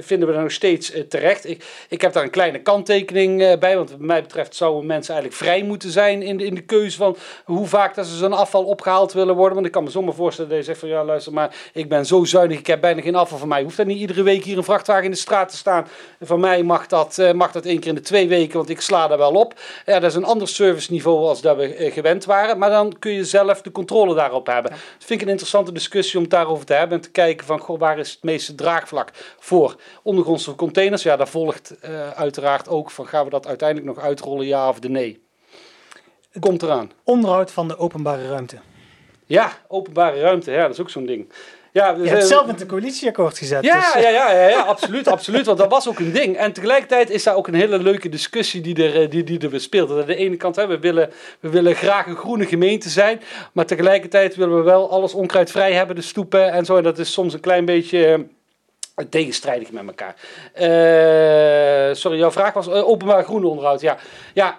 vinden 0.00 0.28
we 0.28 0.34
dat 0.34 0.42
nog 0.42 0.52
steeds 0.52 0.92
terecht? 1.08 1.48
Ik, 1.48 1.64
ik 1.88 2.00
heb 2.00 2.12
daar 2.12 2.22
een 2.22 2.30
kleine 2.30 2.62
kanttekening 2.62 3.58
bij. 3.58 3.76
Want 3.76 3.90
wat 3.90 4.00
mij 4.00 4.22
betreft 4.22 4.54
zouden 4.54 4.86
mensen 4.86 5.14
eigenlijk 5.14 5.42
vrij 5.42 5.62
moeten 5.62 5.90
zijn 5.90 6.22
in 6.22 6.36
de, 6.36 6.44
in 6.44 6.54
de 6.54 6.60
keuze 6.60 6.96
van 6.96 7.16
hoe 7.44 7.66
vaak 7.66 7.94
dat 7.94 8.06
ze 8.06 8.16
zo'n 8.16 8.32
afval 8.32 8.64
opgehaald 8.64 9.12
willen 9.12 9.34
worden. 9.34 9.54
Want 9.54 9.66
ik 9.66 9.72
kan 9.72 9.84
me 9.84 9.90
zomaar 9.90 10.14
voorstellen 10.14 10.50
dat 10.50 10.58
je 10.58 10.64
zegt 10.64 10.78
van 10.78 10.88
ja 10.88 11.04
luister 11.04 11.32
maar, 11.32 11.54
ik 11.72 11.88
ben 11.88 12.06
zo 12.06 12.24
zuinig, 12.24 12.58
ik 12.58 12.66
heb 12.66 12.80
bijna 12.80 13.00
geen 13.00 13.14
afval 13.14 13.38
van 13.38 13.48
mij. 13.48 13.62
Hoeft 13.62 13.78
er 13.78 13.86
niet 13.86 13.98
iedere 13.98 14.22
week 14.22 14.44
hier 14.44 14.56
een 14.56 14.64
vrachtwagen 14.64 15.04
in 15.04 15.10
de 15.10 15.16
straat 15.16 15.48
te 15.48 15.56
staan. 15.56 15.86
Van 16.20 16.40
mij 16.40 16.62
mag 16.62 16.86
dat, 16.86 17.22
mag 17.34 17.52
dat 17.52 17.64
één 17.64 17.78
keer 17.78 17.88
in 17.88 17.94
de 17.94 18.00
twee 18.00 18.28
weken, 18.28 18.56
want 18.56 18.68
ik 18.68 18.80
sla 18.80 19.08
daar 19.08 19.18
wel 19.18 19.34
op. 19.34 19.54
Ja, 19.86 20.00
dat 20.00 20.10
is 20.10 20.16
een 20.16 20.24
ander 20.24 20.48
serviceniveau 20.48 21.26
als 21.26 21.40
dat 21.40 21.56
we 21.56 21.90
gewend 21.92 22.24
waren. 22.24 22.58
Maar 22.58 22.70
dan 22.70 22.98
kun 22.98 23.12
je 23.12 23.24
zelf 23.24 23.62
de 23.62 23.72
controle 23.72 24.14
daarop 24.14 24.46
hebben. 24.46 24.70
Dat 24.70 24.80
vind 24.98 25.20
ik 25.20 25.26
een 25.26 25.32
interessante 25.32 25.72
discussie 25.72 26.16
om 26.16 26.22
het 26.22 26.32
daarover 26.32 26.66
te 26.66 26.74
hebben. 26.74 26.99
Te 27.00 27.10
kijken 27.10 27.46
van 27.46 27.58
goh, 27.58 27.78
waar 27.78 27.98
is 27.98 28.10
het 28.10 28.22
meeste 28.22 28.54
draagvlak 28.54 29.10
voor 29.38 29.80
ondergrondse 30.02 30.54
containers. 30.54 31.02
Ja, 31.02 31.16
daar 31.16 31.28
volgt 31.28 31.74
uh, 31.84 32.10
uiteraard 32.10 32.68
ook 32.68 32.90
van 32.90 33.06
gaan 33.06 33.24
we 33.24 33.30
dat 33.30 33.46
uiteindelijk 33.46 33.96
nog 33.96 34.04
uitrollen, 34.04 34.46
ja 34.46 34.68
of 34.68 34.78
de 34.78 34.88
nee. 34.88 35.22
Komt 36.40 36.62
eraan. 36.62 36.90
Onderhoud 37.04 37.50
van 37.50 37.68
de 37.68 37.78
openbare 37.78 38.28
ruimte. 38.28 38.56
Ja, 39.26 39.52
openbare 39.68 40.20
ruimte, 40.20 40.50
ja, 40.50 40.62
dat 40.62 40.70
is 40.70 40.80
ook 40.80 40.90
zo'n 40.90 41.06
ding. 41.06 41.32
Ja, 41.72 41.96
je 42.02 42.08
hebt 42.08 42.26
zelf 42.26 42.46
met 42.46 42.60
een 42.60 42.66
coalitieakkoord 42.66 43.38
gezet. 43.38 43.64
Ja, 43.64 43.74
dus. 43.74 44.02
ja, 44.02 44.08
ja, 44.08 44.32
ja, 44.32 44.48
ja, 44.48 44.60
absoluut, 44.60 45.08
absoluut. 45.08 45.46
Want 45.46 45.58
dat 45.58 45.70
was 45.70 45.88
ook 45.88 45.98
een 45.98 46.12
ding. 46.12 46.36
En 46.36 46.52
tegelijkertijd 46.52 47.10
is 47.10 47.22
daar 47.22 47.36
ook 47.36 47.46
een 47.46 47.54
hele 47.54 47.78
leuke 47.78 48.08
discussie 48.08 48.60
die 48.60 48.84
er, 48.84 49.02
eh, 49.02 49.10
die, 49.10 49.24
die 49.24 49.50
er 49.50 49.60
speelt. 49.60 49.90
Aan 49.90 50.06
de 50.06 50.16
ene 50.16 50.36
kant, 50.36 50.56
hè, 50.56 50.66
we, 50.66 50.78
willen, 50.78 51.10
we 51.40 51.48
willen 51.48 51.74
graag 51.74 52.06
een 52.06 52.16
groene 52.16 52.46
gemeente 52.46 52.88
zijn. 52.88 53.20
Maar 53.52 53.66
tegelijkertijd 53.66 54.36
willen 54.36 54.56
we 54.56 54.62
wel 54.62 54.90
alles 54.90 55.14
onkruidvrij 55.14 55.72
hebben, 55.72 55.96
de 55.96 56.02
stoepen 56.02 56.52
en 56.52 56.64
zo. 56.64 56.76
En 56.76 56.82
dat 56.82 56.98
is 56.98 57.12
soms 57.12 57.34
een 57.34 57.40
klein 57.40 57.64
beetje 57.64 58.26
uh, 58.96 59.06
tegenstrijdig 59.10 59.70
met 59.70 59.86
elkaar. 59.86 60.14
Uh, 60.54 61.94
sorry, 61.94 62.18
jouw 62.18 62.30
vraag 62.30 62.52
was 62.52 62.68
openbaar 62.68 63.24
groene 63.24 63.46
onderhoud. 63.46 63.80
Ja, 63.80 63.96
ja 64.34 64.58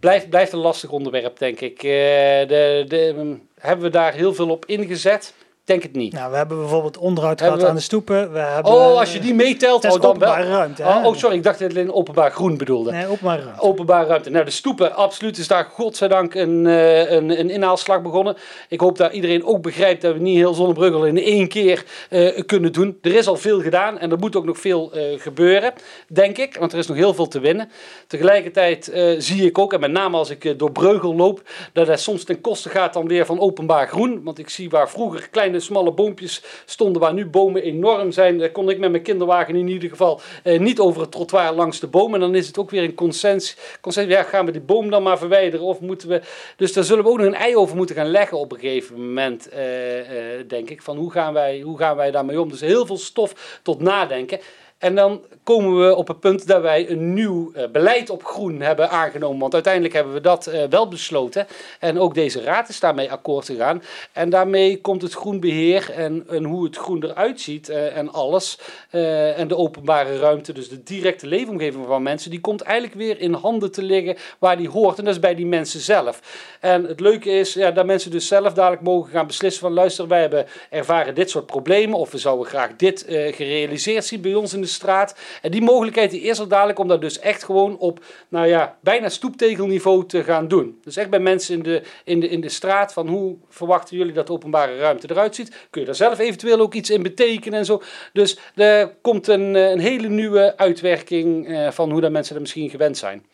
blijft, 0.00 0.28
blijft 0.28 0.52
een 0.52 0.58
lastig 0.58 0.90
onderwerp, 0.90 1.38
denk 1.38 1.60
ik. 1.60 1.80
De, 1.80 2.84
de, 2.88 3.36
hebben 3.60 3.84
we 3.84 3.90
daar 3.90 4.12
heel 4.12 4.34
veel 4.34 4.48
op 4.48 4.64
ingezet? 4.66 5.34
Denk 5.70 5.82
het 5.82 5.92
niet. 5.92 6.12
Nou, 6.12 6.30
we 6.30 6.36
hebben 6.36 6.58
bijvoorbeeld 6.58 6.98
onderhoud 6.98 7.40
gehad 7.40 7.64
aan 7.64 7.74
de 7.74 7.80
stoepen. 7.80 8.32
We 8.32 8.38
hebben, 8.38 8.72
oh, 8.72 8.98
als 8.98 9.12
je 9.12 9.20
die 9.20 9.34
meetelt, 9.34 9.84
oh, 9.84 10.00
dan 10.00 10.18
wel. 10.18 10.36
ruimte. 10.36 10.82
Oh, 10.82 11.04
oh, 11.04 11.16
sorry, 11.16 11.36
ik 11.36 11.42
dacht 11.42 11.58
dat 11.58 11.68
het 11.68 11.76
alleen 11.76 11.92
openbaar 11.92 12.30
groen 12.30 12.56
bedoelde. 12.56 12.90
Nee, 12.90 13.06
openbare 13.06 13.42
ruimte. 13.42 13.62
Openbare 13.62 14.06
ruimte. 14.06 14.30
Nou, 14.30 14.44
de 14.44 14.50
stoepen, 14.50 14.94
absoluut 14.94 15.38
is 15.38 15.48
daar 15.48 15.64
godzijdank 15.64 16.34
een, 16.34 16.64
uh, 16.64 17.10
een, 17.10 17.40
een 17.40 17.50
inhaalslag 17.50 18.02
begonnen. 18.02 18.36
Ik 18.68 18.80
hoop 18.80 18.96
dat 18.96 19.12
iedereen 19.12 19.44
ook 19.44 19.62
begrijpt 19.62 20.02
dat 20.02 20.14
we 20.14 20.20
niet 20.20 20.36
heel 20.36 20.54
Zonnebruggel 20.54 21.06
in 21.06 21.18
één 21.18 21.48
keer 21.48 21.84
uh, 22.10 22.40
kunnen 22.46 22.72
doen. 22.72 22.98
Er 23.02 23.14
is 23.14 23.26
al 23.26 23.36
veel 23.36 23.60
gedaan 23.60 23.98
en 23.98 24.10
er 24.10 24.18
moet 24.18 24.36
ook 24.36 24.44
nog 24.44 24.58
veel 24.58 24.90
uh, 24.96 25.20
gebeuren, 25.20 25.72
denk 26.08 26.38
ik. 26.38 26.56
Want 26.58 26.72
er 26.72 26.78
is 26.78 26.86
nog 26.86 26.96
heel 26.96 27.14
veel 27.14 27.28
te 27.28 27.40
winnen. 27.40 27.70
Tegelijkertijd 28.06 28.92
zie 29.18 29.46
ik 29.46 29.58
ook, 29.58 29.72
en 29.72 29.80
met 29.80 29.90
name 29.90 30.16
als 30.16 30.30
ik 30.30 30.58
door 30.58 30.72
Breugel 30.72 31.14
loop, 31.14 31.42
dat 31.72 31.86
het 31.86 32.00
soms 32.00 32.24
ten 32.24 32.40
koste 32.40 32.68
gaat 32.68 32.92
dan 32.92 33.08
weer 33.08 33.26
van 33.26 33.40
openbaar 33.40 33.88
groen. 33.88 34.20
Want 34.24 34.38
ik 34.38 34.48
zie 34.48 34.70
waar 34.70 34.90
vroeger 34.90 35.28
kleine 35.30 35.59
smalle 35.60 35.92
boompjes 35.92 36.42
stonden 36.64 37.02
waar 37.02 37.14
nu 37.14 37.26
bomen 37.26 37.62
enorm 37.62 38.12
zijn. 38.12 38.52
Kon 38.52 38.70
ik 38.70 38.78
met 38.78 38.90
mijn 38.90 39.02
kinderwagen 39.02 39.56
in 39.56 39.68
ieder 39.68 39.88
geval 39.88 40.20
eh, 40.42 40.58
niet 40.58 40.80
over 40.80 41.00
het 41.00 41.10
trottoir 41.10 41.52
langs 41.52 41.80
de 41.80 41.86
bomen. 41.86 42.14
En 42.14 42.20
dan 42.20 42.34
is 42.34 42.46
het 42.46 42.58
ook 42.58 42.70
weer 42.70 42.82
een 42.82 42.94
consensus. 42.94 43.56
consensus 43.80 44.12
ja, 44.12 44.22
gaan 44.22 44.46
we 44.46 44.52
die 44.52 44.60
boom 44.60 44.90
dan 44.90 45.02
maar 45.02 45.18
verwijderen 45.18 45.66
of 45.66 45.80
moeten 45.80 46.08
we... 46.08 46.20
Dus 46.56 46.72
daar 46.72 46.84
zullen 46.84 47.04
we 47.04 47.10
ook 47.10 47.18
nog 47.18 47.26
een 47.26 47.34
ei 47.34 47.56
over 47.56 47.76
moeten 47.76 47.96
gaan 47.96 48.10
leggen 48.10 48.38
op 48.38 48.52
een 48.52 48.58
gegeven 48.58 49.06
moment, 49.06 49.48
eh, 49.48 50.38
eh, 50.38 50.48
denk 50.48 50.70
ik. 50.70 50.82
Van 50.82 50.96
hoe 50.96 51.10
gaan, 51.10 51.32
wij, 51.32 51.60
hoe 51.60 51.78
gaan 51.78 51.96
wij 51.96 52.10
daarmee 52.10 52.40
om? 52.40 52.48
Dus 52.48 52.60
heel 52.60 52.86
veel 52.86 52.98
stof 52.98 53.60
tot 53.62 53.80
nadenken. 53.80 54.40
En 54.80 54.94
dan 54.94 55.20
komen 55.42 55.86
we 55.86 55.94
op 55.94 56.08
het 56.08 56.20
punt 56.20 56.46
dat 56.46 56.62
wij 56.62 56.90
een 56.90 57.14
nieuw 57.14 57.52
uh, 57.56 57.62
beleid 57.72 58.10
op 58.10 58.24
groen 58.24 58.60
hebben 58.60 58.90
aangenomen. 58.90 59.38
Want 59.38 59.54
uiteindelijk 59.54 59.94
hebben 59.94 60.12
we 60.12 60.20
dat 60.20 60.48
uh, 60.48 60.62
wel 60.70 60.88
besloten. 60.88 61.46
En 61.78 61.98
ook 61.98 62.14
deze 62.14 62.42
raad 62.42 62.68
is 62.68 62.80
daarmee 62.80 63.10
akkoord 63.10 63.46
gegaan. 63.46 63.82
En 64.12 64.30
daarmee 64.30 64.80
komt 64.80 65.02
het 65.02 65.12
groenbeheer 65.12 65.90
en, 65.90 66.24
en 66.28 66.44
hoe 66.44 66.64
het 66.64 66.76
groen 66.76 67.04
eruit 67.04 67.40
ziet 67.40 67.68
uh, 67.68 67.96
en 67.96 68.12
alles. 68.12 68.58
en 68.90 69.48
de 69.48 69.56
openbare 69.56 70.18
ruimte, 70.18 70.52
dus 70.52 70.68
de 70.68 70.82
directe 70.82 71.26
leefomgeving 71.26 71.86
van 71.86 72.02
mensen, 72.02 72.30
die 72.30 72.40
komt 72.40 72.60
eigenlijk 72.60 72.94
weer 72.98 73.20
in 73.20 73.32
handen 73.32 73.72
te 73.72 73.82
liggen 73.82 74.16
waar 74.38 74.56
die 74.56 74.68
hoort. 74.68 74.98
En 74.98 75.04
dat 75.04 75.14
is 75.14 75.20
bij 75.20 75.34
die 75.34 75.46
mensen 75.46 75.80
zelf. 75.80 76.20
En 76.60 76.84
het 76.84 77.00
leuke 77.00 77.30
is 77.30 77.54
ja, 77.54 77.70
dat 77.70 77.86
mensen 77.86 78.10
dus 78.10 78.26
zelf 78.26 78.52
dadelijk 78.52 78.82
mogen 78.82 79.10
gaan 79.10 79.26
beslissen 79.26 79.62
van 79.62 79.72
luister, 79.72 80.08
wij 80.08 80.20
hebben 80.20 80.46
ervaren 80.70 81.14
dit 81.14 81.30
soort 81.30 81.46
problemen. 81.46 81.98
Of 81.98 82.10
we 82.10 82.18
zouden 82.18 82.46
graag 82.46 82.76
dit 82.76 83.04
gerealiseerd 83.08 84.04
zien 84.04 84.20
bij 84.20 84.34
ons 84.34 84.52
in 84.52 84.60
de 84.60 84.68
straat. 84.70 85.14
En 85.42 85.50
die 85.50 85.62
mogelijkheid 85.62 86.10
die 86.10 86.20
is 86.20 86.38
er 86.38 86.48
dadelijk 86.48 86.78
om 86.78 86.88
dat 86.88 87.00
dus 87.00 87.18
echt 87.18 87.44
gewoon 87.44 87.78
op, 87.78 88.04
nou 88.28 88.46
ja, 88.46 88.76
bijna 88.80 89.08
stoeptegelniveau 89.08 90.06
te 90.06 90.24
gaan 90.24 90.48
doen. 90.48 90.78
Dus 90.84 90.96
echt 90.96 91.10
bij 91.10 91.20
mensen 91.20 91.54
in 91.54 91.62
de, 91.62 91.82
in 92.04 92.20
de, 92.20 92.28
in 92.28 92.40
de 92.40 92.48
straat 92.48 92.92
van 92.92 93.08
hoe 93.08 93.36
verwachten 93.48 93.96
jullie 93.96 94.12
dat 94.12 94.26
de 94.26 94.32
openbare 94.32 94.78
ruimte 94.78 95.10
eruit 95.10 95.34
ziet. 95.34 95.56
Kun 95.70 95.80
je 95.80 95.86
daar 95.86 95.96
zelf 95.96 96.18
eventueel 96.18 96.60
ook 96.60 96.74
iets 96.74 96.90
in 96.90 97.02
betekenen 97.02 97.58
en 97.58 97.64
zo. 97.64 97.82
Dus 98.12 98.38
er 98.54 98.94
komt 99.02 99.26
een, 99.28 99.56
eh, 99.56 99.70
een 99.70 99.80
hele 99.80 100.08
nieuwe 100.08 100.56
uitwerking 100.56 101.48
eh, 101.48 101.70
van 101.70 101.90
hoe 101.90 102.00
dat 102.00 102.10
mensen 102.10 102.34
er 102.34 102.40
misschien 102.40 102.70
gewend 102.70 102.98
zijn. 102.98 103.24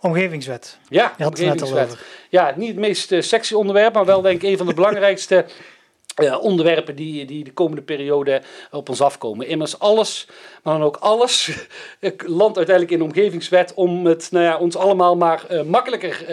Omgevingswet. 0.00 0.78
Ja, 0.88 1.14
omgevingswet. 1.18 1.96
Ja, 2.28 2.52
niet 2.56 2.68
het 2.68 2.78
meest 2.78 3.12
uh, 3.12 3.20
sexy 3.20 3.54
onderwerp, 3.54 3.94
maar 3.94 4.04
wel 4.04 4.20
denk 4.20 4.42
ik 4.42 4.50
een 4.50 4.56
van 4.56 4.66
de 4.66 4.74
belangrijkste 4.74 5.44
uh, 6.20 6.42
onderwerpen 6.42 6.96
die, 6.96 7.24
die 7.24 7.44
de 7.44 7.52
komende 7.52 7.82
periode 7.82 8.42
op 8.70 8.88
ons 8.88 9.00
afkomen. 9.00 9.46
Immers 9.46 9.78
alles, 9.78 10.26
maar 10.62 10.78
dan 10.78 10.86
ook 10.86 10.96
alles, 10.96 11.50
landt 12.40 12.56
uiteindelijk 12.56 12.90
in 12.90 12.98
de 12.98 13.04
omgevingswet 13.04 13.74
om 13.74 14.06
het 14.06 14.28
nou 14.30 14.44
ja, 14.44 14.58
ons 14.58 14.76
allemaal 14.76 15.16
maar 15.16 15.44
uh, 15.50 15.62
makkelijker 15.62 16.24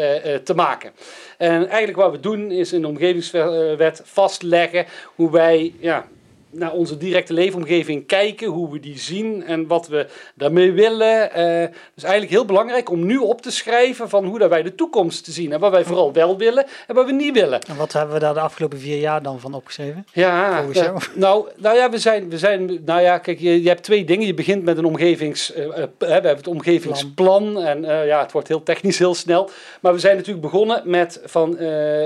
te 0.44 0.54
maken. 0.54 0.92
En 1.38 1.68
eigenlijk 1.68 1.98
wat 1.98 2.12
we 2.12 2.20
doen 2.20 2.52
is 2.52 2.74
in 2.74 2.82
de 2.82 2.88
omgevingswet 2.88 4.02
vastleggen 4.04 4.86
hoe 5.16 5.32
wij 5.32 5.74
ja, 5.80 6.08
naar 6.52 6.72
onze 6.72 6.98
directe 6.98 7.34
leefomgeving 7.34 8.06
kijken, 8.06 8.48
hoe 8.48 8.72
we 8.72 8.80
die 8.80 9.00
zien 9.00 9.44
en 9.44 9.68
wat 9.68 9.88
we 9.88 10.08
daarmee 10.36 10.72
willen. 10.72 11.24
Uh, 11.24 11.68
dus 11.94 12.04
eigenlijk 12.04 12.32
heel 12.32 12.46
belangrijk 12.46 12.90
om 12.90 13.06
nu 13.06 13.18
op 13.18 13.42
te 13.42 13.52
schrijven 13.52 14.10
van 14.10 14.26
hoe 14.26 14.40
dat 14.40 14.50
wij 14.50 14.64
de 14.64 14.76
toekomst 14.76 15.24
te 15.24 15.32
zien 15.32 15.54
en 15.54 15.60
wat 15.60 15.72
wij 15.72 15.84
vooral 15.84 16.14
wel 16.14 16.38
willen 16.38 16.66
en 16.88 16.96
wat 16.96 17.06
we 17.06 17.12
niet 17.12 17.34
willen. 17.34 17.62
En 17.62 17.76
wat 17.76 17.94
hebben 17.94 18.14
we 18.14 18.20
daar 18.20 18.34
de 18.34 18.40
afgelopen 18.40 18.80
vier 18.80 19.00
jaar 19.00 19.22
dan 19.22 19.40
van 19.40 19.54
opgeschreven? 19.54 20.06
Ja, 20.14 20.64
uh, 20.76 20.96
nou, 21.16 21.48
nou 21.58 21.76
ja, 21.76 21.90
we 21.90 21.98
zijn, 21.98 22.30
we 22.30 22.38
zijn, 22.38 22.82
nou 22.86 23.02
ja, 23.02 23.18
kijk, 23.18 23.40
je, 23.40 23.62
je 23.62 23.68
hebt 23.68 23.84
twee 23.84 24.06
dingen. 24.06 24.28
Je 24.28 24.34
begint 24.34 24.64
met 24.64 24.78
een 24.78 24.86
omgevings, 24.86 25.56
uh, 25.56 25.68
we 25.98 26.06
hebben 26.06 26.36
het 26.36 26.48
omgevingsplan 26.48 27.62
en 27.62 27.82
ja, 28.06 28.22
het 28.22 28.32
wordt 28.32 28.48
heel 28.48 28.64
technisch 28.64 29.00
heel 29.00 29.16
snel. 29.16 29.50
Maar 29.82 29.94
we 29.94 30.00
zijn 30.00 30.16
natuurlijk 30.16 30.42
begonnen 30.52 30.82
met 30.86 31.22
van, 31.26 31.58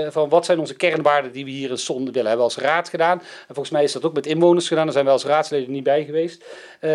van 0.08 0.28
wat 0.28 0.44
zijn 0.44 0.58
onze 0.58 0.74
kernwaarden 0.74 1.32
die 1.32 1.44
we 1.44 1.50
hier 1.50 1.70
in 1.70 1.78
Zonde 1.78 2.10
willen. 2.10 2.28
Hebben 2.28 2.46
we 2.46 2.52
als 2.54 2.64
raad 2.64 2.88
gedaan. 2.88 3.18
En 3.18 3.54
volgens 3.54 3.70
mij 3.70 3.82
is 3.82 3.92
dat 3.92 4.04
ook 4.04 4.14
met 4.14 4.26
inwoners 4.34 4.68
gedaan. 4.68 4.84
Daar 4.84 4.92
zijn 4.92 5.04
wij 5.04 5.14
als 5.14 5.24
raadsleden 5.24 5.70
niet 5.70 5.82
bij 5.82 6.04
geweest. 6.04 6.44
Eh, 6.80 6.90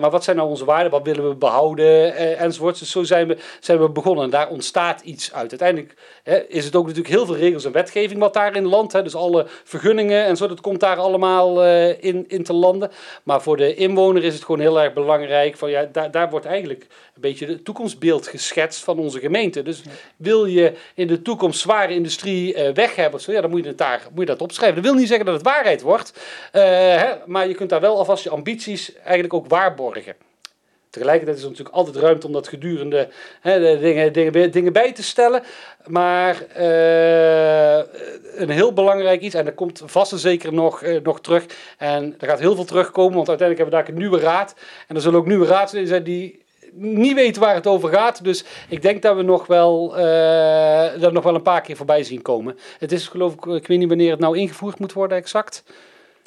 maar 0.00 0.10
wat 0.10 0.24
zijn 0.24 0.36
nou 0.36 0.48
onze 0.48 0.64
waarden? 0.64 0.90
Wat 0.90 1.04
willen 1.04 1.28
we 1.28 1.34
behouden? 1.34 1.86
Uh, 1.86 2.40
enzovoort. 2.40 2.78
Dus 2.78 2.90
zo 2.90 3.02
zijn 3.02 3.28
we, 3.28 3.36
zijn 3.60 3.80
we 3.80 3.88
begonnen. 3.88 4.24
En 4.24 4.30
daar 4.30 4.48
ontstaat 4.48 5.00
iets 5.00 5.32
uit. 5.32 5.50
Uiteindelijk 5.50 5.94
hè, 6.22 6.46
is 6.48 6.64
het 6.64 6.76
ook 6.76 6.86
natuurlijk 6.86 7.14
heel 7.14 7.26
veel 7.26 7.36
regels 7.36 7.64
en 7.64 7.72
wetgeving 7.72 8.20
wat 8.20 8.34
daar 8.34 8.56
in 8.56 8.66
land. 8.66 8.92
Hè, 8.92 9.02
dus 9.02 9.14
alle 9.14 9.46
vergunningen 9.64 10.24
en 10.24 10.36
zo, 10.36 10.46
dat 10.46 10.60
komt 10.60 10.80
daar 10.80 10.96
allemaal 10.96 11.64
uh, 11.64 12.02
in, 12.02 12.24
in 12.28 12.42
te 12.42 12.52
landen. 12.52 12.90
Maar 13.22 13.42
voor 13.42 13.56
de 13.56 13.74
inwoner 13.74 14.24
is 14.24 14.34
het 14.34 14.44
gewoon 14.44 14.60
heel 14.60 14.80
erg 14.80 14.92
belangrijk. 14.92 15.56
Van, 15.56 15.70
ja, 15.70 15.88
daar, 15.92 16.10
daar 16.10 16.30
wordt 16.30 16.46
eigenlijk 16.46 16.86
een 17.14 17.20
beetje 17.20 17.46
het 17.46 17.64
toekomstbeeld 17.64 18.26
geschetst 18.26 18.84
van 18.84 18.98
onze 18.98 19.18
gemeente. 19.18 19.62
Dus 19.62 19.82
wil 20.16 20.44
je 20.44 20.72
in 20.94 21.06
de 21.06 21.22
toekomst 21.22 21.60
zware 21.60 21.94
industrie 21.94 22.54
weg 22.74 22.96
hebben, 22.96 23.20
zo, 23.20 23.32
ja, 23.32 23.40
dan 23.40 23.50
moet 23.50 23.62
je, 23.62 23.68
het 23.68 23.78
daar, 23.78 24.02
moet 24.10 24.20
je 24.20 24.26
dat 24.26 24.42
opschrijven. 24.42 24.82
Dat 24.82 24.90
wil 24.90 25.00
niet 25.00 25.08
zeggen 25.08 25.26
dat 25.26 25.34
het 25.34 25.44
waarheid 25.44 25.82
wordt. 25.82 26.12
Hè, 26.50 27.14
maar 27.26 27.48
je 27.48 27.54
kunt 27.54 27.70
daar 27.70 27.80
wel 27.80 27.98
alvast 27.98 28.24
je 28.24 28.30
ambities 28.30 28.94
eigenlijk 28.94 29.34
ook 29.34 29.48
waarborgen. 29.48 30.14
Tegelijkertijd 30.90 31.36
is 31.36 31.42
er 31.42 31.48
natuurlijk 31.48 31.76
altijd 31.76 31.96
ruimte 31.96 32.26
om 32.26 32.32
dat 32.32 32.48
gedurende 32.48 33.08
hè, 33.40 33.78
dingen, 33.78 34.12
dingen, 34.12 34.50
dingen 34.50 34.72
bij 34.72 34.92
te 34.92 35.02
stellen. 35.02 35.42
Maar 35.86 36.46
uh, 36.58 37.84
een 38.40 38.50
heel 38.50 38.72
belangrijk 38.72 39.20
iets, 39.20 39.34
en 39.34 39.44
dat 39.44 39.54
komt 39.54 39.82
vast 39.84 40.12
en 40.12 40.18
zeker 40.18 40.52
nog, 40.52 40.82
nog 41.02 41.20
terug. 41.20 41.44
En 41.78 42.14
er 42.18 42.28
gaat 42.28 42.38
heel 42.38 42.54
veel 42.54 42.64
terugkomen, 42.64 43.14
want 43.14 43.28
uiteindelijk 43.28 43.58
hebben 43.58 43.78
we 43.78 43.84
daar 43.84 43.94
een 43.94 44.10
nieuwe 44.10 44.26
raad. 44.26 44.54
En 44.88 44.94
er 44.94 45.00
zullen 45.00 45.18
ook 45.18 45.26
nieuwe 45.26 45.46
raadsleden 45.46 45.88
zijn 45.88 46.04
die 46.04 46.43
niet 46.76 47.14
weten 47.14 47.42
waar 47.42 47.54
het 47.54 47.66
over 47.66 47.88
gaat. 47.88 48.24
Dus 48.24 48.44
ik 48.68 48.82
denk 48.82 49.02
dat 49.02 49.16
we 49.16 49.22
nog 49.22 49.46
wel, 49.46 49.98
uh, 49.98 51.00
dat 51.00 51.12
nog 51.12 51.24
wel 51.24 51.34
een 51.34 51.42
paar 51.42 51.60
keer 51.60 51.76
voorbij 51.76 52.02
zien 52.02 52.22
komen. 52.22 52.58
Het 52.78 52.92
is 52.92 53.08
geloof 53.08 53.32
ik, 53.32 53.44
ik 53.44 53.66
weet 53.66 53.78
niet 53.78 53.88
wanneer 53.88 54.10
het 54.10 54.20
nou 54.20 54.38
ingevoerd 54.38 54.78
moet 54.78 54.92
worden 54.92 55.18
exact. 55.18 55.64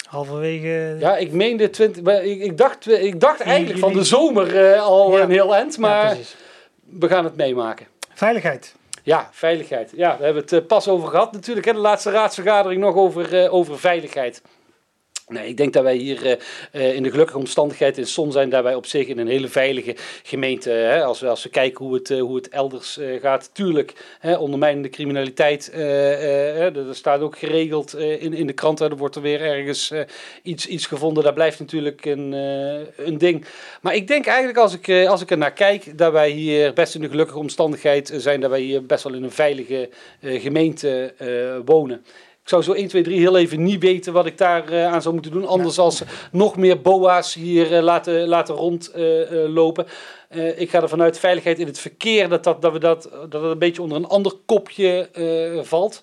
Halverwege. 0.08 0.96
Ja, 0.98 1.16
ik 1.16 1.32
meende 1.32 1.70
20. 1.70 2.22
Ik, 2.22 2.40
ik 2.40 2.58
dacht, 2.58 2.90
ik 2.90 3.20
dacht 3.20 3.40
eigenlijk 3.40 3.78
van 3.78 3.92
de 3.92 4.04
zomer 4.04 4.72
uh, 4.72 4.82
al 4.82 5.16
ja. 5.16 5.22
een 5.22 5.30
heel 5.30 5.54
eind, 5.54 5.78
maar 5.78 6.16
ja, 6.16 6.22
we 6.98 7.08
gaan 7.08 7.24
het 7.24 7.36
meemaken. 7.36 7.86
Veiligheid. 8.14 8.74
Ja, 9.02 9.28
veiligheid. 9.32 9.92
Ja, 9.96 10.16
we 10.18 10.24
hebben 10.24 10.42
het 10.42 10.52
uh, 10.52 10.66
pas 10.66 10.88
over 10.88 11.08
gehad 11.08 11.32
natuurlijk. 11.32 11.66
Hè, 11.66 11.72
de 11.72 11.78
laatste 11.78 12.10
raadsvergadering 12.10 12.80
nog 12.80 12.94
over, 12.94 13.44
uh, 13.44 13.54
over 13.54 13.78
veiligheid. 13.78 14.42
Nee, 15.28 15.48
ik 15.48 15.56
denk 15.56 15.72
dat 15.72 15.82
wij 15.82 15.96
hier 15.96 16.38
uh, 16.72 16.94
in 16.94 17.02
de 17.02 17.10
gelukkige 17.10 17.38
omstandigheid 17.38 17.98
in 17.98 18.06
Son 18.06 18.32
zijn, 18.32 18.50
dat 18.50 18.62
wij 18.62 18.74
op 18.74 18.86
zich 18.86 19.06
in 19.06 19.18
een 19.18 19.28
hele 19.28 19.48
veilige 19.48 19.96
gemeente, 20.22 20.70
hè, 20.70 21.04
als, 21.04 21.20
we, 21.20 21.28
als 21.28 21.42
we 21.42 21.48
kijken 21.48 21.84
hoe 21.84 21.94
het, 21.94 22.10
uh, 22.10 22.20
hoe 22.20 22.36
het 22.36 22.48
elders 22.48 22.98
uh, 22.98 23.20
gaat, 23.20 23.50
tuurlijk, 23.52 23.92
hè, 24.18 24.36
ondermijnende 24.36 24.88
criminaliteit, 24.88 25.72
er 25.72 26.84
staat 26.90 27.20
ook 27.20 27.38
geregeld 27.38 27.96
in, 27.96 28.32
in 28.32 28.46
de 28.46 28.52
kranten, 28.52 28.90
er 28.90 28.96
wordt 28.96 29.16
er 29.16 29.22
weer 29.22 29.40
ergens 29.40 29.92
iets, 30.42 30.66
iets 30.66 30.86
gevonden, 30.86 31.24
dat 31.24 31.34
blijft 31.34 31.58
natuurlijk 31.58 32.04
een, 32.04 32.32
een 32.96 33.18
ding. 33.18 33.44
Maar 33.80 33.94
ik 33.94 34.06
denk 34.06 34.26
eigenlijk 34.26 34.58
als 34.58 34.74
ik, 34.74 35.06
als 35.06 35.20
ik 35.20 35.30
er 35.30 35.38
naar 35.38 35.52
kijk, 35.52 35.98
dat 35.98 36.12
wij 36.12 36.30
hier 36.30 36.72
best 36.72 36.94
in 36.94 37.00
de 37.00 37.08
gelukkige 37.08 37.38
omstandigheid 37.38 38.12
zijn, 38.16 38.40
dat 38.40 38.50
wij 38.50 38.60
hier 38.60 38.86
best 38.86 39.04
wel 39.04 39.14
in 39.14 39.22
een 39.22 39.30
veilige 39.30 39.88
gemeente 40.20 41.12
wonen. 41.64 42.04
Ik 42.48 42.54
zou 42.54 42.66
zo 42.66 42.72
1, 42.72 42.88
2, 42.88 43.02
3 43.02 43.18
heel 43.18 43.36
even 43.36 43.62
niet 43.62 43.82
weten 43.82 44.12
wat 44.12 44.26
ik 44.26 44.38
daar 44.38 44.72
uh, 44.72 44.86
aan 44.86 45.02
zou 45.02 45.14
moeten 45.14 45.32
doen. 45.32 45.46
Anders 45.46 45.76
ja. 45.76 45.82
als 45.82 46.02
nog 46.32 46.56
meer 46.56 46.80
boa's 46.80 47.34
hier 47.34 47.72
uh, 47.72 47.82
laten, 47.82 48.28
laten 48.28 48.54
rondlopen. 48.54 49.86
Uh, 50.30 50.60
ik 50.60 50.70
ga 50.70 50.82
er 50.82 50.88
vanuit 50.88 51.18
veiligheid 51.18 51.58
in 51.58 51.66
het 51.66 51.78
verkeer 51.78 52.28
dat, 52.28 52.44
dat, 52.44 52.62
dat, 52.62 52.72
we 52.72 52.78
dat, 52.78 53.02
dat 53.28 53.42
het 53.42 53.50
een 53.50 53.58
beetje 53.58 53.82
onder 53.82 53.96
een 53.96 54.06
ander 54.06 54.32
kopje 54.46 55.08
valt. 55.64 56.02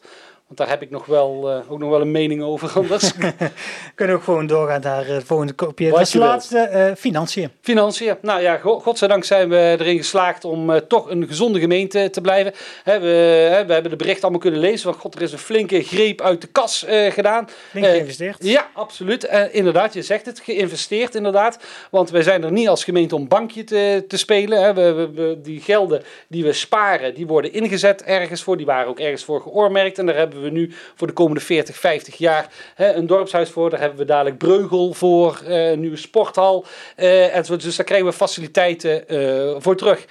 Want 0.55 0.69
daar 0.69 0.77
heb 0.77 0.87
ik 0.87 0.93
nog 0.93 1.05
wel, 1.05 1.51
uh, 1.51 1.71
ook 1.71 1.79
nog 1.79 1.89
wel 1.89 2.01
een 2.01 2.11
mening 2.11 2.43
over. 2.43 2.71
Anders. 2.79 3.11
Kunnen 3.95 4.15
we 4.15 4.23
gewoon 4.23 4.47
doorgaan 4.47 4.81
naar 4.81 5.05
het 5.05 5.23
volgende 5.23 5.53
kopje. 5.53 5.89
Wat 5.89 6.07
de 6.07 6.17
laatste, 6.17 6.69
uh, 6.73 6.95
financiën. 6.97 7.51
Financiën. 7.61 8.15
Nou 8.21 8.41
ja, 8.41 8.57
godzijdank 8.57 9.23
zijn 9.23 9.49
we 9.49 9.75
erin 9.79 9.97
geslaagd 9.97 10.45
om 10.45 10.69
uh, 10.69 10.75
toch 10.75 11.09
een 11.09 11.27
gezonde 11.27 11.59
gemeente 11.59 12.09
te 12.09 12.21
blijven. 12.21 12.53
Hè, 12.83 12.99
we, 12.99 13.07
hè, 13.51 13.65
we 13.65 13.73
hebben 13.73 13.91
de 13.91 13.97
bericht 13.97 14.21
allemaal 14.21 14.39
kunnen 14.39 14.59
lezen. 14.59 14.91
Van 14.91 15.01
god, 15.01 15.15
er 15.15 15.21
is 15.21 15.31
een 15.31 15.37
flinke 15.37 15.83
greep 15.83 16.21
uit 16.21 16.41
de 16.41 16.47
kas 16.47 16.85
gedaan. 17.09 17.47
Flink 17.69 17.85
geïnvesteerd. 17.85 18.43
ja, 18.43 18.69
absoluut. 18.73 19.23
inderdaad, 19.51 19.93
je 19.93 20.01
zegt 20.01 20.25
het. 20.25 20.39
Geïnvesteerd 20.39 21.15
inderdaad. 21.15 21.59
Want 21.91 22.09
wij 22.09 22.21
zijn 22.21 22.43
er 22.43 22.51
niet 22.51 22.67
als 22.67 22.83
gemeente 22.83 23.15
om 23.15 23.27
bankje 23.27 23.63
te, 23.63 24.05
te 24.07 24.17
spelen. 24.17 24.63
Hè. 24.63 24.73
We, 24.73 24.93
we, 24.93 25.11
we, 25.11 25.41
die 25.41 25.61
gelden 25.61 26.03
die 26.27 26.43
we 26.43 26.53
sparen, 26.53 27.13
die 27.13 27.27
worden 27.27 27.53
ingezet 27.53 28.03
ergens 28.03 28.43
voor. 28.43 28.57
Die 28.57 28.65
waren 28.65 28.87
ook 28.87 28.99
ergens 28.99 29.23
voor 29.23 29.41
geoormerkt. 29.41 29.97
En 29.97 30.05
daar 30.05 30.15
hebben 30.15 30.41
we 30.41 30.44
nu 30.51 30.73
voor 30.95 31.07
de 31.07 31.13
komende 31.13 31.41
40, 31.41 31.75
50 31.75 32.15
jaar 32.15 32.47
hè, 32.75 32.93
een 32.93 33.07
dorpshuis 33.07 33.49
voor. 33.49 33.69
Daar 33.69 33.79
hebben 33.79 33.99
we 33.99 34.05
dadelijk 34.05 34.37
Breugel 34.37 34.93
voor, 34.93 35.41
uh, 35.47 35.69
een 35.69 35.79
nieuwe 35.79 35.97
sporthal. 35.97 36.65
Uh, 36.97 37.35
enzovoort. 37.35 37.63
Dus 37.63 37.75
daar 37.75 37.85
krijgen 37.85 38.07
we 38.07 38.13
faciliteiten 38.13 39.03
uh, 39.07 39.55
voor 39.57 39.75
terug. 39.75 40.05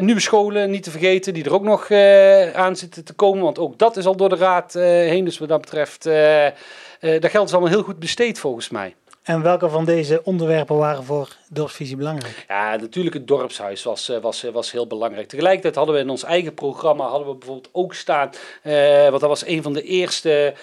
nieuwe 0.00 0.20
scholen, 0.20 0.70
niet 0.70 0.82
te 0.82 0.90
vergeten, 0.90 1.34
die 1.34 1.44
er 1.44 1.54
ook 1.54 1.62
nog 1.62 1.90
aan 2.54 2.76
zitten 2.76 3.04
te 3.04 3.12
komen. 3.12 3.42
Want 3.42 3.58
ook 3.58 3.78
dat 3.78 3.96
is 3.96 4.06
al 4.06 4.16
door 4.16 4.28
de 4.28 4.36
raad 4.36 4.72
heen. 4.72 5.24
Dus 5.24 5.38
wat 5.38 5.48
dat 5.48 5.60
betreft, 5.60 6.02
dat 7.00 7.30
geld 7.30 7.46
is 7.48 7.52
allemaal 7.52 7.70
heel 7.70 7.82
goed 7.82 7.98
besteed 7.98 8.38
volgens 8.38 8.68
mij. 8.68 8.94
En 9.26 9.42
welke 9.42 9.68
van 9.68 9.84
deze 9.84 10.20
onderwerpen 10.24 10.76
waren 10.76 11.04
voor 11.04 11.36
dorpsvisie 11.48 11.96
belangrijk? 11.96 12.44
Ja, 12.48 12.76
natuurlijk 12.76 13.14
het 13.14 13.28
dorpshuis 13.28 13.82
was, 13.82 14.12
was, 14.20 14.42
was 14.52 14.72
heel 14.72 14.86
belangrijk. 14.86 15.28
Tegelijkertijd 15.28 15.74
hadden 15.74 15.94
we 15.94 16.00
in 16.00 16.10
ons 16.10 16.24
eigen 16.24 16.54
programma 16.54 17.08
hadden 17.08 17.28
we 17.28 17.34
bijvoorbeeld 17.34 17.68
ook 17.72 17.94
staan, 17.94 18.30
uh, 18.62 19.08
want 19.08 19.20
dat 19.20 19.28
was 19.28 19.46
een 19.46 19.62
van 19.62 19.72
de 19.72 19.82
eerste, 19.82 20.54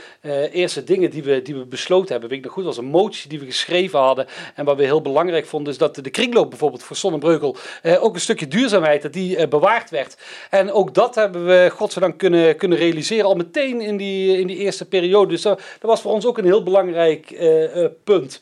eerste 0.52 0.84
dingen 0.84 1.10
die 1.10 1.24
we, 1.24 1.42
die 1.42 1.56
we 1.56 1.66
besloten 1.66 2.12
hebben. 2.12 2.30
Weet 2.30 2.38
ik 2.38 2.44
nog 2.44 2.54
goed, 2.54 2.64
was 2.64 2.78
een 2.78 2.86
motie 2.86 3.30
die 3.30 3.40
we 3.40 3.46
geschreven 3.46 4.00
hadden. 4.00 4.26
En 4.56 4.66
wat 4.66 4.78
we 4.78 4.84
heel 4.84 5.02
belangrijk 5.02 5.46
vonden 5.46 5.74
is 5.74 5.80
dat 5.80 5.96
de 5.96 6.10
kringloop 6.10 6.50
bijvoorbeeld 6.50 6.84
voor 6.84 6.96
Sonnenbreugel 6.96 7.56
uh, 7.84 8.04
ook 8.04 8.14
een 8.14 8.22
stukje 8.22 8.48
duurzaamheid, 8.48 9.02
dat 9.02 9.14
die 9.14 9.48
bewaard 9.48 9.90
werd. 9.90 10.18
En 10.50 10.72
ook 10.72 10.94
dat 10.94 11.16
hebben 11.16 11.46
we 11.46 11.70
godzijdank 11.74 12.18
kunnen, 12.18 12.56
kunnen 12.56 12.78
realiseren 12.78 13.26
al 13.26 13.36
meteen 13.36 13.82
in 13.82 13.98
die, 13.98 14.40
in 14.40 14.48
die 14.48 14.58
eerste 14.58 14.88
periode. 14.88 15.30
Dus 15.30 15.42
dat, 15.42 15.58
dat 15.58 15.90
was 15.90 16.02
voor 16.02 16.12
ons 16.12 16.26
ook 16.26 16.38
een 16.38 16.46
heel 16.46 16.64
belangrijk 16.64 17.38
punt. 18.04 18.42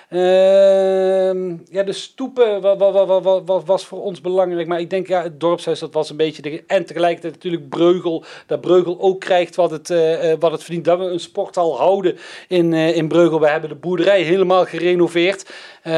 ja, 1.69 1.83
de 1.83 1.93
stoepen 1.93 2.61
was 3.65 3.85
voor 3.85 4.01
ons 4.01 4.21
belangrijk. 4.21 4.67
Maar 4.67 4.79
ik 4.79 4.89
denk, 4.89 5.07
ja, 5.07 5.23
het 5.23 5.39
dorpshuis, 5.39 5.79
dat 5.79 5.93
was 5.93 6.09
een 6.09 6.17
beetje... 6.17 6.41
De, 6.41 6.63
en 6.67 6.85
tegelijkertijd 6.85 7.33
natuurlijk 7.33 7.69
Breugel. 7.69 8.23
Dat 8.45 8.61
Breugel 8.61 8.99
ook 8.99 9.19
krijgt 9.19 9.55
wat 9.55 9.71
het, 9.71 9.89
uh, 9.89 10.33
wat 10.39 10.51
het 10.51 10.63
verdient. 10.63 10.85
Dat 10.85 10.99
we 10.99 11.05
een 11.05 11.19
sporthal 11.19 11.77
houden 11.77 12.17
in, 12.47 12.71
uh, 12.71 12.95
in 12.95 13.07
Breugel. 13.07 13.39
We 13.39 13.47
hebben 13.47 13.69
de 13.69 13.75
boerderij 13.75 14.21
helemaal 14.21 14.65
gerenoveerd. 14.65 15.49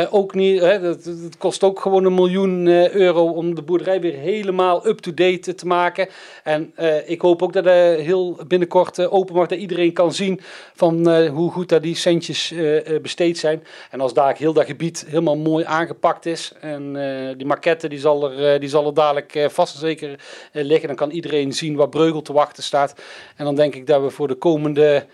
Ook 0.10 0.34
niet, 0.34 0.62
het 0.62 1.38
kost 1.38 1.64
ook 1.64 1.80
gewoon 1.80 2.06
een 2.06 2.14
miljoen 2.14 2.68
euro 2.96 3.28
om 3.28 3.56
de 3.56 3.62
boerderij 3.62 4.02
weer 4.02 4.14
helemaal 4.14 4.88
up-to-date 4.88 5.56
te 5.56 5.66
maken. 5.66 6.08
En 6.44 6.74
ik 7.06 7.22
hoop 7.22 7.42
ook 7.42 7.54
dat 7.54 7.66
er 7.66 8.00
heel 8.00 8.38
binnenkort 8.48 9.08
open 9.08 9.36
wordt, 9.36 9.50
dat 9.50 9.60
iedereen 9.60 9.94
kan 9.94 10.14
zien 10.14 10.40
van 10.76 11.26
hoe 11.28 11.52
goed 11.52 11.70
dat 11.70 11.84
die 11.84 11.96
centjes 11.96 12.54
besteed 13.02 13.38
zijn. 13.38 13.64
En 13.92 14.02
als 14.04 14.14
daar 14.14 14.38
heel 14.38 14.54
dat 14.54 14.66
gebied 14.66 15.06
helemaal 15.08 15.38
mooi 15.38 15.66
aangepakt 15.66 16.26
is 16.26 16.54
en 16.60 16.94
die 17.38 17.46
maquette 17.46 17.88
die 17.88 18.00
zal 18.00 18.32
er, 18.32 18.60
die 18.60 18.70
zal 18.70 18.86
er 18.86 18.94
dadelijk 18.94 19.46
vast 19.50 19.74
en 19.74 19.80
zeker 19.80 20.20
liggen, 20.52 20.88
dan 20.88 20.96
kan 20.96 21.12
iedereen 21.12 21.54
zien 21.54 21.76
waar 21.76 21.90
Breugel 21.90 22.22
te 22.22 22.34
wachten 22.34 22.64
staat. 22.64 22.96
En 23.36 23.46
dan 23.46 23.56
denk 23.56 23.76
ik 23.76 23.88
dat 23.88 24.02
we 24.02 24.10
voor 24.10 24.28
de 24.28 24.36
komende 24.36 25.06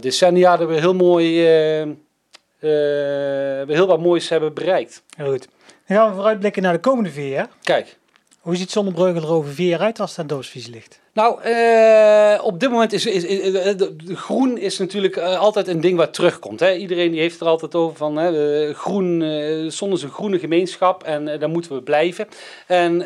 decennia 0.00 0.60
er 0.60 0.66
weer 0.66 0.80
heel 0.80 0.94
mooi 0.94 1.42
we 2.58 3.66
heel 3.66 3.86
wat 3.86 4.00
moois 4.00 4.28
hebben 4.28 4.54
bereikt. 4.54 5.02
Heel 5.16 5.30
goed. 5.30 5.48
Dan 5.86 5.96
gaan 5.96 6.08
we 6.08 6.14
vooruitblikken 6.14 6.62
naar 6.62 6.72
de 6.72 6.80
komende 6.80 7.10
vier 7.10 7.28
jaar. 7.28 7.48
Kijk. 7.62 8.00
Hoe 8.42 8.56
ziet 8.56 8.70
Zonnebreugel 8.70 9.22
er 9.22 9.32
over 9.32 9.52
vier 9.52 9.68
jaar 9.68 9.80
uit 9.80 10.00
als 10.00 10.18
aan 10.18 10.26
doosvisie 10.26 10.72
ligt? 10.72 11.00
Nou, 11.12 11.38
uh, 11.46 12.44
op 12.44 12.60
dit 12.60 12.70
moment 12.70 12.92
is, 12.92 13.06
is, 13.06 13.22
de, 13.22 13.94
groen 14.06 14.58
is 14.58 14.78
natuurlijk 14.78 15.16
uh, 15.16 15.38
altijd 15.38 15.68
een 15.68 15.80
ding 15.80 15.96
wat 15.96 16.14
terugkomt. 16.14 16.60
Hè? 16.60 16.74
Iedereen 16.74 17.10
die 17.10 17.20
heeft 17.20 17.40
er 17.40 17.46
altijd 17.46 17.74
over 17.74 17.96
van 17.96 18.16
hè, 18.16 18.74
groen, 18.74 19.20
uh, 19.20 19.70
zon 19.70 19.92
is 19.92 20.02
een 20.02 20.10
groene 20.10 20.38
gemeenschap 20.38 21.02
en 21.02 21.24
daar 21.24 21.48
moeten 21.48 21.74
we 21.74 21.82
blijven. 21.82 22.28
En 22.66 22.98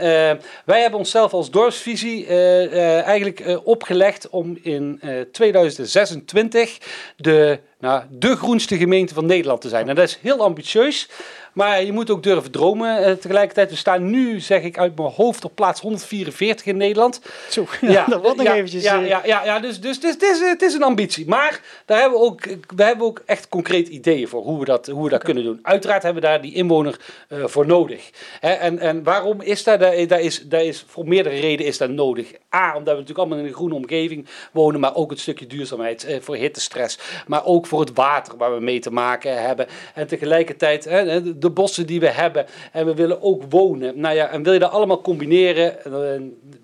wij 0.65 0.81
hebben 0.81 0.99
onszelf 0.99 1.33
als 1.33 1.51
dorpsvisie 1.51 2.27
eigenlijk 2.27 3.61
opgelegd 3.65 4.29
om 4.29 4.59
in 4.63 5.01
2026 5.33 6.79
de, 7.17 7.59
nou, 7.79 8.03
de 8.11 8.37
groenste 8.37 8.77
gemeente 8.77 9.15
van 9.15 9.27
Nederland 9.27 9.61
te 9.61 9.69
zijn. 9.69 9.89
En 9.89 9.95
dat 9.95 10.09
is 10.09 10.19
heel 10.23 10.41
ambitieus. 10.41 11.09
Maar 11.57 11.85
je 11.85 11.93
moet 11.93 12.11
ook 12.11 12.23
durven 12.23 12.51
dromen. 12.51 13.09
Uh, 13.09 13.15
tegelijkertijd, 13.15 13.71
we 13.71 13.77
staan 13.77 14.11
nu, 14.11 14.41
zeg 14.41 14.63
ik 14.63 14.79
uit 14.79 14.97
mijn 14.97 15.11
hoofd, 15.11 15.45
op 15.45 15.55
plaats 15.55 15.81
144 15.81 16.67
in 16.67 16.77
Nederland. 16.77 17.21
Zo, 17.51 17.67
ja, 17.81 17.91
Ja, 17.97 18.05
dat 18.05 18.23
wordt 18.23 18.37
nog 18.37 18.47
ja, 18.47 18.55
eventjes... 18.55 18.83
Ja, 18.83 19.01
eh, 19.01 19.09
ja, 19.09 19.21
ja, 19.25 19.45
ja 19.45 19.61
dus, 19.61 19.81
dus, 19.81 20.01
dus 20.01 20.13
het, 20.13 20.23
is, 20.23 20.41
het 20.41 20.63
is 20.63 20.75
een 20.75 20.83
ambitie. 20.83 21.29
Maar 21.29 21.61
daar 21.85 22.01
hebben 22.01 22.19
we, 22.19 22.25
ook, 22.25 22.45
we 22.77 22.83
hebben 22.83 23.07
ook 23.07 23.23
echt 23.27 23.49
concreet 23.49 23.89
ideeën 23.89 24.29
voor 24.29 24.43
hoe 24.43 24.59
we 24.59 24.65
dat, 24.65 24.87
hoe 24.87 25.05
we 25.05 25.11
dat 25.11 25.23
kunnen 25.23 25.45
doen. 25.45 25.59
Uiteraard 25.63 26.03
hebben 26.03 26.23
we 26.23 26.29
daar 26.29 26.41
die 26.41 26.55
inwoner 26.55 26.97
eh, 27.29 27.45
voor 27.45 27.67
nodig. 27.67 28.11
Hè, 28.41 28.53
en, 28.53 28.79
en 28.79 29.03
waarom 29.03 29.41
is 29.41 29.65
dat? 29.65 29.81
Dat, 29.81 30.09
dat, 30.09 30.21
is, 30.21 30.43
dat 30.43 30.63
is 30.63 30.85
voor 30.87 31.09
meerdere 31.09 31.41
redenen 31.41 31.67
is 31.67 31.79
dat 31.79 31.91
nodig. 31.91 32.33
A, 32.55 32.67
omdat 32.69 32.95
we 32.95 33.01
natuurlijk 33.01 33.19
allemaal 33.19 33.39
in 33.39 33.45
een 33.45 33.55
groene 33.55 33.75
omgeving 33.75 34.29
wonen, 34.53 34.81
maar 34.81 34.95
ook 34.95 35.11
het 35.11 35.21
stukje 35.21 35.47
duurzaamheid 35.47 36.05
eh, 36.05 36.21
voor 36.21 36.37
hittestress. 36.37 36.99
Maar 37.27 37.45
ook 37.45 37.66
voor 37.67 37.81
het 37.81 37.95
water 37.95 38.37
waar 38.37 38.55
we 38.55 38.61
mee 38.61 38.81
te 38.81 38.91
maken 38.91 39.43
hebben. 39.43 39.67
En 39.95 40.07
tegelijkertijd 40.07 40.85
hè, 40.85 41.39
de 41.39 41.51
bossen 41.51 41.87
die 41.87 42.01
we 42.01 42.11
hebben. 42.11 42.47
En 42.73 42.87
we 42.87 42.95
willen 42.95 43.23
ook 43.23 43.43
wonen. 43.49 44.01
Nou 44.01 44.15
ja, 44.15 44.29
en 44.29 44.43
wil 44.43 44.53
je 44.53 44.59
dat 44.59 44.71
allemaal 44.71 45.01
combineren? 45.01 45.85
eh, 45.85 45.91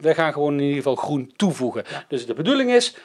we 0.01 0.15
gaan 0.15 0.33
gewoon 0.33 0.53
in 0.53 0.61
ieder 0.61 0.77
geval 0.77 0.95
groen 0.95 1.33
toevoegen. 1.37 1.85
Dus 2.09 2.27
de 2.27 2.35
bedoeling 2.35 2.71
is, 2.73 2.97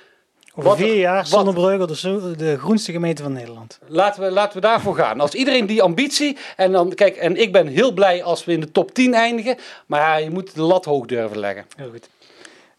Over 0.55 0.77
vier 0.77 0.95
jaar 0.95 1.27
Zonnebreugel 1.27 1.87
de, 1.87 2.33
de 2.37 2.57
groenste 2.57 2.91
gemeente 2.91 3.23
van 3.23 3.31
Nederland. 3.33 3.79
Laten 3.87 4.23
we, 4.23 4.31
laten 4.31 4.61
we 4.61 4.67
daarvoor 4.67 4.95
gaan. 4.95 5.19
Als 5.19 5.33
iedereen 5.33 5.65
die 5.65 5.81
ambitie. 5.81 6.37
En 6.55 6.71
dan, 6.71 6.93
kijk, 6.93 7.15
en 7.15 7.35
ik 7.35 7.51
ben 7.51 7.67
heel 7.67 7.91
blij 7.91 8.23
als 8.23 8.45
we 8.45 8.51
in 8.51 8.59
de 8.59 8.71
top 8.71 8.93
10 8.93 9.13
eindigen. 9.13 9.57
Maar 9.85 10.21
je 10.21 10.29
moet 10.29 10.55
de 10.55 10.61
lat 10.61 10.85
hoog 10.85 11.05
durven 11.05 11.39
leggen. 11.39 11.65
Heel 11.75 11.89
goed. 11.89 12.09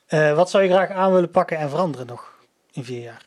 Eh, 0.06 0.34
wat 0.34 0.50
zou 0.50 0.64
je 0.64 0.70
graag 0.70 0.90
aan 0.90 1.12
willen 1.12 1.30
pakken 1.30 1.58
en 1.58 1.70
veranderen 1.70 2.06
nog 2.06 2.32
in 2.72 2.84
vier 2.84 3.02
jaar? 3.02 3.26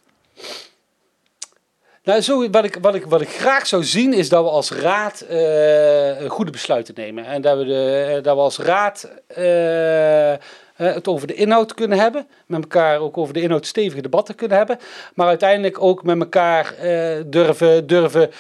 Nou, 2.03 2.21
zo, 2.21 2.49
wat, 2.49 2.63
ik, 2.63 2.77
wat, 2.81 2.95
ik, 2.95 3.05
wat 3.05 3.21
ik 3.21 3.29
graag 3.29 3.67
zou 3.67 3.83
zien 3.83 4.13
is 4.13 4.29
dat 4.29 4.43
we 4.43 4.49
als 4.49 4.71
raad 4.71 5.21
eh, 5.21 6.29
goede 6.29 6.51
besluiten 6.51 6.93
nemen. 6.97 7.25
En 7.25 7.41
dat 7.41 7.57
we, 7.57 7.65
de, 7.65 8.13
eh, 8.15 8.23
dat 8.23 8.35
we 8.35 8.41
als 8.41 8.57
raad 8.57 9.09
eh, 9.27 10.33
het 10.75 11.07
over 11.07 11.27
de 11.27 11.33
inhoud 11.33 11.73
kunnen 11.73 11.99
hebben. 11.99 12.27
Met 12.45 12.61
elkaar 12.61 12.99
ook 12.99 13.17
over 13.17 13.33
de 13.33 13.41
inhoud 13.41 13.65
stevige 13.65 14.01
debatten 14.01 14.35
kunnen 14.35 14.57
hebben. 14.57 14.79
Maar 15.13 15.27
uiteindelijk 15.27 15.81
ook 15.81 16.03
met 16.03 16.19
elkaar 16.19 16.75
durven, 17.25 17.87
durven 17.87 18.31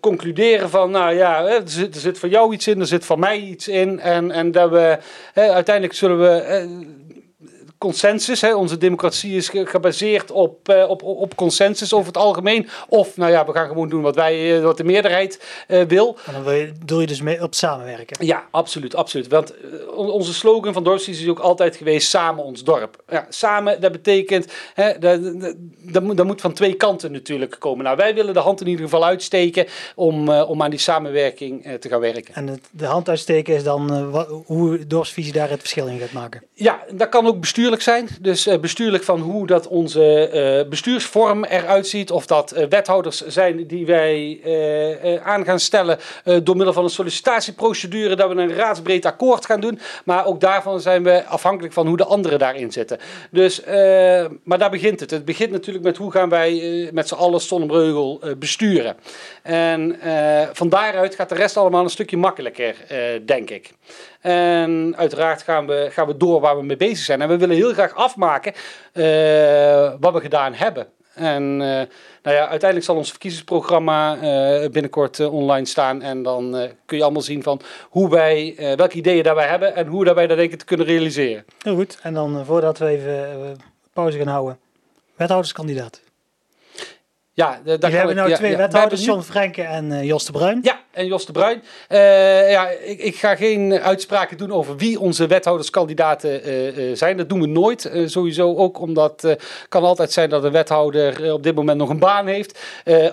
concluderen 0.00 0.70
van... 0.70 0.90
Nou 0.90 1.14
ja, 1.14 1.46
er 1.46 1.62
zit, 1.64 1.94
er 1.94 2.00
zit 2.00 2.18
voor 2.18 2.28
jou 2.28 2.52
iets 2.52 2.66
in, 2.66 2.80
er 2.80 2.86
zit 2.86 3.04
voor 3.04 3.18
mij 3.18 3.38
iets 3.38 3.68
in. 3.68 4.00
En, 4.00 4.30
en 4.30 4.52
dat 4.52 4.70
we 4.70 4.98
uiteindelijk 5.34 5.94
zullen 5.94 6.20
we... 6.20 6.94
consensus. 7.78 8.40
Hè. 8.40 8.54
Onze 8.54 8.78
democratie 8.78 9.36
is 9.36 9.48
ge- 9.48 9.66
gebaseerd 9.66 10.30
op, 10.30 10.68
eh, 10.68 10.88
op, 10.88 11.02
op 11.02 11.34
consensus 11.36 11.92
over 11.92 12.06
het 12.06 12.16
algemeen. 12.16 12.68
Of, 12.88 13.16
nou 13.16 13.30
ja, 13.30 13.46
we 13.46 13.52
gaan 13.52 13.68
gewoon 13.68 13.88
doen 13.88 14.02
wat, 14.02 14.14
wij, 14.14 14.56
eh, 14.56 14.62
wat 14.62 14.76
de 14.76 14.84
meerderheid 14.84 15.44
eh, 15.66 15.82
wil. 15.82 16.16
En 16.26 16.32
dan 16.32 16.42
wil 16.42 16.52
je, 16.52 16.72
doe 16.84 17.00
je 17.00 17.06
dus 17.06 17.20
mee 17.22 17.42
op 17.42 17.54
samenwerken. 17.54 18.26
Ja, 18.26 18.44
absoluut, 18.50 18.94
absoluut. 18.94 19.28
Want 19.28 19.54
on- 19.94 20.10
onze 20.10 20.34
slogan 20.34 20.72
van 20.72 20.84
Dorpsvisie 20.84 21.24
is 21.24 21.30
ook 21.30 21.38
altijd 21.38 21.76
geweest, 21.76 22.08
samen 22.08 22.44
ons 22.44 22.64
dorp. 22.64 23.02
Ja, 23.08 23.26
samen, 23.28 23.80
dat 23.80 23.92
betekent, 23.92 24.52
hè, 24.74 24.98
dat, 24.98 25.40
dat, 25.40 25.54
dat, 25.82 26.02
moet, 26.02 26.16
dat 26.16 26.26
moet 26.26 26.40
van 26.40 26.52
twee 26.52 26.74
kanten 26.74 27.12
natuurlijk 27.12 27.56
komen. 27.58 27.84
Nou, 27.84 27.96
wij 27.96 28.14
willen 28.14 28.34
de 28.34 28.40
hand 28.40 28.60
in 28.60 28.66
ieder 28.66 28.84
geval 28.84 29.04
uitsteken 29.04 29.66
om, 29.94 30.28
om 30.30 30.62
aan 30.62 30.70
die 30.70 30.78
samenwerking 30.78 31.76
te 31.80 31.88
gaan 31.88 32.00
werken. 32.00 32.34
En 32.34 32.46
het, 32.46 32.60
de 32.70 32.84
hand 32.86 33.08
uitsteken 33.08 33.54
is 33.54 33.62
dan 33.62 33.90
hoe 34.46 34.86
dorpsvisie 34.86 35.32
daar 35.32 35.50
het 35.50 35.60
verschil 35.60 35.86
in 35.86 35.98
gaat 35.98 36.12
maken. 36.12 36.42
Ja, 36.52 36.84
dat 36.92 37.08
kan 37.08 37.26
ook 37.26 37.40
zijn. 37.74 38.08
Dus 38.20 38.46
eh, 38.46 38.58
bestuurlijk 38.58 39.04
van 39.04 39.20
hoe 39.20 39.46
dat 39.46 39.68
onze 39.68 40.28
eh, 40.28 40.68
bestuursvorm 40.68 41.44
eruit 41.44 41.86
ziet. 41.86 42.10
Of 42.10 42.26
dat 42.26 42.50
eh, 42.50 42.66
wethouders 42.68 43.26
zijn 43.26 43.66
die 43.66 43.86
wij 43.86 44.40
aan 45.24 45.44
gaan 45.44 45.60
stellen 45.60 45.98
door 46.42 46.56
middel 46.56 46.72
van 46.72 46.84
een 46.84 46.90
sollicitatieprocedure. 46.90 48.16
Dat 48.16 48.32
we 48.32 48.40
een 48.40 48.54
raadsbreed 48.54 49.04
akkoord 49.04 49.46
gaan 49.46 49.60
doen. 49.60 49.78
Maar 50.04 50.26
ook 50.26 50.40
daarvan 50.40 50.80
zijn 50.80 51.02
we 51.02 51.24
afhankelijk 51.24 51.74
van 51.74 51.86
hoe 51.86 51.96
de 51.96 52.04
anderen 52.04 52.38
daarin 52.38 52.72
zitten. 52.72 52.98
Dus, 53.30 53.62
maar 54.44 54.58
daar 54.58 54.70
begint 54.70 55.00
het. 55.00 55.10
Het 55.10 55.24
begint 55.24 55.50
natuurlijk 55.50 55.84
met 55.84 55.96
hoe 55.96 56.10
gaan 56.10 56.28
wij 56.28 56.90
met 56.92 57.08
z'n 57.08 57.14
allen 57.14 57.40
Sonnenbreugel 57.40 58.20
besturen. 58.38 58.96
En 59.46 60.00
eh, 60.00 60.48
van 60.52 60.68
daaruit 60.68 61.14
gaat 61.14 61.28
de 61.28 61.34
rest 61.34 61.56
allemaal 61.56 61.84
een 61.84 61.90
stukje 61.90 62.16
makkelijker, 62.16 62.76
eh, 62.88 62.98
denk 63.26 63.50
ik. 63.50 63.72
En 64.20 64.94
uiteraard 64.96 65.42
gaan 65.42 65.66
we, 65.66 65.88
gaan 65.90 66.06
we 66.06 66.16
door 66.16 66.40
waar 66.40 66.56
we 66.56 66.64
mee 66.64 66.76
bezig 66.76 67.04
zijn. 67.04 67.22
En 67.22 67.28
we 67.28 67.36
willen 67.36 67.56
heel 67.56 67.72
graag 67.72 67.94
afmaken 67.94 68.52
eh, 68.92 69.92
wat 70.00 70.12
we 70.12 70.20
gedaan 70.20 70.54
hebben. 70.54 70.86
En 71.14 71.56
nou 71.56 72.36
ja, 72.36 72.48
uiteindelijk 72.48 72.84
zal 72.84 72.96
ons 72.96 73.10
verkiezingsprogramma 73.10 74.16
binnenkort 74.70 75.20
online 75.20 75.66
staan. 75.66 76.02
En 76.02 76.22
dan 76.22 76.68
kun 76.86 76.96
je 76.96 77.02
allemaal 77.02 77.22
zien 77.22 77.42
van 77.42 77.60
hoe 77.88 78.10
wij, 78.10 78.54
welke 78.76 78.96
ideeën 78.96 79.22
daar 79.22 79.34
wij 79.34 79.48
hebben 79.48 79.74
en 79.74 79.86
hoe 79.86 80.04
dat 80.04 80.14
wij 80.14 80.26
dat 80.26 80.36
denken 80.36 80.58
te 80.58 80.64
kunnen 80.64 80.86
realiseren. 80.86 81.44
Heel 81.62 81.74
goed. 81.74 81.98
En 82.02 82.14
dan 82.14 82.44
voordat 82.44 82.78
we 82.78 82.86
even 82.86 83.56
pauze 83.92 84.18
gaan 84.18 84.26
houden. 84.26 84.58
Wethouderskandidaat. 85.16 86.05
Ja, 87.36 87.60
We 87.64 87.78
daar 87.78 87.78
kan 87.78 87.90
hebben 87.90 88.10
ik- 88.10 88.16
nou 88.22 88.34
twee 88.34 88.50
ja. 88.50 88.56
wethouders, 88.56 89.00
We 89.00 89.06
John 89.06 89.20
Frenke 89.20 89.62
en 89.62 89.92
eh, 89.92 90.02
Jos 90.04 90.24
de 90.26 90.32
Bruin. 90.32 90.58
Ja, 90.62 90.78
en 90.96 91.06
Jos 91.06 91.26
de 91.26 91.32
Bruin. 91.32 91.62
Eh, 91.88 92.50
ja, 92.50 92.68
ik, 92.68 92.98
ik 93.00 93.16
ga 93.16 93.36
geen 93.36 93.72
uitspraken 93.80 94.36
doen 94.36 94.52
over 94.52 94.76
wie 94.76 95.00
onze 95.00 95.26
wethouderskandidaten 95.26 96.42
eh, 96.42 96.90
eh, 96.90 96.96
zijn. 96.96 97.16
Dat 97.16 97.28
doen 97.28 97.40
we 97.40 97.46
nooit. 97.46 97.90
Sowieso 98.06 98.56
ook 98.56 98.80
omdat 98.80 99.22
het 99.22 99.42
kan 99.68 99.82
altijd 99.82 100.12
zijn 100.12 100.30
dat 100.30 100.44
een 100.44 100.52
wethouder 100.52 101.32
op 101.32 101.42
dit 101.42 101.54
moment 101.54 101.78
nog 101.78 101.88
een 101.88 101.98
baan 101.98 102.26
heeft. 102.26 102.58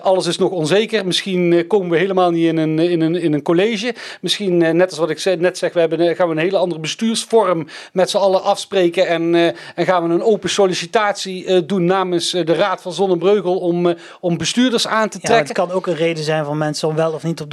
Alles 0.02 0.26
is 0.26 0.38
nog 0.38 0.50
onzeker. 0.50 1.06
Misschien 1.06 1.64
komen 1.66 1.90
we 1.90 1.96
helemaal 1.96 2.30
niet 2.30 2.46
in 2.46 2.56
een, 2.56 2.78
in 2.78 3.00
een, 3.00 3.14
in 3.16 3.32
een 3.32 3.42
college. 3.42 3.94
Misschien, 4.20 4.56
net 4.76 4.90
als 4.90 4.98
wat 4.98 5.10
ik 5.10 5.18
zei- 5.18 5.36
net 5.36 5.58
zeg, 5.58 5.72
we 5.72 5.80
hebben, 5.80 6.16
gaan 6.16 6.28
we 6.28 6.34
een 6.34 6.40
hele 6.40 6.56
andere 6.56 6.80
bestuursvorm 6.80 7.66
met 7.92 8.10
z'n 8.10 8.16
allen 8.16 8.42
afspreken. 8.42 9.06
En, 9.06 9.34
en 9.74 9.84
gaan 9.86 10.08
we 10.08 10.14
een 10.14 10.22
open 10.22 10.50
sollicitatie 10.50 11.66
doen 11.66 11.84
namens 11.84 12.30
de 12.30 12.54
Raad 12.54 12.82
van 12.82 12.92
Zonnebreugel 12.92 13.58
om, 13.58 13.94
om 14.20 14.36
bestuurders 14.36 14.86
aan 14.86 15.08
te 15.08 15.18
Ja, 15.20 15.28
trekken. 15.28 15.46
het 15.46 15.56
kan 15.56 15.70
ook 15.76 15.86
een 15.86 15.96
reden 15.96 16.24
zijn 16.24 16.44
van 16.44 16.58
mensen 16.58 16.88
om 16.88 16.94
wel 16.94 17.12
of 17.12 17.22
niet 17.22 17.40
op 17.40 17.50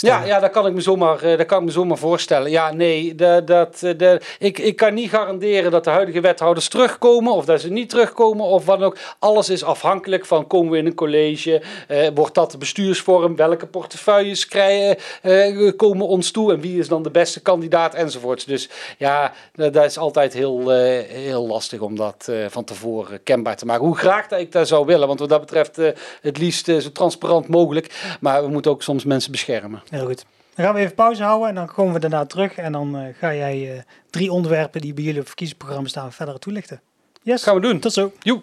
Ja, 0.00 0.24
ja 0.24 0.40
dat, 0.40 0.50
kan 0.50 0.66
ik 0.66 0.74
me 0.74 0.80
zomaar, 0.80 1.22
eh, 1.22 1.38
dat 1.38 1.46
kan 1.46 1.58
ik 1.58 1.64
me 1.64 1.70
zomaar 1.70 1.98
voorstellen. 1.98 2.50
Ja, 2.50 2.72
nee, 2.72 3.14
dat, 3.14 3.82
eh, 3.82 3.90
de, 3.96 4.20
ik, 4.38 4.58
ik 4.58 4.76
kan 4.76 4.94
niet 4.94 5.10
garanderen 5.10 5.70
dat 5.70 5.84
de 5.84 5.90
huidige 5.90 6.20
wethouders 6.20 6.68
terugkomen 6.68 7.32
of 7.32 7.44
dat 7.44 7.60
ze 7.60 7.70
niet 7.70 7.88
terugkomen 7.88 8.46
of 8.46 8.64
wat 8.64 8.82
ook. 8.82 8.96
Alles 9.18 9.48
is 9.48 9.64
afhankelijk 9.64 10.26
van 10.26 10.46
komen 10.46 10.72
we 10.72 10.78
in 10.78 10.86
een 10.86 10.94
college, 10.94 11.62
eh, 11.88 12.08
wordt 12.14 12.34
dat 12.34 12.50
de 12.50 12.58
bestuursvorm, 12.58 13.36
welke 13.36 13.66
portefeuilles 13.66 14.46
krijgen, 14.48 14.96
eh, 15.22 15.72
komen 15.76 16.06
ons 16.06 16.30
toe 16.30 16.52
en 16.52 16.60
wie 16.60 16.78
is 16.78 16.88
dan 16.88 17.02
de 17.02 17.10
beste 17.10 17.40
kandidaat 17.40 17.94
enzovoorts. 17.94 18.44
Dus 18.44 18.68
ja, 18.98 19.32
dat, 19.54 19.72
dat 19.72 19.84
is 19.84 19.98
altijd 19.98 20.32
heel, 20.32 20.72
eh, 20.72 21.08
heel 21.08 21.46
lastig 21.46 21.80
om 21.80 21.96
dat 21.96 22.26
eh, 22.30 22.36
van 22.48 22.64
tevoren 22.64 23.22
kenbaar 23.22 23.56
te 23.56 23.66
maken. 23.66 23.84
Hoe 23.84 23.96
graag 23.96 24.28
dat 24.28 24.40
ik 24.40 24.52
dat 24.52 24.68
zou 24.68 24.86
willen, 24.86 25.06
want 25.06 25.20
wat 25.20 25.28
dat 25.28 25.40
betreft 25.40 25.76
het 26.20 26.38
liefst 26.38 26.64
zo 26.64 26.92
transparant 26.92 27.48
mogelijk. 27.48 28.16
Maar 28.20 28.42
we 28.42 28.48
moeten 28.48 28.70
ook 28.70 28.82
soms 28.82 29.04
mensen 29.04 29.30
beschermen. 29.30 29.55
Heel 29.90 30.06
goed. 30.06 30.24
Dan 30.54 30.64
gaan 30.64 30.74
we 30.74 30.80
even 30.80 30.94
pauze 30.94 31.22
houden 31.22 31.48
en 31.48 31.54
dan 31.54 31.66
komen 31.66 31.92
we 31.94 32.00
daarna 32.00 32.26
terug. 32.26 32.54
En 32.56 32.72
dan 32.72 32.96
eh, 32.96 33.14
ga 33.18 33.34
jij 33.34 33.76
eh, 33.76 33.82
drie 34.10 34.32
onderwerpen 34.32 34.80
die 34.80 34.94
bij 34.94 35.04
jullie 35.04 35.20
op 35.20 35.26
verkiezingsprogramma 35.26 35.88
staan 35.88 36.12
verder 36.12 36.38
toelichten. 36.38 36.80
Yes, 37.22 37.42
gaan 37.42 37.54
we 37.54 37.60
doen. 37.60 37.80
tot 37.80 37.92
zo. 37.92 38.12
Joe, 38.20 38.42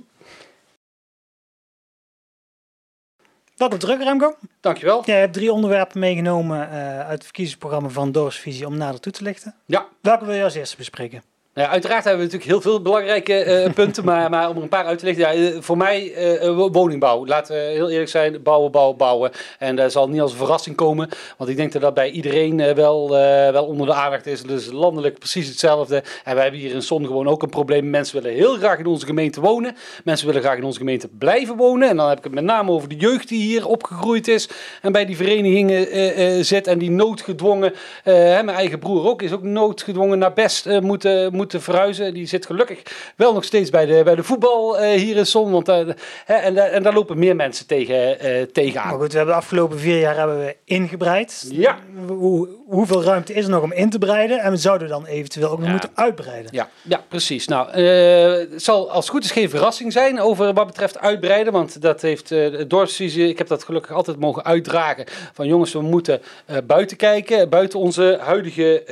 Welkom 3.56 3.80
terug 3.80 4.00
Remco. 4.04 4.36
dankjewel. 4.60 5.06
Jij 5.06 5.20
hebt 5.20 5.34
drie 5.34 5.52
onderwerpen 5.52 6.00
meegenomen 6.00 6.70
eh, 6.70 7.00
uit 7.00 7.12
het 7.12 7.24
verkiezingsprogramma 7.24 7.90
van 7.90 8.12
Dorpsvisie 8.12 8.68
om 8.68 8.78
nader 8.78 9.00
toe 9.00 9.12
te 9.12 9.24
lichten. 9.24 9.56
Ja, 9.66 9.88
Welke 10.02 10.26
wil 10.26 10.36
je 10.36 10.44
als 10.44 10.56
eerste 10.56 10.78
bespreken? 10.78 11.24
Nou 11.54 11.70
uiteraard 11.70 12.04
hebben 12.04 12.26
we 12.26 12.32
natuurlijk 12.32 12.52
heel 12.52 12.72
veel 12.72 12.82
belangrijke 12.82 13.34
eh, 13.34 13.74
punten, 13.84 14.06
maar, 14.06 14.30
maar 14.30 14.50
om 14.50 14.56
er 14.56 14.62
een 14.62 14.70
paar 14.70 14.86
uit 14.86 15.00
te 15.00 15.06
lichten. 15.06 15.24
Ja, 15.24 15.34
eh, 15.34 15.62
voor 15.62 15.78
mij 15.78 16.14
eh, 16.14 16.56
wo- 16.56 16.72
woningbouw. 16.72 17.26
Laten 17.26 17.56
we 17.56 17.62
heel 17.62 17.90
eerlijk 17.90 18.10
zijn, 18.10 18.42
bouwen, 18.44 18.72
bouwen, 18.72 18.98
bouwen. 18.98 19.32
En 19.60 19.76
dat 19.76 19.92
zal 19.92 20.10
niet 20.10 20.22
als 20.22 20.32
een 20.32 20.38
verrassing 20.38 20.76
komen, 20.76 21.10
want 21.38 21.50
ik 21.50 21.56
denk 21.56 21.72
dat 21.72 21.82
dat 21.82 21.94
bij 21.94 22.10
iedereen 22.10 22.76
wel, 22.76 23.10
wel 23.52 23.66
onder 23.66 23.86
de 23.86 23.94
aandacht 23.94 24.26
is. 24.26 24.44
Dus 24.44 24.72
landelijk 24.72 25.20
precies 25.20 25.48
hetzelfde. 25.48 26.04
En 26.24 26.34
wij 26.34 26.44
hebben 26.44 26.62
hier 26.62 26.74
in 26.74 26.82
Son 26.82 27.06
gewoon 27.06 27.28
ook 27.28 27.44
een 27.44 27.50
probleem. 27.50 27.90
Mensen 27.90 28.22
willen 28.22 28.38
heel 28.38 28.56
graag 28.56 28.80
in 28.80 28.86
onze 28.86 29.06
gemeente 29.06 29.42
wonen. 29.42 29.76
Mensen 30.04 30.28
willen 30.28 30.42
graag 30.42 30.58
in 30.58 30.64
onze 30.64 30.80
gemeente 30.80 31.08
blijven 31.08 31.56
wonen. 31.56 31.90
En 31.90 31.98
dan 31.98 32.10
heb 32.10 32.18
ik 32.18 32.24
het 32.24 32.34
met 32.34 32.44
name 32.44 32.72
over 32.72 32.90
de 32.90 32.96
jeugd 32.96 33.28
die 33.28 33.42
hier 33.42 33.68
opgegroeid 33.68 34.28
is 34.28 34.50
en 34.82 34.92
bij 34.92 35.06
die 35.06 35.16
verenigingen 35.16 36.46
zit 36.46 36.68
en 36.68 36.78
die 36.80 36.92
noodgedwongen, 36.92 37.74
hè, 38.04 38.44
mijn 38.44 38.58
eigen 38.58 38.80
broer 38.80 39.08
ook, 39.08 39.22
is 39.22 39.32
ook 39.32 39.44
noodgedwongen 39.44 40.20
naar 40.20 40.34
best 40.34 40.80
moeten, 40.80 41.36
moeten 41.44 41.62
verhuizen. 41.62 42.14
Die 42.14 42.26
zit 42.26 42.46
gelukkig 42.46 42.82
wel 43.16 43.34
nog 43.34 43.44
steeds 43.44 43.70
bij 43.70 43.86
de, 43.86 44.02
bij 44.04 44.16
de 44.16 44.24
voetbal 44.24 44.80
eh, 44.80 45.00
hier 45.00 45.16
in 45.18 45.26
Zon. 45.26 45.52
Want, 45.52 45.68
eh, 45.70 45.78
hè, 46.26 46.34
en, 46.36 46.72
en 46.72 46.84
daar 46.84 46.94
lopen 46.94 47.20
meer 47.20 47.36
mensen 47.36 47.68
tegen, 47.68 48.20
eh 48.20 48.38
Maar 48.38 48.52
tegenaan. 48.52 48.90
goed, 49.00 49.12
we 49.12 49.18
hebben 49.18 49.34
de 49.36 49.42
afgelopen 49.42 49.80
vier 49.80 50.00
jaar 50.00 50.16
hebben 50.18 50.40
we 50.40 50.56
ingebreid. 50.66 51.46
Ja. 51.52 51.78
Hoe, 52.08 52.48
hoeveel 52.68 53.04
ruimte 53.04 53.34
is 53.34 53.44
er 53.46 53.50
nog 53.52 53.64
om 53.64 53.72
in 53.74 53.90
te 53.90 53.98
breiden? 53.98 54.40
En 54.40 54.52
we 54.52 54.58
zouden 54.58 54.88
dan 54.88 55.06
eventueel 55.06 55.50
ook 55.50 55.58
nog 55.58 55.66
Ja. 55.66 55.72
moeten 55.72 55.90
uitbreiden. 55.94 56.52
Ja, 56.54 56.70
ja, 56.82 57.04
precies. 57.08 57.48
Nou, 57.48 57.72
het 57.80 58.64
zal 58.64 58.92
als 58.92 59.04
het 59.06 59.14
goed 59.14 59.24
is 59.24 59.32
geen 59.32 59.50
verrassing 59.50 59.92
zijn 59.94 60.22
over 60.22 60.54
wat 60.54 60.66
betreft 60.68 61.00
uitbreiden. 61.00 61.54
Want 61.54 61.82
dat 61.82 62.02
heeft 62.02 62.30
de 62.30 62.66
dorpsvisie, 62.68 63.28
ik 63.30 63.38
heb 63.38 63.48
dat 63.48 63.64
gelukkig 63.64 63.92
altijd 63.92 64.20
mogen 64.20 64.44
uitdragen. 64.44 65.06
Van 65.34 65.48
jongens, 65.48 65.74
we 65.74 65.82
moeten 65.82 66.22
buiten 66.66 66.98
kijken. 66.98 67.50
Buiten 67.50 67.80
onze 67.80 68.18
huidige 68.22 68.84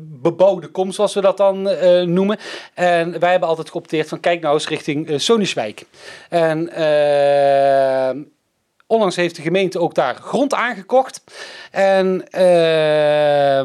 bebouwde 0.00 0.66
kom, 0.66 0.92
zoals 0.92 1.14
we 1.14 1.20
dat 1.20 1.36
dan 1.42 1.68
eh, 1.68 2.02
noemen. 2.02 2.38
En 2.74 3.20
wij 3.20 3.30
hebben 3.30 3.48
altijd 3.48 3.70
geopteerd 3.70 4.08
van 4.08 4.20
kijk 4.20 4.40
nou 4.40 4.54
eens 4.54 4.68
richting 4.68 5.10
uh, 5.10 5.18
Soniswijk. 5.18 5.84
En 6.28 6.70
uh, 6.78 8.22
onlangs 8.86 9.16
heeft 9.16 9.36
de 9.36 9.42
gemeente 9.42 9.78
ook 9.78 9.94
daar 9.94 10.14
grond 10.14 10.54
aangekocht. 10.54 11.22
En 11.70 12.24
uh, 12.38 13.62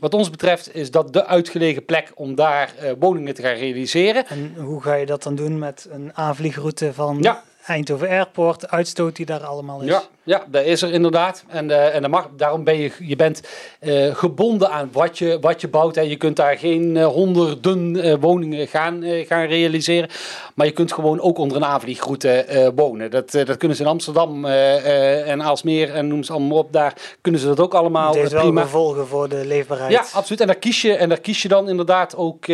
wat 0.00 0.14
ons 0.14 0.30
betreft 0.30 0.74
is 0.74 0.90
dat 0.90 1.12
de 1.12 1.26
uitgelegen 1.26 1.84
plek 1.84 2.12
om 2.14 2.34
daar 2.34 2.74
uh, 2.82 2.90
woningen 2.98 3.34
te 3.34 3.42
gaan 3.42 3.54
realiseren. 3.54 4.26
En 4.26 4.54
hoe 4.58 4.82
ga 4.82 4.94
je 4.94 5.06
dat 5.06 5.22
dan 5.22 5.34
doen 5.34 5.58
met 5.58 5.88
een 5.90 6.10
aanvliegroute 6.14 6.92
van 6.92 7.18
ja. 7.20 7.42
Eindhoven 7.66 8.08
Airport, 8.08 8.70
uitstoot 8.70 9.16
die 9.16 9.26
daar 9.26 9.44
allemaal 9.44 9.80
is? 9.80 9.88
Ja, 9.88 10.02
ja, 10.26 10.44
dat 10.48 10.64
is 10.64 10.82
er 10.82 10.92
inderdaad. 10.92 11.44
En, 11.48 11.68
uh, 11.68 11.94
en 11.94 12.10
mag, 12.10 12.28
daarom 12.36 12.64
ben 12.64 12.78
je, 12.78 12.90
je 12.98 13.16
bent 13.16 13.40
uh, 13.80 14.14
gebonden 14.14 14.70
aan 14.70 14.88
wat 14.92 15.18
je, 15.18 15.38
wat 15.40 15.60
je 15.60 15.68
bouwt. 15.68 15.94
Hè. 15.94 16.00
Je 16.00 16.16
kunt 16.16 16.36
daar 16.36 16.58
geen 16.58 16.96
uh, 16.96 17.06
honderden 17.06 18.20
woningen 18.20 18.66
gaan, 18.66 19.02
gaan 19.02 19.46
realiseren. 19.46 20.08
Maar 20.54 20.66
je 20.66 20.72
kunt 20.72 20.92
gewoon 20.92 21.20
ook 21.20 21.38
onder 21.38 21.56
een 21.56 21.64
aanvliegroute 21.64 22.72
wonen. 22.74 23.10
Dat, 23.10 23.30
dat 23.30 23.56
kunnen 23.56 23.76
ze 23.76 23.82
in 23.82 23.88
Amsterdam 23.88 24.44
en 24.44 25.42
Aalsmeer 25.42 25.94
en 25.94 26.08
noem 26.08 26.22
ze 26.22 26.32
allemaal 26.32 26.58
op. 26.58 26.72
Daar 26.72 26.94
kunnen 27.20 27.40
ze 27.40 27.46
dat 27.46 27.60
ook 27.60 27.74
allemaal 27.74 28.06
Het 28.06 28.16
heeft 28.16 28.32
wel 28.32 28.52
gevolgen 28.52 29.06
voor 29.06 29.28
de 29.28 29.46
leefbaarheid. 29.46 29.92
Ja, 29.92 30.04
absoluut. 30.12 30.40
En 30.40 30.46
daar 30.46 30.56
kies 30.56 30.82
je, 30.82 30.94
en 30.94 31.08
daar 31.08 31.20
kies 31.20 31.42
je 31.42 31.48
dan 31.48 31.68
inderdaad 31.68 32.16
ook, 32.16 32.46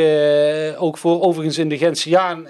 ook 0.78 0.98
voor. 0.98 1.22
Overigens 1.22 1.58
in 1.58 1.68
de 1.68 1.78
Gentiaan, 1.78 2.46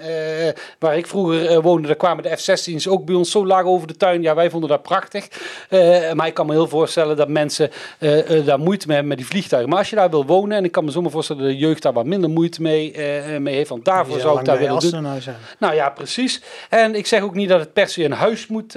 waar 0.79 0.97
ik 0.97 1.07
vroeger 1.07 1.61
woonde, 1.61 1.87
daar 1.87 1.95
kwamen 1.95 2.23
de 2.23 2.37
F-16's 2.37 2.87
ook 2.87 3.05
bij 3.05 3.15
ons 3.15 3.31
zo 3.31 3.45
laag 3.45 3.63
over 3.63 3.87
de 3.87 3.97
tuin. 3.97 4.21
Ja, 4.21 4.35
wij 4.35 4.49
vonden 4.49 4.69
dat 4.69 4.81
prachtig. 4.81 5.12
Uh, 5.13 6.11
maar 6.11 6.27
ik 6.27 6.33
kan 6.33 6.45
me 6.45 6.51
heel 6.51 6.67
voorstellen 6.67 7.17
dat 7.17 7.27
mensen 7.27 7.69
uh, 7.99 8.29
uh, 8.29 8.45
daar 8.45 8.59
moeite 8.59 8.87
mee 8.87 8.95
hebben 8.95 9.07
met 9.07 9.17
die 9.17 9.27
vliegtuigen. 9.27 9.69
Maar 9.69 9.79
als 9.79 9.89
je 9.89 9.95
daar 9.95 10.09
wil 10.09 10.25
wonen, 10.25 10.57
en 10.57 10.63
ik 10.63 10.71
kan 10.71 10.85
me 10.85 10.91
zomaar 10.91 11.11
voorstellen 11.11 11.41
dat 11.41 11.51
de 11.51 11.57
jeugd 11.57 11.81
daar 11.81 11.93
wat 11.93 12.05
minder 12.05 12.29
moeite 12.29 12.61
mee, 12.61 12.95
mee 13.39 13.55
heeft, 13.55 13.69
want 13.69 13.85
daarvoor 13.85 14.19
zou 14.19 14.39
ik 14.39 14.45
daar 14.45 14.57
willen 14.57 14.79
doen. 14.79 15.07
Nou 15.59 15.75
ja, 15.75 15.89
precies. 15.89 16.41
En 16.69 16.95
ik 16.95 17.07
zeg 17.07 17.21
ook 17.21 17.35
niet 17.35 17.49
dat 17.49 17.59
het 17.59 17.73
per 17.73 17.87
se 17.87 18.03
een 18.03 18.11
huis 18.11 18.47
moet, 18.47 18.75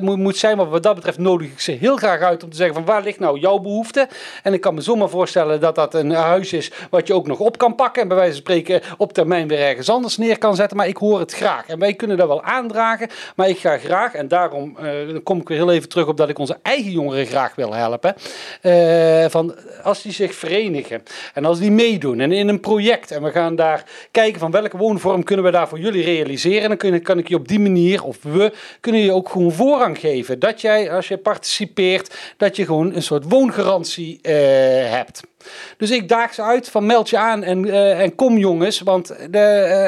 moet, 0.00 0.16
moet 0.16 0.36
zijn, 0.36 0.56
maar 0.56 0.68
wat 0.68 0.82
dat 0.82 0.94
betreft 0.94 1.18
nodig 1.18 1.48
ik 1.48 1.60
ze 1.60 1.72
heel 1.72 1.96
graag 1.96 2.20
uit 2.20 2.42
om 2.44 2.50
te 2.50 2.56
zeggen 2.56 2.74
van 2.74 2.84
waar 2.84 3.02
ligt 3.02 3.18
nou 3.18 3.38
jouw 3.38 3.58
behoefte? 3.58 4.08
En 4.42 4.52
ik 4.52 4.60
kan 4.60 4.74
me 4.74 4.80
zomaar 4.80 5.08
voorstellen 5.08 5.60
dat 5.60 5.74
dat 5.74 5.94
een 5.94 6.10
huis 6.10 6.52
is 6.52 6.70
wat 6.90 7.06
je 7.06 7.14
ook 7.14 7.26
nog 7.26 7.38
op 7.38 7.58
kan 7.58 7.74
pakken 7.74 8.02
en 8.02 8.08
bij 8.08 8.16
wijze 8.16 8.32
van 8.32 8.40
spreken 8.40 8.80
op 8.96 9.12
termijn 9.12 9.48
weer 9.48 9.60
ergens 9.60 9.90
anders 9.90 10.16
neer 10.16 10.38
kan 10.38 10.56
zetten. 10.56 10.76
Maar 10.76 10.88
ik 10.88 10.96
hoor 10.96 11.18
het 11.18 11.32
graag. 11.32 11.66
En 11.66 11.78
wij 11.78 11.94
kunnen 11.94 12.16
dat 12.16 12.28
wel 12.28 12.42
aandragen, 12.42 13.08
maar 13.36 13.48
ik 13.48 13.58
ga 13.58 13.78
graag, 13.78 14.14
en 14.14 14.28
daarom 14.28 14.76
kom 15.22 15.40
ik 15.40 15.48
weer 15.48 15.58
heel 15.58 15.70
even 15.70 15.77
even 15.78 15.88
terug 15.88 16.06
op 16.06 16.16
dat 16.16 16.28
ik 16.28 16.38
onze 16.38 16.58
eigen 16.62 16.90
jongeren 16.90 17.26
graag 17.26 17.54
wil 17.54 17.74
helpen. 17.74 18.14
Uh, 18.62 19.24
van 19.28 19.54
als 19.82 20.02
die 20.02 20.12
zich 20.12 20.34
verenigen 20.34 21.02
en 21.34 21.44
als 21.44 21.58
die 21.58 21.70
meedoen 21.70 22.20
en 22.20 22.32
in 22.32 22.48
een 22.48 22.60
project 22.60 23.10
en 23.10 23.22
we 23.22 23.30
gaan 23.30 23.56
daar 23.56 23.84
kijken 24.10 24.40
van 24.40 24.50
welke 24.50 24.76
woonvorm 24.76 25.24
kunnen 25.24 25.44
we 25.44 25.50
daar 25.50 25.68
voor 25.68 25.78
jullie 25.78 26.04
realiseren, 26.04 26.68
dan 26.68 26.76
kun, 26.76 27.02
kan 27.02 27.18
ik 27.18 27.28
je 27.28 27.34
op 27.34 27.48
die 27.48 27.60
manier, 27.60 28.04
of 28.04 28.16
we, 28.22 28.52
kunnen 28.80 29.00
je 29.00 29.12
ook 29.12 29.28
gewoon 29.28 29.52
voorrang 29.52 29.98
geven. 29.98 30.38
Dat 30.38 30.60
jij, 30.60 30.92
als 30.92 31.08
je 31.08 31.16
participeert, 31.18 32.16
dat 32.36 32.56
je 32.56 32.64
gewoon 32.64 32.94
een 32.94 33.02
soort 33.02 33.24
woongarantie 33.28 34.18
uh, 34.22 34.32
hebt. 34.90 35.20
Dus 35.76 35.90
ik 35.90 36.08
daag 36.08 36.34
ze 36.34 36.42
uit 36.42 36.68
van 36.68 36.86
meld 36.86 37.10
je 37.10 37.18
aan 37.18 37.42
en, 37.42 37.66
uh, 37.66 38.00
en 38.00 38.14
kom 38.14 38.38
jongens. 38.38 38.80
Want 38.80 39.14
de, 39.30 39.38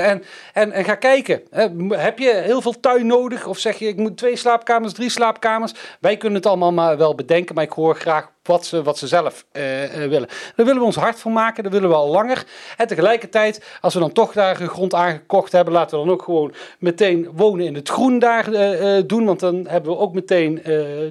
en, 0.06 0.22
en, 0.52 0.72
en 0.72 0.84
ga 0.84 0.94
kijken. 0.94 1.42
heb 1.88 2.18
je 2.18 2.40
heel 2.44 2.60
veel 2.60 2.80
tuin 2.80 3.06
nodig? 3.06 3.46
Of 3.46 3.58
zeg 3.58 3.78
je 3.78 3.86
ik 3.86 3.96
moet 3.96 4.16
twee 4.16 4.36
slaapkamers, 4.36 4.92
drie 4.92 5.10
slaapkamers? 5.10 5.72
Wij 6.00 6.16
kunnen 6.16 6.38
het 6.38 6.46
allemaal 6.46 6.72
maar 6.72 6.96
wel 6.96 7.14
bedenken. 7.14 7.54
Maar 7.54 7.64
ik 7.64 7.72
hoor 7.72 7.96
graag 7.96 8.30
wat 8.42 8.66
ze, 8.66 8.82
wat 8.82 8.98
ze 8.98 9.06
zelf 9.06 9.44
uh, 9.52 9.62
willen. 9.92 10.28
Daar 10.56 10.66
willen 10.66 10.78
we 10.78 10.84
ons 10.84 10.96
hard 10.96 11.18
voor 11.18 11.32
maken, 11.32 11.62
dat 11.62 11.72
willen 11.72 11.88
we 11.88 11.94
al 11.94 12.08
langer. 12.08 12.44
En 12.76 12.86
tegelijkertijd, 12.86 13.64
als 13.80 13.94
we 13.94 14.00
dan 14.00 14.12
toch 14.12 14.32
daar 14.32 14.56
grond 14.56 14.94
aangekocht 14.94 15.52
hebben, 15.52 15.72
laten 15.74 15.98
we 15.98 16.04
dan 16.04 16.14
ook 16.14 16.22
gewoon 16.22 16.54
meteen 16.78 17.28
wonen 17.32 17.66
in 17.66 17.74
het 17.74 17.88
groen 17.88 18.18
daar 18.18 18.48
uh, 18.48 19.02
doen. 19.06 19.24
Want 19.24 19.40
dan 19.40 19.66
hebben 19.68 19.92
we 19.92 19.98
ook 19.98 20.14
meteen 20.14 20.62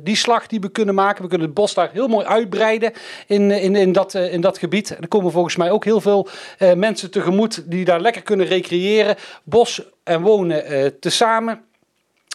die 0.03 0.15
slag 0.15 0.47
die 0.47 0.59
we 0.59 0.70
kunnen 0.70 0.95
maken. 0.95 1.24
We 1.24 1.30
kunnen 1.30 1.47
het 1.47 1.55
bos 1.55 1.74
daar 1.74 1.89
heel 1.91 2.07
mooi 2.07 2.26
uitbreiden 2.26 2.91
in, 3.28 3.51
in, 3.51 3.76
in, 3.76 3.91
dat, 3.91 4.13
in 4.13 4.41
dat 4.41 4.57
gebied. 4.57 4.95
En 4.95 5.01
er 5.01 5.07
komen 5.07 5.32
volgens 5.32 5.55
mij 5.55 5.72
ook 5.72 5.84
heel 5.84 6.01
veel 6.01 6.28
mensen 6.76 7.11
tegemoet 7.11 7.72
die 7.72 7.86
daar 7.86 8.01
lekker 8.01 8.22
kunnen 8.22 8.45
recreëren. 8.45 9.15
Bos 9.43 9.82
en 10.03 10.22
wonen 10.22 10.99
tezamen. 10.99 11.68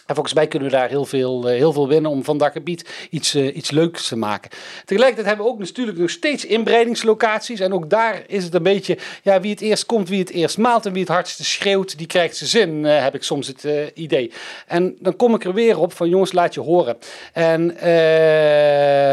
En 0.05 0.13
volgens 0.15 0.35
mij 0.35 0.47
kunnen 0.47 0.69
we 0.69 0.75
daar 0.75 0.89
heel 0.89 1.05
veel, 1.05 1.45
heel 1.45 1.73
veel 1.73 1.87
winnen 1.87 2.11
om 2.11 2.23
van 2.23 2.37
dat 2.37 2.51
gebied 2.51 3.07
iets, 3.09 3.35
uh, 3.35 3.55
iets 3.55 3.71
leuks 3.71 4.07
te 4.07 4.15
maken. 4.15 4.51
Tegelijkertijd 4.85 5.27
hebben 5.27 5.45
we 5.45 5.51
ook 5.51 5.59
natuurlijk 5.59 5.97
nog 5.97 6.09
steeds 6.09 6.45
inbreidingslocaties. 6.45 7.59
En 7.59 7.73
ook 7.73 7.89
daar 7.89 8.23
is 8.27 8.43
het 8.43 8.53
een 8.53 8.63
beetje, 8.63 8.97
ja, 9.23 9.41
wie 9.41 9.51
het 9.51 9.61
eerst 9.61 9.85
komt, 9.85 10.09
wie 10.09 10.19
het 10.19 10.29
eerst 10.29 10.57
maalt 10.57 10.85
en 10.85 10.91
wie 10.91 11.01
het 11.01 11.11
hardste 11.11 11.43
schreeuwt, 11.43 11.97
die 11.97 12.07
krijgt 12.07 12.37
zijn 12.37 12.49
zin, 12.49 12.83
uh, 12.83 13.01
heb 13.01 13.15
ik 13.15 13.23
soms 13.23 13.47
het 13.47 13.67
idee. 13.93 14.31
En 14.67 14.95
dan 14.99 15.15
kom 15.15 15.33
ik 15.35 15.43
er 15.43 15.53
weer 15.53 15.79
op 15.79 15.93
van 15.93 16.09
jongens, 16.09 16.31
laat 16.31 16.53
je 16.53 16.61
horen. 16.61 16.97
En 17.33 17.77
ehm, 17.77 19.03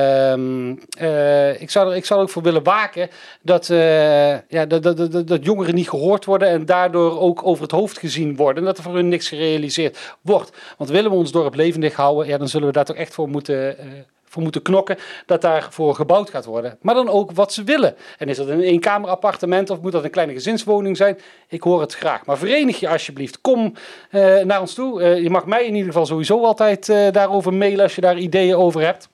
ik, 1.60 1.70
zou 1.70 1.90
er, 1.90 1.96
ik 1.96 2.04
zou 2.04 2.20
ook 2.20 2.30
voor 2.30 2.42
willen 2.42 2.62
waken 2.62 3.08
dat, 3.42 3.66
ja, 3.66 4.66
dat, 4.66 4.82
dat, 4.82 5.12
dat, 5.12 5.28
dat 5.28 5.44
jongeren 5.44 5.74
niet 5.74 5.88
gehoord 5.88 6.24
worden 6.24 6.48
en 6.48 6.66
daardoor 6.66 7.20
ook 7.20 7.46
over 7.46 7.62
het 7.62 7.72
hoofd 7.72 7.98
gezien 7.98 8.36
worden. 8.36 8.62
En 8.62 8.64
dat 8.64 8.76
er 8.76 8.82
voor 8.84 8.94
hun 8.94 9.08
niks 9.08 9.28
gerealiseerd 9.28 9.98
wordt. 10.20 10.52
Want 10.82 10.94
willen 10.94 11.10
we 11.10 11.16
ons 11.16 11.32
dorp 11.32 11.54
levendig 11.54 11.94
houden, 11.94 12.26
ja, 12.26 12.38
dan 12.38 12.48
zullen 12.48 12.66
we 12.66 12.72
daar 12.72 12.84
toch 12.84 12.96
echt 12.96 13.14
voor 13.14 13.28
moeten, 13.28 13.76
uh, 13.78 13.92
voor 14.24 14.42
moeten 14.42 14.62
knokken 14.62 14.96
dat 15.26 15.40
daarvoor 15.40 15.94
gebouwd 15.94 16.30
gaat 16.30 16.44
worden. 16.44 16.78
Maar 16.80 16.94
dan 16.94 17.08
ook 17.08 17.32
wat 17.32 17.52
ze 17.52 17.64
willen. 17.64 17.96
En 18.18 18.28
is 18.28 18.36
dat 18.36 18.48
een 18.48 18.60
eenkamer 18.60 19.10
appartement 19.10 19.70
of 19.70 19.80
moet 19.80 19.92
dat 19.92 20.04
een 20.04 20.10
kleine 20.10 20.32
gezinswoning 20.32 20.96
zijn? 20.96 21.18
Ik 21.48 21.62
hoor 21.62 21.80
het 21.80 21.94
graag. 21.94 22.26
Maar 22.26 22.38
verenig 22.38 22.80
je 22.80 22.88
alsjeblieft. 22.88 23.40
Kom 23.40 23.74
uh, 24.10 24.38
naar 24.38 24.60
ons 24.60 24.74
toe. 24.74 25.02
Uh, 25.02 25.22
je 25.22 25.30
mag 25.30 25.46
mij 25.46 25.64
in 25.64 25.74
ieder 25.74 25.86
geval 25.86 26.06
sowieso 26.06 26.44
altijd 26.44 26.86
daarover 26.86 27.54
mailen 27.54 27.82
als 27.82 27.94
je 27.94 28.00
daar 28.00 28.18
ideeën 28.18 28.56
over 28.56 28.80
hebt. 28.80 29.08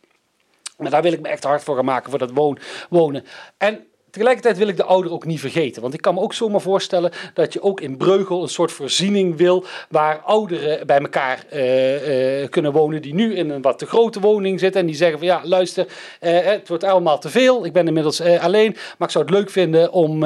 Maar 0.77 0.91
daar 0.91 1.03
wil 1.03 1.13
ik 1.13 1.21
me 1.21 1.29
echt 1.29 1.45
hard 1.45 1.63
voor 1.63 1.77
gaan 1.77 1.85
maken 1.85 2.11
voor 2.11 2.19
dat 2.19 2.59
wonen. 2.89 3.25
En 3.59 3.87
Tegelijkertijd 4.19 4.59
wil 4.59 4.69
ik 4.69 4.77
de 4.77 4.85
ouder 4.85 5.13
ook 5.13 5.27
niet 5.27 5.41
vergeten. 5.41 5.83
Want 5.83 5.95
ik 5.95 6.01
kan 6.01 6.15
me 6.15 6.21
ook 6.21 6.35
zomaar 6.35 6.61
voorstellen 6.61 7.11
dat 7.35 7.53
je 7.53 7.63
ook 7.63 7.81
in 7.81 7.97
Breugel 7.97 8.43
een 8.43 8.49
soort 8.49 8.73
voorziening 8.73 9.37
wil. 9.37 9.65
waar 9.89 10.19
ouderen 10.19 10.87
bij 10.87 10.99
elkaar 10.99 11.45
uh, 11.53 12.41
uh, 12.43 12.49
kunnen 12.49 12.73
wonen. 12.73 13.03
die 13.03 13.15
nu 13.15 13.35
in 13.35 13.51
een 13.51 13.63
wat 13.63 13.79
te 13.79 13.87
grote 13.87 14.21
woning 14.21 14.61
zitten. 14.61 14.81
en 14.81 14.87
die 14.87 14.97
zeggen 14.97 15.19
van 15.19 15.27
ja, 15.27 15.41
luister, 15.45 15.87
uh, 16.21 16.39
het 16.41 16.69
wordt 16.69 16.85
allemaal 16.85 17.19
te 17.19 17.29
veel. 17.29 17.65
Ik 17.65 17.73
ben 17.73 17.87
inmiddels 17.87 18.21
alleen. 18.21 18.77
maar 18.99 19.09
ik 19.09 19.15
zou 19.15 19.25
het 19.25 19.35
leuk 19.35 19.51
vinden 19.51 19.93
om 19.93 20.23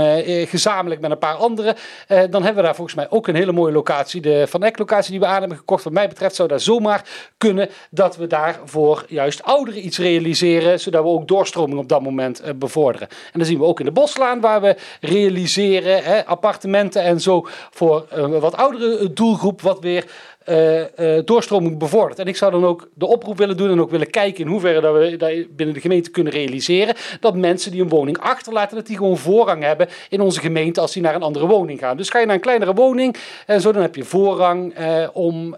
gezamenlijk 0.46 1.00
met 1.00 1.10
een 1.10 1.18
paar 1.18 1.34
anderen. 1.34 1.76
dan 2.06 2.42
hebben 2.42 2.54
we 2.54 2.62
daar 2.62 2.74
volgens 2.74 2.96
mij 2.96 3.06
ook 3.10 3.26
een 3.28 3.34
hele 3.34 3.52
mooie 3.52 3.72
locatie. 3.72 4.20
De 4.20 4.46
Van 4.48 4.62
Eck-locatie 4.62 5.10
die 5.10 5.20
we 5.20 5.26
aan 5.26 5.40
hebben 5.40 5.58
gekocht. 5.58 5.84
Wat 5.84 5.92
mij 5.92 6.08
betreft 6.08 6.34
zou 6.34 6.48
daar 6.48 6.60
zomaar 6.60 7.04
kunnen 7.38 7.68
dat 7.90 8.16
we 8.16 8.26
daar 8.26 8.60
voor 8.64 9.04
juist 9.08 9.42
ouderen 9.42 9.86
iets 9.86 9.98
realiseren. 9.98 10.80
zodat 10.80 11.02
we 11.02 11.08
ook 11.08 11.28
doorstroming 11.28 11.78
op 11.78 11.88
dat 11.88 12.02
moment 12.02 12.42
bevorderen. 12.58 13.08
En 13.08 13.38
dan 13.38 13.46
zien 13.46 13.58
we 13.58 13.64
ook 13.64 13.80
in 13.82 13.94
de 13.94 14.00
Boslaan, 14.00 14.40
waar 14.40 14.60
we 14.60 14.76
realiseren 15.00 16.02
hè, 16.04 16.26
appartementen 16.26 17.02
en 17.02 17.20
zo 17.20 17.46
voor 17.70 18.06
een 18.08 18.40
wat 18.40 18.56
oudere 18.56 19.12
doelgroep, 19.12 19.60
wat 19.60 19.80
weer 19.80 20.04
uh, 20.48 21.18
doorstroming 21.24 21.78
bevordert. 21.78 22.18
En 22.18 22.26
ik 22.26 22.36
zou 22.36 22.52
dan 22.52 22.64
ook 22.64 22.88
de 22.94 23.06
oproep 23.06 23.38
willen 23.38 23.56
doen 23.56 23.70
en 23.70 23.80
ook 23.80 23.90
willen 23.90 24.10
kijken 24.10 24.44
in 24.44 24.50
hoeverre 24.50 24.80
dat 24.80 24.94
we 24.94 25.16
dat 25.16 25.56
binnen 25.56 25.74
de 25.74 25.80
gemeente 25.80 26.10
kunnen 26.10 26.32
realiseren 26.32 26.94
dat 27.20 27.36
mensen 27.36 27.70
die 27.70 27.82
een 27.82 27.88
woning 27.88 28.18
achterlaten, 28.18 28.76
dat 28.76 28.86
die 28.86 28.96
gewoon 28.96 29.16
voorrang 29.16 29.62
hebben 29.62 29.88
in 30.08 30.20
onze 30.20 30.40
gemeente 30.40 30.80
als 30.80 30.92
die 30.92 31.02
naar 31.02 31.14
een 31.14 31.22
andere 31.22 31.46
woning 31.46 31.78
gaan. 31.78 31.96
Dus 31.96 32.08
ga 32.08 32.18
je 32.18 32.26
naar 32.26 32.34
een 32.34 32.40
kleinere 32.40 32.74
woning 32.74 33.16
en 33.46 33.60
zo, 33.60 33.72
dan 33.72 33.82
heb 33.82 33.94
je 33.94 34.04
voorrang 34.04 34.74
om, 35.12 35.56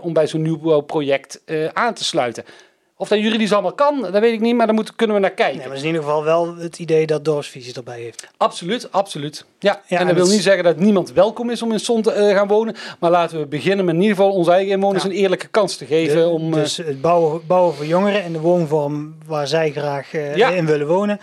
om 0.00 0.12
bij 0.12 0.26
zo'n 0.26 0.42
nieuwbouwproject 0.42 1.42
aan 1.72 1.94
te 1.94 2.04
sluiten. 2.04 2.44
Of 3.00 3.08
dat 3.08 3.18
juridisch 3.18 3.52
allemaal 3.52 3.72
kan, 3.72 4.00
dat 4.00 4.18
weet 4.18 4.32
ik 4.32 4.40
niet, 4.40 4.54
maar 4.54 4.66
daar 4.66 4.74
moeten, 4.74 4.96
kunnen 4.96 5.16
we 5.16 5.22
naar 5.22 5.30
kijken. 5.30 5.56
Nee, 5.56 5.66
maar 5.66 5.76
het 5.76 5.84
is 5.84 5.88
in 5.88 5.94
ieder 5.94 6.02
geval 6.08 6.24
wel 6.24 6.56
het 6.56 6.78
idee 6.78 7.06
dat 7.06 7.24
dorpsvisie 7.24 7.74
erbij 7.74 8.00
heeft. 8.00 8.28
Absoluut, 8.36 8.92
absoluut. 8.92 9.44
Ja, 9.58 9.80
ja 9.86 9.98
en 9.98 10.06
dat 10.06 10.16
wil 10.16 10.26
niet 10.26 10.42
zeggen 10.42 10.64
dat 10.64 10.76
niemand 10.76 11.12
welkom 11.12 11.50
is 11.50 11.62
om 11.62 11.72
in 11.72 11.80
Zon 11.80 12.02
te 12.02 12.14
uh, 12.16 12.36
gaan 12.36 12.48
wonen. 12.48 12.74
Maar 12.98 13.10
laten 13.10 13.38
we 13.38 13.46
beginnen 13.46 13.84
met 13.84 13.94
in 13.94 14.00
ieder 14.00 14.16
geval 14.16 14.32
onze 14.32 14.50
eigen 14.50 14.72
inwoners 14.72 15.02
ja. 15.02 15.08
een 15.08 15.14
eerlijke 15.14 15.46
kans 15.46 15.76
te 15.76 15.86
geven. 15.86 16.16
De, 16.16 16.28
om, 16.28 16.50
dus 16.50 16.76
het 16.76 17.00
bouwen, 17.00 17.46
bouwen 17.46 17.74
voor 17.74 17.86
jongeren 17.86 18.24
in 18.24 18.32
de 18.32 18.40
woonvorm 18.40 19.14
waar 19.26 19.46
zij 19.46 19.70
graag 19.70 20.12
uh, 20.12 20.36
ja. 20.36 20.48
in 20.48 20.66
willen 20.66 20.86
wonen. 20.86 21.20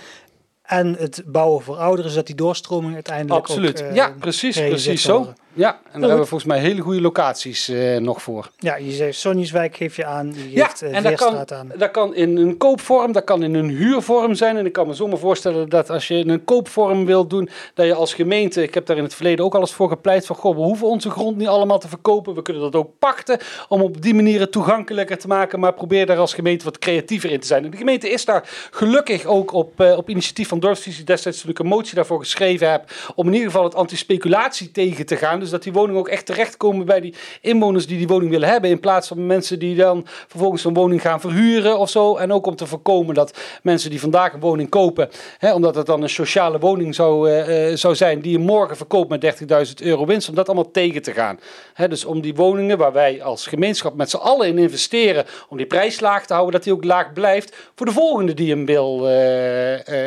En 0.64 0.96
het 1.00 1.24
bouwen 1.26 1.64
voor 1.64 1.78
ouderen, 1.78 2.12
zodat 2.12 2.28
die 2.28 2.36
doorstroming 2.36 2.94
uiteindelijk 2.94 3.40
Absoluut. 3.40 3.84
Ook, 3.84 3.90
uh, 3.90 3.96
ja, 3.96 4.14
precies, 4.20 4.60
precies 4.60 5.02
zo. 5.02 5.34
Ja, 5.58 5.80
en 5.92 6.00
daar 6.00 6.02
hebben 6.02 6.20
we 6.20 6.26
volgens 6.26 6.50
mij 6.50 6.60
hele 6.60 6.82
goede 6.82 7.02
locaties 7.02 7.70
uh, 7.70 7.98
nog 7.98 8.22
voor. 8.22 8.50
Ja, 8.58 8.76
je 8.76 8.92
zegt 8.92 9.18
Sonjeswijk 9.18 9.76
geef 9.76 9.96
je 9.96 10.06
aan, 10.06 10.34
je 10.34 10.62
geeft 10.62 10.80
ja, 10.80 10.88
en 10.88 11.04
dat 11.04 11.16
kan, 11.16 11.52
aan. 11.52 11.72
dat 11.78 11.92
kan 11.92 12.16
in 12.16 12.38
een 12.38 12.58
koopvorm, 12.58 13.12
dat 13.12 13.24
kan 13.24 13.44
in 13.44 13.54
een 13.54 13.70
huurvorm 13.70 14.36
zijn. 14.36 14.58
En 14.58 14.66
ik 14.66 14.74
kan 14.74 14.88
me 14.88 14.94
zomaar 14.94 15.18
voorstellen 15.18 15.70
dat 15.70 15.90
als 15.90 16.08
je 16.08 16.16
een 16.16 16.44
koopvorm 16.44 17.06
wilt 17.06 17.30
doen, 17.30 17.50
dat 17.74 17.86
je 17.86 17.94
als 17.94 18.14
gemeente, 18.14 18.64
ik 18.64 18.74
heb 18.74 18.86
daar 18.86 18.98
in 18.98 19.04
het 19.04 19.14
verleden 19.14 19.46
ook 19.46 19.56
al 19.56 19.60
eens 19.60 19.74
voor 19.74 19.90
gepleit, 19.90 20.26
van 20.26 20.36
goh, 20.36 20.56
we 20.56 20.62
hoeven 20.62 20.88
onze 20.88 21.10
grond 21.10 21.38
niet 21.38 21.48
allemaal 21.48 21.80
te 21.80 21.88
verkopen. 21.88 22.36
We 22.36 22.42
kunnen 22.42 22.64
dat 22.64 22.76
ook 22.76 22.92
pachten 23.00 23.40
om 23.68 23.82
op 23.82 24.02
die 24.02 24.14
manier 24.14 24.40
het 24.40 24.52
toegankelijker 24.52 25.18
te 25.18 25.28
maken. 25.28 25.60
Maar 25.60 25.74
probeer 25.74 26.06
daar 26.06 26.18
als 26.18 26.34
gemeente 26.34 26.66
wat 26.66 26.80
creatiever 26.80 27.32
in 27.32 27.40
te 27.40 27.48
zijn. 27.48 27.66
En 27.66 27.72
de 27.72 27.78
gemeente 27.78 28.10
is 28.10 28.26
daar 28.26 28.50
gelukkig 28.72 29.26
ook 29.26 29.54
op, 29.54 29.82
uh, 29.82 29.98
op 29.98 30.10
initiatief 30.10 30.48
van 30.48 30.60
Dorpsvisie 30.60 31.04
destijds 31.04 31.42
toen 31.42 31.50
ik 31.50 31.60
een 31.60 31.66
motie 31.66 31.96
daarvoor 31.96 32.20
geschreven 32.20 32.72
heb, 32.72 32.92
om 33.16 33.28
in 33.28 33.34
ieder 33.34 33.48
geval 33.48 33.64
het 33.64 33.76
antispeculatie 33.76 34.72
tegen 34.72 35.06
te 35.06 35.16
gaan. 35.16 35.40
Dus 35.40 35.47
dat 35.50 35.64
die 35.64 35.74
woningen 35.74 36.00
ook 36.00 36.08
echt 36.08 36.26
terechtkomen 36.26 36.86
bij 36.86 37.00
die 37.00 37.14
inwoners 37.42 37.88
die 37.88 37.98
die 37.98 38.08
woning 38.08 38.32
willen 38.32 38.50
hebben. 38.50 38.70
In 38.70 38.80
plaats 38.80 39.08
van 39.08 39.26
mensen 39.26 39.60
die 39.60 39.76
dan 39.76 40.06
vervolgens 40.28 40.64
een 40.64 40.74
woning 40.74 41.02
gaan 41.02 41.22
verhuren 41.22 41.78
of 41.78 41.90
zo. 41.90 42.16
En 42.16 42.32
ook 42.32 42.46
om 42.46 42.56
te 42.56 42.66
voorkomen 42.68 43.16
dat 43.16 43.38
mensen 43.64 43.90
die 43.90 44.00
vandaag 44.00 44.34
een 44.34 44.40
woning 44.40 44.70
kopen, 44.70 45.10
hè, 45.38 45.54
omdat 45.54 45.76
het 45.76 45.86
dan 45.86 46.02
een 46.02 46.10
sociale 46.10 46.60
woning 46.60 46.96
zou, 46.96 47.32
uh, 47.32 47.76
zou 47.76 47.96
zijn, 47.96 48.22
die 48.22 48.32
je 48.32 48.40
morgen 48.40 48.78
verkoopt 48.78 49.10
met 49.10 49.22
30.000 49.22 49.82
euro 49.82 50.06
winst, 50.06 50.30
om 50.30 50.36
dat 50.36 50.48
allemaal 50.48 50.72
tegen 50.72 51.02
te 51.02 51.14
gaan. 51.14 51.40
Hè, 51.74 51.88
dus 51.88 52.06
om 52.06 52.22
die 52.22 52.36
woningen 52.36 52.78
waar 52.78 52.94
wij 52.94 53.24
als 53.24 53.48
gemeenschap 53.48 53.96
met 53.96 54.10
z'n 54.10 54.18
allen 54.18 54.48
in 54.48 54.58
investeren, 54.58 55.26
om 55.50 55.58
die 55.58 55.66
prijs 55.66 56.00
laag 56.00 56.26
te 56.26 56.34
houden, 56.34 56.54
dat 56.54 56.64
die 56.64 56.74
ook 56.74 56.84
laag 56.84 57.14
blijft 57.14 57.56
voor 57.76 57.86
de 57.86 57.92
volgende 57.92 58.34
die 58.34 58.50
hem 58.50 58.66
wil 58.66 59.10
uh, 59.10 59.16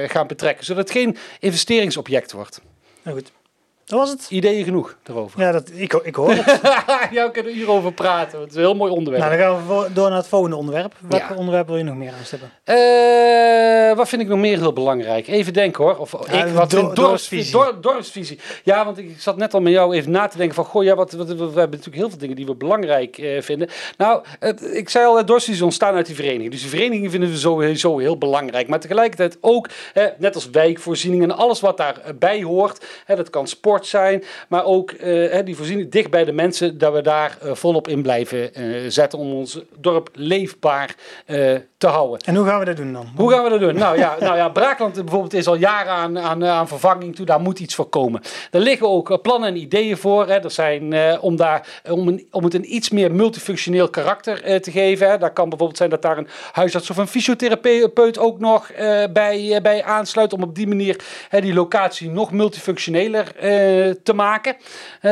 gaan 0.07 0.27
betrekken. 0.27 0.65
Zodat 0.65 0.89
het 0.89 0.99
geen 0.99 1.17
investeringsobject 1.41 2.33
wordt. 2.33 2.61
Nou 3.03 3.17
goed. 3.17 3.33
Dat 3.91 3.99
was 3.99 4.11
het. 4.11 4.27
Ideeën 4.29 4.65
genoeg 4.65 4.97
daarover. 5.03 5.41
Ja, 5.41 5.53
dat, 5.53 5.71
ik, 5.75 5.93
ik 5.93 6.15
hoor 6.15 6.31
het. 6.31 6.61
ja, 7.17 7.27
we 7.27 7.31
kunnen 7.33 7.53
hierover 7.53 7.93
praten. 7.93 8.41
Het 8.41 8.51
is 8.51 8.55
een 8.55 8.61
heel 8.61 8.75
mooi 8.75 8.93
onderwerp. 8.93 9.25
Nou, 9.25 9.37
dan 9.37 9.47
gaan 9.47 9.67
we 9.67 9.93
door 9.93 10.09
naar 10.09 10.19
het 10.19 10.29
volgende 10.29 10.57
onderwerp. 10.57 10.95
Welke 11.09 11.35
onderwerp 11.35 11.67
wil 11.67 11.77
je 11.77 11.83
nog 11.83 11.95
meer 11.95 12.13
aanstippen? 12.19 12.51
Uh, 12.65 13.97
wat 13.97 14.09
vind 14.09 14.23
ik 14.23 14.29
nog 14.29 14.39
meer 14.39 14.59
heel 14.59 14.73
belangrijk? 14.73 15.29
Even 15.29 15.53
denken 15.53 15.85
hoor. 15.85 15.97
Of 15.97 16.13
ik, 16.13 16.47
wat 16.47 16.71
do, 16.71 16.93
dorpsvisie. 16.93 17.59
dorpsvisie. 17.81 18.39
Ja, 18.65 18.85
want 18.85 18.99
ik 18.99 19.15
zat 19.19 19.37
net 19.37 19.55
al 19.55 19.61
met 19.61 19.73
jou 19.73 19.95
even 19.95 20.11
na 20.11 20.27
te 20.27 20.37
denken 20.37 20.55
van... 20.55 20.65
Goh, 20.65 20.85
ja, 20.85 20.95
wat, 20.95 21.13
wat, 21.13 21.27
we 21.27 21.35
hebben 21.35 21.57
natuurlijk 21.57 21.97
heel 21.97 22.09
veel 22.09 22.19
dingen 22.19 22.37
die 22.37 22.47
we 22.47 22.55
belangrijk 22.55 23.19
uh, 23.19 23.43
vinden. 23.43 23.69
Nou, 23.97 24.25
ik 24.73 24.89
zei 24.89 25.07
al, 25.07 25.25
dorpsvisie 25.25 25.65
ontstaan 25.65 25.95
uit 25.95 26.07
die 26.07 26.15
vereniging. 26.15 26.51
Dus 26.51 26.61
die 26.61 26.71
verenigingen 26.71 27.11
vinden 27.11 27.31
we 27.31 27.37
sowieso 27.37 27.99
heel 27.99 28.19
belangrijk. 28.19 28.69
Maar 28.69 28.81
tegelijkertijd 28.81 29.39
ook, 29.41 29.69
net 30.19 30.35
als 30.35 30.51
wijkvoorzieningen 30.51 31.31
en 31.31 31.37
alles 31.37 31.61
wat 31.61 31.77
daarbij 31.77 32.43
hoort. 32.43 32.85
dat 33.07 33.31
kan 33.31 33.47
sport 33.49 33.79
zijn, 33.87 34.25
maar 34.49 34.65
ook 34.65 34.93
uh, 34.93 35.39
die 35.45 35.57
voorziening 35.57 35.91
dicht 35.91 36.11
bij 36.11 36.25
de 36.25 36.33
mensen, 36.33 36.79
dat 36.79 36.93
we 36.93 37.03
daar 37.03 37.39
uh, 37.45 37.55
volop 37.55 37.89
in 37.89 38.03
blijven 38.03 38.61
uh, 38.61 38.85
zetten 38.89 39.19
om 39.19 39.33
ons 39.33 39.61
dorp 39.79 40.11
leefbaar 40.13 40.95
te 41.81 41.87
houden. 41.87 42.19
En 42.19 42.35
hoe 42.35 42.47
gaan 42.47 42.59
we 42.59 42.65
dat 42.65 42.77
doen 42.77 42.93
dan? 42.93 43.07
Hoe 43.17 43.31
gaan 43.31 43.45
we 43.45 43.51
dat 43.51 43.61
doen? 43.61 43.75
nou 43.75 43.99
ja, 43.99 44.17
nou 44.21 44.37
ja 44.37 44.49
Braakland 44.49 44.95
bijvoorbeeld 44.95 45.35
is 45.35 45.47
al 45.47 45.55
jaren 45.55 45.93
aan, 45.93 46.19
aan, 46.19 46.45
aan 46.45 46.69
vervanging 46.69 47.17
toe, 47.17 47.27
daar 47.27 47.41
moet 47.41 47.61
iets 47.61 47.75
voor 47.75 47.89
komen. 47.89 48.21
Er 48.51 48.61
liggen 48.61 48.89
ook 48.89 49.23
plannen 49.23 49.49
en 49.49 49.57
ideeën 49.57 49.97
voor. 49.97 50.27
Hè. 50.27 50.35
Er 50.35 50.51
zijn 50.51 50.95
om, 51.21 51.37
daar, 51.37 51.81
om, 51.91 52.09
een, 52.09 52.27
om 52.31 52.45
het 52.45 52.55
een 52.55 52.75
iets 52.75 52.91
meer 52.91 53.13
multifunctioneel 53.13 53.89
karakter 53.89 54.61
te 54.61 54.71
geven. 54.71 55.11
Hè. 55.11 55.19
Daar 55.19 55.33
kan 55.33 55.49
bijvoorbeeld 55.49 55.79
zijn 55.79 55.91
dat 55.91 56.03
daar 56.03 56.19
een 56.19 56.29
huisarts 56.53 56.91
of 56.91 56.97
een 56.97 57.07
fysiotherapeut 57.07 58.19
ook 58.19 58.39
nog 58.39 58.71
bij, 59.13 59.59
bij 59.63 59.85
aansluit, 59.85 60.33
om 60.33 60.43
op 60.43 60.55
die 60.55 60.67
manier 60.67 60.97
die 61.31 61.55
locatie 61.55 62.11
nog 62.11 62.33
multifunctioneler 62.33 63.27
eh, 63.37 63.95
te 64.03 64.13
maken. 64.15 64.57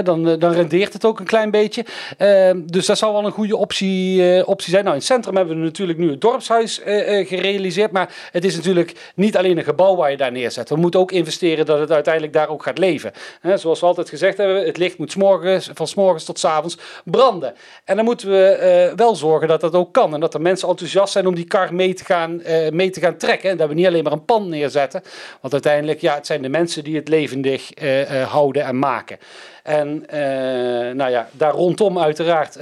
dan, 0.05 0.29
eh, 0.29 0.39
dan 0.39 0.53
rendeert 0.53 0.93
het 0.93 1.05
ook 1.05 1.21
een 1.21 1.27
klein 1.27 1.51
beetje. 1.51 1.85
Ehm, 2.17 2.61
dus 2.67 2.87
dat 2.87 2.99
zou 2.99 3.13
wel 3.13 3.25
een 3.25 3.33
goede 3.33 3.57
optie, 3.57 4.33
eh, 4.33 4.49
optie 4.49 4.71
zijn. 4.71 4.85
Nou, 4.85 4.95
in 4.95 5.01
het 5.01 5.11
centrum 5.11 5.37
hebben 5.37 5.59
we 5.59 5.65
natuurlijk 5.65 5.99
nu 5.99 6.11
het 6.11 6.21
dorpshuis 6.21 6.58
gerealiseerd. 6.67 7.91
Maar 7.91 8.15
het 8.33 8.45
is 8.45 8.57
natuurlijk 8.57 9.13
niet 9.15 9.37
alleen 9.37 9.59
een 9.59 9.65
gebouw 9.65 9.97
waar 9.97 10.11
je 10.11 10.17
daar 10.17 10.33
neerzet. 10.33 10.69
We 10.69 10.77
moeten 10.77 11.01
ook 11.01 11.13
investeren 11.13 11.67
dat 11.67 11.81
het 11.81 11.91
uiteindelijk 11.91 12.33
daar 12.33 12.49
ook 12.49 12.63
gaat 12.63 12.79
leven. 12.79 13.13
zoals 13.55 13.81
we 13.81 13.87
altijd 13.87 14.09
gezegd 14.09 14.37
hebben, 14.37 14.65
het 14.65 14.77
licht 14.77 14.99
moet 14.99 15.17
morgens, 15.17 15.71
van 15.75 15.87
s 15.87 15.95
morgens 15.95 16.25
tot 16.25 16.39
s 16.39 16.45
avonds 16.45 16.79
branden. 17.05 17.55
En 17.85 17.97
dan 17.97 18.05
moeten 18.05 18.31
we 18.31 18.93
wel 18.97 19.17
zorgen 19.17 19.49
dat 19.49 19.61
dat 19.61 19.75
ook 19.75 19.93
kan. 19.93 20.15
En 20.15 20.21
dat 20.21 20.33
de 20.33 20.39
mensen 20.39 20.69
enthousiast 20.69 21.13
zijn 21.13 21.27
om 21.27 21.35
die 21.35 21.47
kar 21.47 21.75
mee 21.75 21.95
te 21.95 22.05
gaan, 22.05 22.43
mee 22.73 22.91
te 22.91 23.01
gaan 23.01 23.17
trekken. 23.17 23.51
En 23.51 23.57
dat 23.57 23.69
we 23.69 23.75
niet 23.75 23.87
alleen 23.87 24.03
maar 24.03 24.13
een 24.13 24.25
pand 24.25 24.49
neerzetten. 24.49 25.03
Want 25.41 25.53
uiteindelijk, 25.53 26.01
ja, 26.01 26.15
het 26.15 26.27
zijn 26.27 26.43
de 26.43 26.49
mensen 26.49 26.85
die 26.85 26.97
het 26.97 27.09
levendig 27.09 27.71
houden 28.29 28.65
en 28.65 28.79
maken. 28.79 29.19
En 29.63 30.05
nou 30.97 31.11
ja, 31.11 31.29
daar 31.33 31.53
rondom 31.53 31.99
uiteraard 31.99 32.59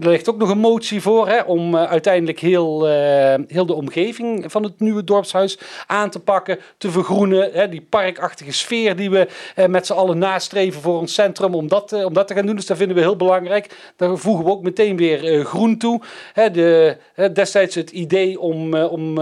er 0.00 0.08
ligt 0.08 0.28
ook 0.28 0.38
nog 0.38 0.50
een 0.50 0.58
motie 0.58 1.00
voor 1.00 1.28
hè, 1.28 1.40
om 1.40 1.74
uh, 1.74 1.84
uiteindelijk 1.84 2.40
heel, 2.40 2.88
uh, 2.88 3.34
heel 3.46 3.66
de 3.66 3.74
omgeving 3.74 4.44
van 4.52 4.62
het 4.62 4.80
nieuwe 4.80 5.04
dorpshuis 5.04 5.58
aan 5.86 6.10
te 6.10 6.20
pakken, 6.20 6.58
te 6.78 6.90
vergroenen. 6.90 7.52
Hè, 7.52 7.68
die 7.68 7.86
parkachtige 7.88 8.52
sfeer 8.52 8.96
die 8.96 9.10
we 9.10 9.28
uh, 9.56 9.66
met 9.66 9.86
z'n 9.86 9.92
allen 9.92 10.18
nastreven 10.18 10.80
voor 10.82 10.98
ons 10.98 11.14
centrum, 11.14 11.54
om 11.54 11.68
dat, 11.68 11.92
om 12.04 12.12
dat 12.12 12.28
te 12.28 12.34
gaan 12.34 12.46
doen. 12.46 12.56
Dus 12.56 12.66
dat 12.66 12.76
vinden 12.76 12.96
we 12.96 13.02
heel 13.02 13.16
belangrijk. 13.16 13.92
Daar 13.96 14.18
voegen 14.18 14.44
we 14.44 14.50
ook 14.50 14.62
meteen 14.62 14.96
weer 14.96 15.44
groen 15.44 15.78
toe. 15.78 16.00
Hè, 16.32 16.50
de, 16.50 16.96
destijds 17.32 17.74
het 17.74 17.90
idee 17.90 18.40
om, 18.40 18.74
om, 18.74 19.18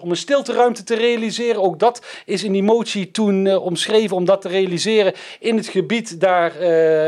om 0.00 0.10
een 0.10 0.16
stilteruimte 0.16 0.82
te 0.82 0.94
realiseren. 0.94 1.62
Ook 1.62 1.78
dat 1.78 2.06
is 2.24 2.44
in 2.44 2.52
die 2.52 2.62
motie 2.62 3.10
toen 3.10 3.56
omschreven 3.56 4.16
om 4.16 4.24
dat 4.24 4.40
te 4.40 4.48
realiseren 4.48 5.12
in 5.40 5.56
het 5.56 5.68
gebied 5.68 6.20
daar 6.20 6.64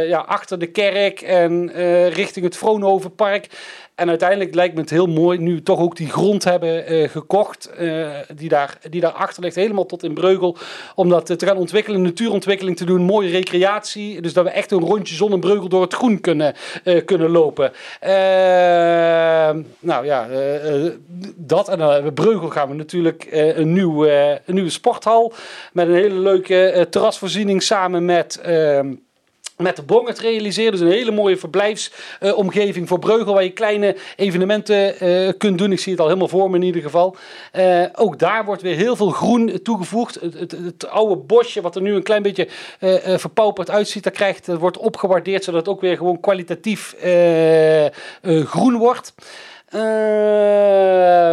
ja, 0.06 0.18
achter 0.18 0.58
de 0.58 0.66
kerk 0.66 1.20
en 1.20 1.70
richting 2.08 2.45
het 2.46 2.56
Vroonhovenpark. 2.56 3.48
En 3.96 4.08
uiteindelijk 4.08 4.54
lijkt 4.54 4.74
me 4.74 4.80
het 4.80 4.90
heel 4.90 5.06
mooi, 5.06 5.38
nu 5.38 5.62
toch 5.62 5.78
ook 5.78 5.96
die 5.96 6.08
grond 6.08 6.44
hebben 6.44 6.92
uh, 6.92 7.08
gekocht, 7.08 7.70
uh, 7.80 8.08
die, 8.34 8.48
daar, 8.48 8.78
die 8.90 9.00
daarachter 9.00 9.42
ligt, 9.42 9.56
helemaal 9.56 9.86
tot 9.86 10.02
in 10.02 10.14
Breugel, 10.14 10.56
om 10.94 11.08
dat 11.08 11.38
te 11.38 11.46
gaan 11.46 11.56
ontwikkelen, 11.56 12.02
natuurontwikkeling 12.02 12.76
te 12.76 12.84
doen, 12.84 13.00
mooie 13.00 13.30
recreatie. 13.30 14.20
Dus 14.20 14.32
dat 14.32 14.44
we 14.44 14.50
echt 14.50 14.70
een 14.70 14.80
rondje 14.80 15.14
zon 15.14 15.32
en 15.32 15.40
Breugel 15.40 15.68
door 15.68 15.82
het 15.82 15.94
groen 15.94 16.20
kunnen, 16.20 16.54
kunnen 17.04 17.30
lopen. 17.30 17.72
nou 19.80 20.04
ja, 20.04 20.28
dat. 21.36 21.68
En 21.68 21.78
dan 21.78 22.14
Breugel 22.14 22.48
gaan 22.48 22.68
we 22.68 22.74
natuurlijk 22.74 23.28
een, 23.30 23.72
nieuw, 23.72 24.06
een 24.06 24.40
nieuwe 24.54 24.70
sporthal 24.70 25.32
met 25.72 25.88
een 25.88 25.94
hele 25.94 26.18
leuke 26.18 26.86
terrasvoorziening 26.90 27.62
samen 27.62 28.04
met 28.04 28.40
ehm, 28.40 28.92
met 29.56 29.76
de 29.76 29.82
Bong 29.82 30.08
het 30.08 30.18
realiseren. 30.18 30.72
Dus 30.72 30.80
een 30.80 30.90
hele 30.90 31.10
mooie 31.10 31.36
verblijfsomgeving 31.36 32.88
voor 32.88 32.98
Breugel 32.98 33.34
waar 33.34 33.42
je 33.42 33.50
kleine 33.50 33.96
evenementen 34.16 35.04
uh, 35.04 35.32
kunt 35.38 35.58
doen. 35.58 35.72
Ik 35.72 35.80
zie 35.80 35.92
het 35.92 36.00
al 36.00 36.06
helemaal 36.06 36.28
voor 36.28 36.50
me 36.50 36.56
in 36.56 36.62
ieder 36.62 36.82
geval. 36.82 37.16
Uh, 37.52 37.84
ook 37.94 38.18
daar 38.18 38.44
wordt 38.44 38.62
weer 38.62 38.76
heel 38.76 38.96
veel 38.96 39.10
groen 39.10 39.62
toegevoegd. 39.62 40.14
Het, 40.14 40.34
het, 40.34 40.50
het 40.52 40.88
oude 40.88 41.16
bosje 41.16 41.60
wat 41.60 41.76
er 41.76 41.82
nu 41.82 41.94
een 41.94 42.02
klein 42.02 42.22
beetje 42.22 42.48
uh, 42.80 43.18
verpauperd 43.18 43.70
uitziet, 43.70 44.02
dat, 44.02 44.12
krijgt, 44.12 44.46
dat 44.46 44.58
wordt 44.58 44.78
opgewaardeerd 44.78 45.44
zodat 45.44 45.60
het 45.60 45.74
ook 45.74 45.80
weer 45.80 45.96
gewoon 45.96 46.20
kwalitatief 46.20 46.94
groen 48.22 48.76
wordt. 48.76 49.14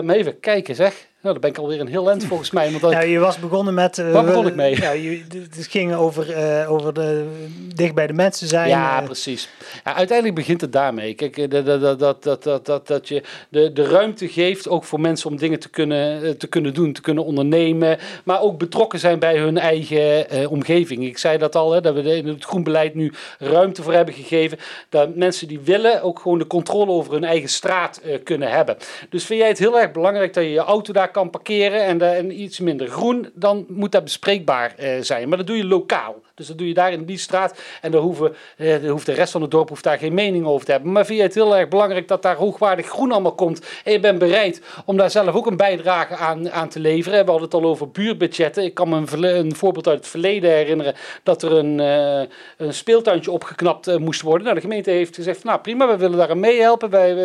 even 0.08 0.40
kijken 0.40 0.76
zeg. 0.76 1.12
Nou, 1.24 1.36
dan 1.36 1.44
ben 1.44 1.52
ik 1.52 1.58
alweer 1.58 1.80
een 1.80 1.88
heel 1.88 2.04
lent 2.04 2.26
volgens 2.26 2.52
mij. 2.52 2.72
Want 2.72 2.94
ja, 2.94 3.02
je 3.02 3.20
was 3.20 3.38
begonnen 3.40 3.74
met... 3.74 3.98
Uh, 3.98 4.12
Waar 4.12 4.26
begon 4.26 4.48
ik 4.48 4.56
mee? 4.56 4.82
Ja, 4.82 4.92
je, 4.92 5.24
het 5.56 5.68
ging 5.70 5.96
over, 5.96 6.30
uh, 6.30 6.72
over 6.72 6.94
de, 6.94 7.26
dicht 7.76 7.94
bij 7.94 8.08
de 8.08 8.14
mensen 8.14 8.48
zijn. 8.48 8.70
Ja, 8.70 9.00
uh. 9.00 9.06
precies. 9.06 9.50
Ja, 9.84 9.94
uiteindelijk 9.96 10.38
begint 10.38 10.62
het 10.62 10.72
daarmee. 10.72 11.14
Kijk, 11.14 11.52
dat, 11.52 11.66
dat, 11.66 12.00
dat, 12.00 12.24
dat, 12.24 12.44
dat, 12.44 12.66
dat, 12.66 12.88
dat 12.88 13.08
je 13.08 13.24
de, 13.50 13.74
de 13.74 13.84
ruimte 13.84 14.28
geeft 14.28 14.68
ook 14.70 14.84
voor 14.84 15.00
mensen 15.00 15.30
om 15.30 15.38
dingen 15.38 15.60
te 15.60 15.70
kunnen, 15.70 16.38
te 16.38 16.48
kunnen 16.48 16.74
doen, 16.74 16.94
te 16.94 17.02
kunnen 17.02 17.26
ondernemen. 17.26 17.98
Maar 18.24 18.42
ook 18.42 18.58
betrokken 18.58 19.00
zijn 19.00 19.20
bij 19.20 19.38
hun 19.38 19.58
eigen 19.58 20.50
omgeving. 20.50 21.04
Ik 21.04 21.18
zei 21.18 21.38
dat 21.38 21.56
al, 21.56 21.72
hè, 21.72 21.82
dat 21.82 21.94
we 21.94 22.16
in 22.16 22.28
het 22.28 22.46
groenbeleid 22.46 22.96
nu 22.96 23.14
ruimte 23.40 23.84
voor 23.84 23.94
hebben 23.94 24.14
gegeven. 24.14 24.58
Dat 24.90 25.16
mensen 25.16 25.48
die 25.48 25.60
willen 25.60 26.02
ook 26.02 26.20
gewoon 26.20 26.38
de 26.38 26.48
controle 26.48 26.92
over 26.92 27.14
hun 27.14 27.24
eigen 27.24 27.50
straat 27.50 28.02
kunnen 28.24 28.52
hebben. 28.52 28.78
Dus 29.10 29.26
vind 29.26 29.40
jij 29.40 29.50
het 29.50 29.60
heel 29.60 29.80
erg 29.80 29.92
belangrijk 29.92 30.34
dat 30.34 30.44
je 30.44 30.50
je 30.52 30.60
auto 30.60 30.94
daar 30.94 31.12
kan 31.14 31.30
parkeren 31.30 31.84
en, 31.84 32.16
en 32.16 32.42
iets 32.42 32.60
minder 32.60 32.88
groen, 32.88 33.30
dan 33.34 33.66
moet 33.68 33.92
dat 33.92 34.04
bespreekbaar 34.04 34.76
uh, 34.80 35.02
zijn. 35.02 35.30
Maar 35.30 35.38
dat 35.38 35.48
doe 35.48 35.58
je 35.58 35.66
lokaal. 35.66 36.22
Dus 36.36 36.48
dat 36.48 36.58
doe 36.58 36.68
je 36.68 36.74
daar 36.74 36.92
in 36.92 37.06
die 37.06 37.18
straat. 37.18 37.60
En 37.82 37.92
daar, 37.92 38.02
hoeven, 38.02 38.36
uh, 38.58 38.90
hoeft 38.90 39.06
de 39.06 39.14
rest 39.14 39.32
van 39.32 39.42
het 39.42 39.52
dorp 39.52 39.70
hoeft 39.70 39.84
daar 39.84 39.98
geen 39.98 40.14
mening 40.14 40.46
over 40.46 40.66
te 40.66 40.72
hebben. 40.72 40.92
Maar 40.92 41.06
vind 41.06 41.18
je 41.18 41.24
het 41.24 41.34
heel 41.34 41.58
erg 41.58 41.68
belangrijk 41.68 42.08
dat 42.08 42.22
daar 42.22 42.36
hoogwaardig 42.36 42.88
groen 42.88 43.12
allemaal 43.12 43.36
komt. 43.36 43.66
En 43.84 43.92
je 43.92 44.00
bent 44.00 44.20
bereid 44.20 44.62
om 44.86 44.98
daar 44.98 45.10
zelf 45.10 45.36
ook 45.36 45.46
een 45.46 45.58
bijdrage 45.58 46.16
aan, 46.16 46.52
aan 46.52 46.70
te 46.70 46.80
leveren. 46.80 47.26
We 47.26 47.32
hadden 47.32 47.50
het 47.50 47.54
al 47.54 47.70
over 47.70 47.92
buurtbudgetten. 47.92 48.64
Ik 48.64 48.74
kan 48.74 48.90
me 48.90 49.18
een, 49.28 49.56
voorbeeld 49.56 49.88
uit 49.88 49.98
het 49.98 50.08
verleden 50.08 50.52
herinneren. 50.52 50.96
Dat 51.24 51.44
er 51.44 51.52
een, 51.52 51.80
uh, 51.80 52.30
een 52.58 52.74
speeltuintje 52.74 53.32
opgeknapt 53.32 54.00
moest 54.00 54.22
worden. 54.22 54.44
Nou, 54.44 54.56
de 54.56 54.62
gemeente 54.62 54.92
heeft 54.92 55.16
gezegd, 55.16 55.44
nou 55.44 55.60
prima, 55.60 55.88
we 55.88 55.98
willen 55.98 56.18
daar 56.18 56.30
aan 56.30 56.40
meehelpen. 56.40 56.90
Wij, 56.90 57.16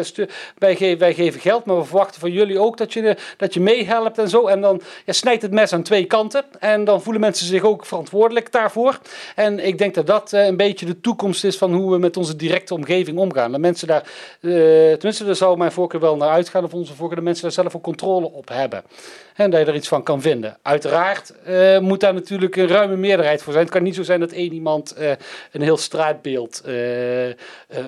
wij, 0.58 0.98
wij, 0.98 1.14
geven, 1.14 1.40
geld, 1.40 1.64
maar 1.64 1.76
we 1.76 1.84
verwachten 1.84 2.20
van 2.20 2.32
jullie 2.32 2.58
ook 2.58 2.76
dat 2.76 2.92
je, 2.92 3.16
dat 3.36 3.54
je 3.54 3.60
mee 3.60 3.76
meehelpt 3.78 4.18
en 4.18 4.28
zo. 4.28 4.46
En 4.46 4.60
dan 4.60 4.80
ja, 5.04 5.12
snijdt 5.12 5.42
het 5.42 5.52
mes 5.52 5.72
aan 5.72 5.82
twee 5.82 6.04
kanten. 6.04 6.44
En 6.58 6.84
dan 6.84 7.02
voelen 7.02 7.20
mensen 7.20 7.46
zich 7.46 7.62
ook 7.62 7.86
verantwoordelijk 7.86 8.52
daarvoor. 8.52 8.97
En 9.34 9.66
ik 9.66 9.78
denk 9.78 9.94
dat 9.94 10.06
dat 10.06 10.32
een 10.32 10.56
beetje 10.56 10.86
de 10.86 11.00
toekomst 11.00 11.44
is 11.44 11.58
van 11.58 11.72
hoe 11.72 11.90
we 11.90 11.98
met 11.98 12.16
onze 12.16 12.36
directe 12.36 12.74
omgeving 12.74 13.18
omgaan. 13.18 13.50
Dat 13.50 13.60
mensen 13.60 13.88
daar, 13.88 14.10
tenminste, 14.40 15.24
daar 15.24 15.34
zou 15.34 15.56
mijn 15.56 15.72
voorkeur 15.72 16.00
wel 16.00 16.16
naar 16.16 16.28
uitgaan, 16.28 16.64
of 16.64 16.74
onze 16.74 16.94
voorkeur, 16.94 17.16
dat 17.16 17.24
mensen 17.24 17.42
daar 17.42 17.52
zelf 17.52 17.76
ook 17.76 17.82
controle 17.82 18.30
op 18.30 18.48
hebben. 18.48 18.82
En 19.34 19.50
dat 19.50 19.60
je 19.60 19.66
er 19.66 19.74
iets 19.74 19.88
van 19.88 20.02
kan 20.02 20.20
vinden. 20.20 20.58
Uiteraard 20.62 21.34
moet 21.80 22.00
daar 22.00 22.14
natuurlijk 22.14 22.56
een 22.56 22.68
ruime 22.68 22.96
meerderheid 22.96 23.42
voor 23.42 23.52
zijn. 23.52 23.64
Het 23.64 23.74
kan 23.74 23.82
niet 23.82 23.94
zo 23.94 24.02
zijn 24.02 24.20
dat 24.20 24.32
één 24.32 24.52
iemand 24.52 24.94
een 25.52 25.62
heel 25.62 25.76
straatbeeld 25.76 26.62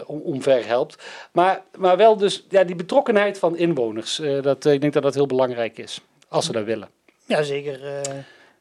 omver 0.06 0.66
helpt. 0.66 1.02
Maar, 1.32 1.62
maar 1.78 1.96
wel 1.96 2.16
dus 2.16 2.46
ja, 2.48 2.64
die 2.64 2.76
betrokkenheid 2.76 3.38
van 3.38 3.56
inwoners. 3.56 4.20
Dat, 4.42 4.64
ik 4.64 4.80
denk 4.80 4.92
dat 4.92 5.02
dat 5.02 5.14
heel 5.14 5.26
belangrijk 5.26 5.78
is, 5.78 6.00
als 6.28 6.46
ze 6.46 6.52
dat 6.52 6.64
willen. 6.64 6.88
Jazeker. 7.26 7.84
Uh, 7.84 8.14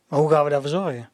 maar 0.07 0.19
hoe 0.19 0.29
gaan 0.29 0.43
we 0.43 0.49
daarvoor 0.49 0.69
zorgen? 0.69 1.09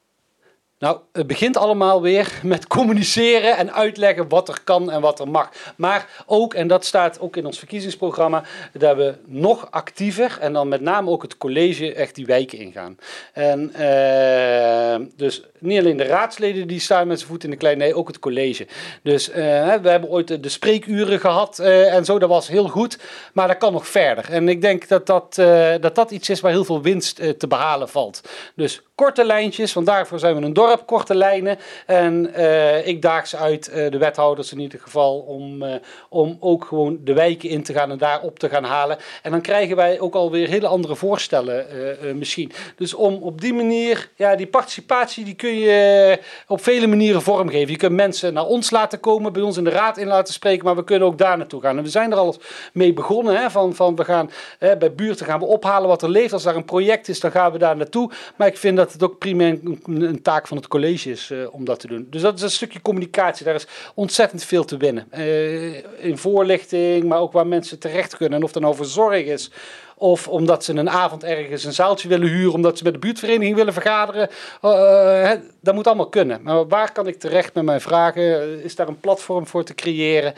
Nou, 0.79 0.97
het 1.11 1.27
begint 1.27 1.57
allemaal 1.57 2.01
weer 2.01 2.39
met 2.43 2.67
communiceren 2.67 3.57
en 3.57 3.73
uitleggen 3.73 4.29
wat 4.29 4.47
er 4.47 4.59
kan 4.63 4.91
en 4.91 5.01
wat 5.01 5.19
er 5.19 5.27
mag. 5.27 5.49
Maar 5.77 6.23
ook, 6.25 6.53
en 6.53 6.67
dat 6.67 6.85
staat 6.85 7.19
ook 7.19 7.37
in 7.37 7.45
ons 7.45 7.57
verkiezingsprogramma, 7.57 8.43
dat 8.73 8.97
we 8.97 9.15
nog 9.25 9.71
actiever 9.71 10.37
en 10.39 10.53
dan 10.53 10.67
met 10.67 10.81
name 10.81 11.09
ook 11.09 11.21
het 11.21 11.37
college 11.37 11.93
echt 11.93 12.15
die 12.15 12.25
wijken 12.25 12.57
ingaan. 12.57 12.97
En 13.33 13.71
uh, 13.79 15.07
dus 15.15 15.43
niet 15.59 15.79
alleen 15.79 15.97
de 15.97 16.03
raadsleden 16.03 16.67
die 16.67 16.79
staan 16.79 17.07
met 17.07 17.17
zijn 17.17 17.31
voet 17.31 17.43
in 17.43 17.49
de 17.49 17.55
klei, 17.55 17.75
nee, 17.75 17.95
ook 17.95 18.07
het 18.07 18.19
college. 18.19 18.67
Dus 19.03 19.29
uh, 19.29 19.35
we 19.75 19.89
hebben 19.89 20.09
ooit 20.09 20.43
de 20.43 20.49
spreekuren 20.49 21.19
gehad 21.19 21.59
uh, 21.59 21.93
en 21.93 22.05
zo, 22.05 22.19
dat 22.19 22.29
was 22.29 22.47
heel 22.47 22.67
goed, 22.67 22.99
maar 23.33 23.47
dat 23.47 23.57
kan 23.57 23.73
nog 23.73 23.87
verder. 23.87 24.29
En 24.29 24.49
ik 24.49 24.61
denk 24.61 24.87
dat 24.87 25.05
dat, 25.05 25.35
dat, 25.81 25.95
dat 25.95 26.11
iets 26.11 26.29
is 26.29 26.39
waar 26.39 26.51
heel 26.51 26.65
veel 26.65 26.81
winst 26.81 27.15
te 27.39 27.47
behalen 27.47 27.89
valt. 27.89 28.21
Dus 28.55 28.81
korte 28.95 29.25
lijntjes, 29.25 29.73
want 29.73 29.85
daarvoor 29.85 30.19
zijn 30.19 30.35
we 30.35 30.45
een 30.45 30.53
dorp, 30.53 30.85
korte 30.85 31.15
lijnen. 31.15 31.57
En 31.85 32.31
uh, 32.37 32.87
ik 32.87 33.01
daag 33.01 33.27
ze 33.27 33.37
uit, 33.37 33.69
uh, 33.69 33.91
de 33.91 33.97
wethouders 33.97 34.51
in 34.51 34.59
ieder 34.59 34.79
geval, 34.79 35.19
om, 35.19 35.63
uh, 35.63 35.73
om 36.09 36.37
ook 36.39 36.65
gewoon 36.65 36.97
de 37.03 37.13
wijken 37.13 37.49
in 37.49 37.63
te 37.63 37.73
gaan 37.73 37.91
en 37.91 37.97
daar 37.97 38.21
op 38.21 38.39
te 38.39 38.49
gaan 38.49 38.63
halen. 38.63 38.97
En 39.21 39.31
dan 39.31 39.41
krijgen 39.41 39.75
wij 39.75 39.99
ook 39.99 40.15
alweer 40.15 40.47
hele 40.47 40.67
andere 40.67 40.95
voorstellen 40.95 41.65
misschien. 42.17 42.51
Dus 42.75 42.93
om 42.93 43.15
op 43.15 43.41
die 43.41 43.53
manier, 43.53 44.09
ja, 44.15 44.35
die 44.35 44.47
participatie 44.47 45.25
die 45.25 45.35
kun 45.35 45.55
je 45.55 46.19
op 46.47 46.63
vele 46.63 46.87
manieren 46.87 47.21
vormgeven. 47.21 47.71
Je 47.71 47.77
kunt 47.77 47.95
mensen 47.95 48.33
naar 48.33 48.45
ons 48.45 48.69
laten 48.69 48.99
komen, 48.99 49.33
bij 49.33 49.41
ons 49.41 49.57
in 49.57 49.63
de 49.63 49.69
raad 49.69 49.97
in 49.97 50.07
laten 50.07 50.33
spreken, 50.33 50.65
maar 50.65 50.75
we 50.75 50.83
kunnen 50.83 51.07
ook 51.07 51.17
daar 51.17 51.37
naartoe 51.37 51.61
gaan. 51.61 51.77
En 51.77 51.83
we 51.83 51.89
zijn 51.89 52.11
er 52.11 52.17
al 52.17 52.35
mee 52.73 52.93
begonnen, 52.93 53.35
hè, 53.35 53.51
van, 53.51 53.75
van 53.75 53.95
we 53.95 54.03
gaan 54.03 54.31
bij 54.59 54.93
buurten 54.95 55.25
gaan 55.25 55.39
we 55.39 55.45
ophalen 55.45 55.87
wat 55.87 56.01
er 56.01 56.09
leeft. 56.09 56.33
Als 56.33 56.43
daar 56.43 56.55
een 56.55 56.65
project 56.65 57.07
is, 57.07 57.19
dan 57.19 57.31
gaan 57.31 57.51
we 57.51 57.57
daar 57.57 57.77
naartoe. 57.77 58.11
Maar 58.35 58.47
ik 58.47 58.57
vind 58.57 58.77
dat 58.77 58.84
het 58.93 59.03
ook 59.03 59.17
primair 59.17 59.59
een, 59.83 60.21
taak 60.21 60.47
van 60.47 60.57
het 60.57 60.67
college 60.67 61.11
is 61.11 61.29
uh, 61.31 61.53
om 61.53 61.65
dat 61.65 61.79
te 61.79 61.87
doen. 61.87 62.07
Dus 62.09 62.21
dat 62.21 62.35
is 62.35 62.41
een 62.41 62.51
stukje 62.51 62.81
communicatie. 62.81 63.45
Daar 63.45 63.55
is 63.55 63.67
ontzettend 63.93 64.43
veel 64.43 64.65
te 64.65 64.77
winnen. 64.77 65.07
Uh, 65.17 66.03
in 66.03 66.17
voorlichting, 66.17 67.03
maar 67.03 67.19
ook 67.19 67.31
waar 67.31 67.47
mensen 67.47 67.79
terecht 67.79 68.17
kunnen. 68.17 68.37
En 68.37 68.43
of 68.43 68.51
dat 68.51 68.61
nou 68.61 68.75
voor 68.75 68.85
zorg 68.85 69.25
is. 69.25 69.51
Of 69.97 70.27
omdat 70.27 70.63
ze 70.63 70.73
een 70.73 70.89
avond 70.89 71.23
ergens 71.23 71.63
een 71.63 71.73
zaaltje 71.73 72.07
willen 72.07 72.27
huren, 72.27 72.53
omdat 72.53 72.77
ze 72.77 72.83
met 72.83 72.93
de 72.93 72.99
buurtvereniging 72.99 73.55
willen 73.55 73.73
vergaderen. 73.73 74.29
Uh, 74.61 75.31
dat 75.61 75.73
moet 75.73 75.87
allemaal 75.87 76.09
kunnen. 76.09 76.41
Maar 76.41 76.67
waar 76.67 76.91
kan 76.91 77.07
ik 77.07 77.19
terecht 77.19 77.53
met 77.53 77.63
mijn 77.63 77.81
vragen? 77.81 78.63
Is 78.63 78.75
daar 78.75 78.87
een 78.87 78.99
platform 78.99 79.47
voor 79.47 79.63
te 79.63 79.75
creëren? 79.75 80.33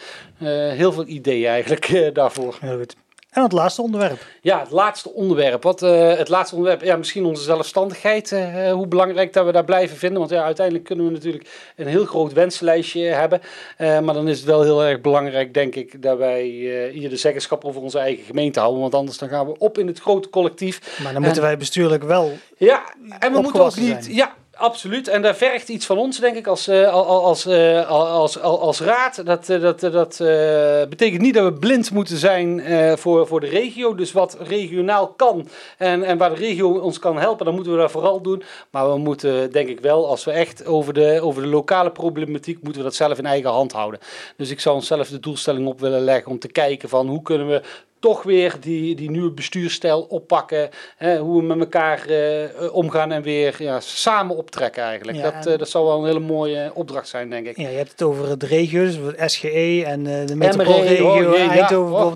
heel 0.74 0.92
veel 0.92 1.08
ideeën 1.08 1.50
eigenlijk 1.50 2.10
daarvoor. 2.14 2.58
Heel 2.62 2.78
goed. 2.78 2.96
En 3.32 3.44
het 3.44 3.52
laatste 3.52 3.82
onderwerp. 3.82 4.26
Ja, 4.42 4.60
het 4.60 4.72
laatste 4.72 5.14
onderwerp. 5.14 5.64
Wat, 5.64 5.82
uh, 5.82 6.16
het 6.16 6.30
laatste 6.30 6.56
onderwerp, 6.56 6.84
ja, 6.84 6.96
misschien 6.96 7.26
onze 7.26 7.44
zelfstandigheid. 7.44 8.32
Uh, 8.32 8.72
hoe 8.72 8.88
belangrijk 8.88 9.34
dat 9.34 9.46
we 9.46 9.52
daar 9.52 9.64
blijven 9.64 9.98
vinden. 9.98 10.20
Want 10.20 10.32
ja, 10.32 10.44
uiteindelijk 10.44 10.86
kunnen 10.86 11.06
we 11.06 11.12
natuurlijk 11.12 11.74
een 11.76 11.88
heel 11.88 12.06
groot 12.06 12.34
wensenlijstje 12.34 13.02
hebben. 13.02 13.42
Uh, 13.78 14.00
maar 14.00 14.14
dan 14.14 14.28
is 14.28 14.38
het 14.38 14.46
wel 14.46 14.62
heel 14.62 14.84
erg 14.84 15.02
belangrijk, 15.02 15.54
denk 15.54 15.76
ik, 15.76 16.02
dat 16.02 16.18
wij 16.18 16.44
hier 16.94 17.10
de 17.10 17.18
zeggenschap 17.18 17.66
over 17.66 17.82
onze 17.82 18.00
eigen 18.00 18.24
gemeente 18.24 18.60
houden. 18.60 18.82
Want 18.82 18.96
anders 18.96 19.18
dan 19.18 19.30
gaan 19.30 19.46
we 19.46 19.58
op 19.58 19.78
in 19.78 19.88
het 19.88 20.00
grote 20.00 20.30
collectief. 20.30 21.00
Maar 21.04 21.14
dan 21.14 21.22
moeten 21.22 21.42
wij 21.42 21.58
bestuurlijk 21.58 22.04
wel. 22.04 22.32
Ja, 22.58 22.84
en 23.20 23.34
we 23.34 23.42
moeten 23.42 23.62
ook 23.62 23.76
niet. 23.76 24.04
Zijn. 24.04 24.16
Ja, 24.16 24.36
Absoluut, 24.58 25.08
en 25.08 25.22
daar 25.22 25.36
vergt 25.36 25.70
iets 25.70 25.86
van 25.86 25.98
ons, 25.98 26.20
denk 26.20 26.36
ik, 26.36 26.48
als, 26.48 26.68
uh, 26.68 26.94
als, 26.94 27.46
uh, 27.46 27.90
als, 27.90 28.40
als, 28.40 28.80
raad. 28.80 29.26
Dat, 29.26 29.50
uh, 29.50 29.62
dat, 29.62 29.80
dat 29.80 30.18
betekent 30.90 31.22
niet 31.22 31.34
dat 31.34 31.44
we 31.44 31.54
blind 31.54 31.92
moeten 31.92 32.18
zijn 32.18 32.62
voor, 32.98 33.28
voor 33.28 33.40
de 33.40 33.48
regio. 33.48 33.96
Dus 33.96 34.12
wat 34.12 34.38
regionaal 34.40 35.08
kan 35.08 35.50
en, 35.78 36.04
en 36.04 36.18
waar 36.18 36.30
de 36.30 36.36
regio 36.36 36.70
ons 36.70 37.00
kan 37.00 37.18
helpen, 37.18 37.46
dan 37.46 37.54
moeten 37.54 37.74
we 37.74 37.80
dat 37.80 37.92
vooral 37.92 38.22
doen. 38.22 38.44
Maar 38.70 38.92
we 38.92 38.98
moeten, 38.98 39.52
denk 39.52 39.70
ik 39.70 39.80
wel, 39.80 40.08
als 40.08 40.24
we 40.24 40.32
echt 40.32 40.66
over 40.66 40.94
de, 40.94 41.20
over 41.22 41.42
de 41.42 41.48
lokale 41.48 41.92
problematiek, 41.92 42.62
moeten 42.62 42.82
we 42.82 42.88
dat 42.88 42.98
zelf 42.98 43.18
in 43.18 43.26
eigen 43.26 43.50
hand 43.50 43.72
houden. 43.72 44.00
Dus 44.38 44.50
ik 44.50 44.60
zou 44.60 44.76
onszelf 44.76 45.08
de 45.08 45.20
doelstelling 45.20 45.68
op 45.68 45.80
willen 45.80 46.04
leggen 46.04 46.32
om 46.32 46.40
te 46.40 46.48
kijken 46.52 46.90
van 46.90 47.08
hoe 47.08 47.22
kunnen 47.22 47.48
we 47.48 47.62
toch 48.00 48.24
weer 48.24 48.56
die, 48.60 48.96
die 48.96 49.12
nieuwe 49.12 49.32
bestuurstijl 49.32 50.02
oppakken. 50.02 50.70
Hè, 50.98 51.20
hoe 51.20 51.40
we 51.42 51.48
met 51.48 51.60
elkaar 51.60 52.10
uh, 52.10 52.74
omgaan 52.74 53.12
en 53.12 53.22
weer 53.22 53.56
ja, 53.60 53.80
samen 53.80 54.36
optrekken 54.36 54.84
eigenlijk. 54.84 55.18
Ja, 55.18 55.32
dat, 55.32 55.48
uh, 55.48 55.58
dat 55.58 55.70
zou 55.70 55.86
wel 55.86 56.00
een 56.00 56.06
hele 56.06 56.20
mooie 56.20 56.72
opdracht 56.74 57.08
zijn, 57.08 57.30
denk 57.30 57.48
ik. 57.48 57.58
Ja, 57.58 57.70
je 57.70 57.78
hebt 57.78 57.92
het 57.92 58.02
over 58.02 58.38
de 58.38 58.46
regio's, 58.46 58.98
SGE 59.26 59.84
en 59.86 60.06
uh, 60.06 60.26
de 60.26 60.36
metropoolregio 60.36 61.32
oh, 61.32 61.40
Eindhoven. 61.40 61.96
Ja, 61.96 62.06
oh. 62.06 62.14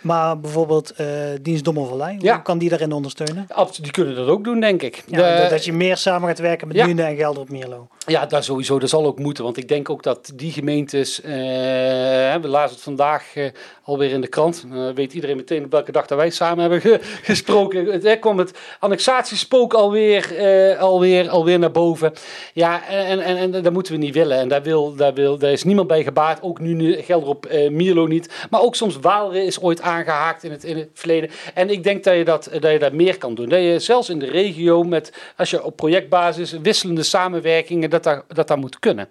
Maar 0.00 0.40
bijvoorbeeld 0.40 0.92
uh, 1.00 1.06
Dienst 1.42 1.64
Dommelvallei, 1.64 2.16
ja. 2.20 2.34
hoe 2.34 2.42
kan 2.42 2.58
die 2.58 2.68
daarin 2.68 2.92
ondersteunen? 2.92 3.46
Absoluut, 3.48 3.82
die 3.82 3.92
kunnen 3.92 4.14
dat 4.14 4.28
ook 4.28 4.44
doen, 4.44 4.60
denk 4.60 4.82
ik. 4.82 5.02
Ja, 5.06 5.42
de, 5.42 5.48
dat 5.50 5.64
je 5.64 5.72
meer 5.72 5.96
samen 5.96 6.28
gaat 6.28 6.38
werken 6.38 6.68
met 6.68 6.76
ja. 6.76 6.86
Nune 6.86 7.02
en 7.02 7.16
Gelder 7.16 7.42
op 7.42 7.48
Mierlo. 7.48 7.88
Ja, 8.06 8.26
dat 8.26 8.44
sowieso. 8.44 8.78
Dat 8.78 8.88
zal 8.88 9.06
ook 9.06 9.18
moeten. 9.18 9.44
Want 9.44 9.56
ik 9.56 9.68
denk 9.68 9.90
ook 9.90 10.02
dat 10.02 10.32
die 10.34 10.52
gemeentes... 10.52 11.20
Uh, 11.20 11.28
we 11.28 12.48
lazen 12.48 12.74
het 12.74 12.84
vandaag 12.84 13.36
uh, 13.36 13.48
alweer 13.82 14.10
in 14.10 14.20
de 14.20 14.28
krant. 14.28 14.66
weet 14.94 15.12
iedereen 15.12 15.36
meteen 15.36 15.64
op 15.64 15.70
welke 15.70 15.92
dag 15.92 16.06
dat 16.06 16.18
wij 16.18 16.30
samen 16.30 16.60
hebben 16.60 16.80
ge 16.80 16.98
gesproken. 17.30 17.86
Het 17.86 18.18
kwam 18.18 18.38
het 18.38 18.58
annexatiespook 18.78 19.74
alweer, 19.74 20.34
alweer, 20.78 21.28
alweer 21.28 21.58
naar 21.58 21.70
boven. 21.70 22.12
Ja, 22.52 22.88
en, 22.88 23.20
en, 23.20 23.36
en 23.36 23.62
dat 23.62 23.72
moeten 23.72 23.92
we 23.92 23.98
niet 23.98 24.14
willen. 24.14 24.38
En 24.38 24.48
daar, 24.48 24.62
wil, 24.62 24.94
daar, 24.94 25.14
wil, 25.14 25.38
daar 25.38 25.52
is 25.52 25.64
niemand 25.64 25.88
bij 25.88 26.02
gebaat. 26.02 26.42
Ook 26.42 26.60
nu 26.60 27.02
Gelder 27.02 27.28
op 27.28 27.48
Mierlo 27.70 28.06
niet. 28.06 28.46
Maar 28.50 28.60
ook 28.60 28.74
soms 28.74 28.98
Waalre 28.98 29.44
is 29.44 29.60
ooit 29.60 29.80
aangehaakt 29.88 30.44
in 30.44 30.50
het, 30.50 30.88
verleden. 30.94 31.30
En 31.54 31.70
ik 31.70 31.82
denk 31.84 32.04
dat 32.04 32.16
je 32.16 32.24
dat, 32.24 32.48
dat 32.60 32.72
je 32.72 32.78
dat 32.78 32.92
meer 32.92 33.18
kan 33.18 33.34
doen. 33.34 33.48
Dat 33.48 33.60
je 33.60 33.78
zelfs 33.78 34.08
in 34.08 34.18
de 34.18 34.30
regio, 34.30 34.82
met, 34.82 35.12
als 35.36 35.50
je 35.50 35.64
op 35.64 35.76
projectbasis 35.76 36.52
wisselende 36.52 37.02
samenwerkingen, 37.02 37.90
dat 37.90 38.02
dat, 38.02 38.24
dat, 38.28 38.48
dat 38.48 38.56
moet 38.56 38.78
kunnen. 38.78 39.08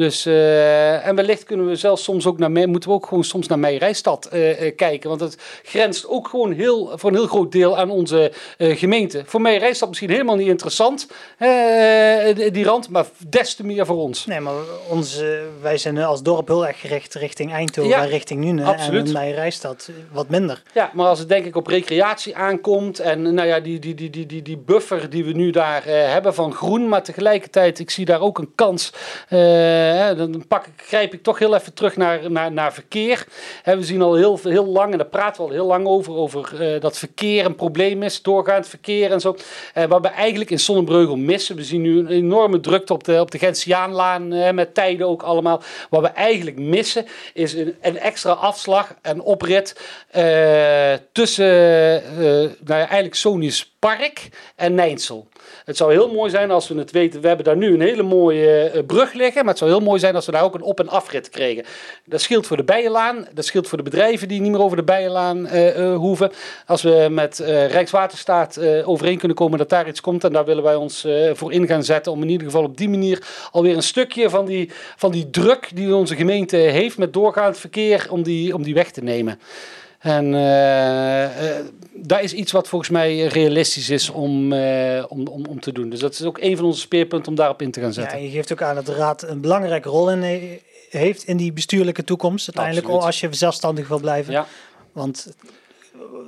Dus, 0.00 0.26
uh, 0.26 1.06
en 1.06 1.14
wellicht 1.14 1.44
kunnen 1.44 1.66
we 1.66 1.76
zelfs 1.76 2.02
soms 2.02 2.26
ook 2.26 2.38
naar, 2.38 2.50
moeten 2.50 2.88
we 2.88 2.94
ook 2.94 3.06
gewoon 3.06 3.24
soms 3.24 3.46
naar 3.46 3.58
Meijerijstad 3.58 4.28
uh, 4.32 4.76
kijken. 4.76 5.08
Want 5.08 5.20
het 5.20 5.36
grenst 5.62 6.08
ook 6.08 6.28
gewoon 6.28 6.52
heel, 6.52 6.90
voor 6.94 7.10
een 7.10 7.16
heel 7.16 7.26
groot 7.26 7.52
deel 7.52 7.78
aan 7.78 7.90
onze 7.90 8.32
gemeente. 8.58 9.22
Voor 9.26 9.40
Meijerijstad 9.40 9.88
misschien 9.88 10.10
helemaal 10.10 10.36
niet 10.36 10.48
interessant, 10.48 11.06
die 12.52 12.64
rand, 12.64 12.88
maar 12.88 13.06
des 13.28 13.54
te 13.54 13.66
meer 13.66 13.86
voor 13.86 13.96
ons. 13.96 14.26
Nee, 14.26 14.40
maar 14.40 14.54
ons, 14.88 15.22
wij 15.60 15.78
zijn 15.78 15.98
als 15.98 16.22
dorp 16.22 16.48
heel 16.48 16.66
erg 16.66 16.80
gericht 16.80 17.14
richting 17.14 17.52
Eindhoven 17.52 17.90
ja, 17.90 18.02
en 18.02 18.08
richting 18.08 18.44
Nune. 18.44 18.64
Absoluut. 18.64 19.06
En 19.06 19.12
Meijerijstad 19.12 19.90
wat 20.12 20.28
minder. 20.28 20.62
Ja, 20.74 20.90
maar 20.94 21.06
als 21.06 21.18
het 21.18 21.28
denk 21.28 21.44
ik 21.44 21.56
op 21.56 21.66
recreatie 21.66 22.36
aankomt 22.36 22.98
en 22.98 23.34
nou 23.34 23.48
ja, 23.48 23.60
die, 23.60 23.78
die, 23.78 23.94
die, 23.94 24.10
die, 24.10 24.26
die, 24.26 24.42
die 24.42 24.58
buffer 24.58 25.10
die 25.10 25.24
we 25.24 25.32
nu 25.32 25.50
daar 25.50 25.84
hebben 25.84 26.34
van 26.34 26.54
groen, 26.54 26.88
maar 26.88 27.02
tegelijkertijd, 27.02 27.78
ik 27.78 27.90
zie 27.90 28.04
daar 28.04 28.20
ook 28.20 28.38
een 28.38 28.52
kans 28.54 28.92
dan 30.16 30.44
pak 30.48 30.66
ik, 30.66 30.72
grijp 30.76 31.14
ik 31.14 31.22
toch 31.22 31.38
heel 31.38 31.54
even 31.54 31.74
terug 31.74 31.96
naar, 31.96 32.30
naar, 32.30 32.52
naar 32.52 32.72
verkeer. 32.72 33.26
we 33.64 33.84
zien 33.84 34.02
al 34.02 34.14
heel, 34.14 34.40
heel 34.42 34.66
lang, 34.66 34.92
en 34.92 34.98
daar 34.98 35.06
praten 35.06 35.42
we 35.42 35.48
al 35.48 35.54
heel 35.54 35.66
lang 35.66 35.86
over, 35.86 36.14
over 36.14 36.74
uh, 36.74 36.80
dat 36.80 36.98
verkeer 36.98 37.44
een 37.44 37.54
probleem 37.54 38.02
is, 38.02 38.22
doorgaand 38.22 38.68
verkeer 38.68 39.12
en 39.12 39.20
zo. 39.20 39.36
Uh, 39.74 39.84
wat 39.84 40.02
we 40.02 40.08
eigenlijk 40.08 40.50
in 40.50 40.58
Sonnenbreugel 40.58 41.16
missen. 41.16 41.56
We 41.56 41.64
zien 41.64 41.82
nu 41.82 41.98
een 41.98 42.08
enorme 42.08 42.60
drukte 42.60 42.92
op 42.92 43.04
de, 43.04 43.20
op 43.20 43.30
de 43.30 43.38
Gentiaanlaan, 43.38 44.32
uh, 44.32 44.50
met 44.50 44.74
tijden 44.74 45.06
ook 45.06 45.22
allemaal. 45.22 45.62
Wat 45.90 46.00
we 46.00 46.08
eigenlijk 46.08 46.58
missen 46.58 47.06
is 47.34 47.54
een, 47.54 47.76
een 47.80 47.98
extra 47.98 48.32
afslag 48.32 48.94
en 49.02 49.20
oprit 49.20 49.80
tussen 51.12 51.48
nou 52.64 52.80
ja, 52.80 52.86
eigenlijk 52.86 53.14
Sonius 53.14 53.69
Park 53.80 54.28
en 54.56 54.74
Nijnsel. 54.74 55.28
Het 55.64 55.76
zou 55.76 55.92
heel 55.92 56.12
mooi 56.12 56.30
zijn 56.30 56.50
als 56.50 56.68
we 56.68 56.78
het 56.78 56.90
weten. 56.90 57.20
We 57.20 57.26
hebben 57.26 57.44
daar 57.44 57.56
nu 57.56 57.74
een 57.74 57.80
hele 57.80 58.02
mooie 58.02 58.72
uh, 58.74 58.82
brug 58.86 59.12
liggen. 59.12 59.40
Maar 59.40 59.50
het 59.50 59.58
zou 59.58 59.70
heel 59.70 59.80
mooi 59.80 59.98
zijn 60.00 60.14
als 60.14 60.26
we 60.26 60.32
daar 60.32 60.42
ook 60.42 60.54
een 60.54 60.62
op- 60.62 60.80
en 60.80 60.88
afrit 60.88 61.28
kregen. 61.28 61.64
Dat 62.04 62.20
scheelt 62.20 62.46
voor 62.46 62.56
de 62.56 62.64
Bijenlaan. 62.64 63.26
Dat 63.32 63.44
scheelt 63.44 63.68
voor 63.68 63.78
de 63.78 63.84
bedrijven 63.84 64.28
die 64.28 64.40
niet 64.40 64.50
meer 64.50 64.62
over 64.62 64.76
de 64.76 64.82
Bijenlaan 64.82 65.46
uh, 65.46 65.78
uh, 65.78 65.96
hoeven. 65.96 66.32
Als 66.66 66.82
we 66.82 67.06
met 67.10 67.38
Rijkswaterstaat 67.38 68.60
overeen 68.84 69.18
kunnen 69.18 69.36
komen 69.36 69.58
dat 69.58 69.68
daar 69.68 69.88
iets 69.88 70.00
komt. 70.00 70.24
En 70.24 70.32
daar 70.32 70.44
willen 70.44 70.62
wij 70.62 70.74
ons 70.74 71.06
voor 71.32 71.52
in 71.52 71.66
gaan 71.66 71.84
zetten. 71.84 72.12
Om 72.12 72.22
in 72.22 72.28
ieder 72.28 72.46
geval 72.46 72.64
op 72.64 72.76
die 72.76 72.88
manier 72.88 73.26
alweer 73.50 73.76
een 73.76 73.82
stukje 73.82 74.30
van 74.30 74.46
die, 74.46 74.70
van 74.96 75.10
die 75.10 75.30
druk 75.30 75.70
die 75.74 75.94
onze 75.94 76.16
gemeente 76.16 76.56
heeft 76.56 76.98
met 76.98 77.12
doorgaand 77.12 77.58
verkeer. 77.58 78.06
Om 78.10 78.22
die, 78.22 78.54
om 78.54 78.62
die 78.62 78.74
weg 78.74 78.90
te 78.90 79.02
nemen. 79.02 79.40
En 80.00 80.32
uh, 80.32 81.28
dat 81.94 82.20
is 82.20 82.32
iets 82.32 82.52
wat 82.52 82.68
volgens 82.68 82.90
mij 82.90 83.26
realistisch 83.26 83.90
is 83.90 84.10
om, 84.10 84.52
om, 85.08 85.26
om, 85.26 85.46
om 85.46 85.60
te 85.60 85.72
doen. 85.72 85.90
Dus 85.90 86.00
dat 86.00 86.12
is 86.12 86.22
ook 86.22 86.38
een 86.40 86.56
van 86.56 86.64
onze 86.64 86.80
speerpunten 86.80 87.28
om 87.28 87.34
daarop 87.34 87.62
in 87.62 87.70
te 87.70 87.80
gaan 87.80 87.92
zetten. 87.92 88.18
Ja, 88.18 88.24
je 88.24 88.30
geeft 88.30 88.52
ook 88.52 88.62
aan 88.62 88.74
dat 88.74 88.86
de 88.86 88.94
Raad 88.94 89.22
een 89.22 89.40
belangrijke 89.40 89.88
rol 89.88 90.10
in 90.10 90.58
heeft 90.90 91.24
in 91.24 91.36
die 91.36 91.52
bestuurlijke 91.52 92.04
toekomst. 92.04 92.46
Uiteindelijk 92.46 92.86
Absoluut. 92.86 93.06
als 93.06 93.20
je 93.20 93.28
zelfstandig 93.34 93.88
wil 93.88 94.00
blijven. 94.00 94.32
Ja. 94.32 94.46
Want 94.92 95.32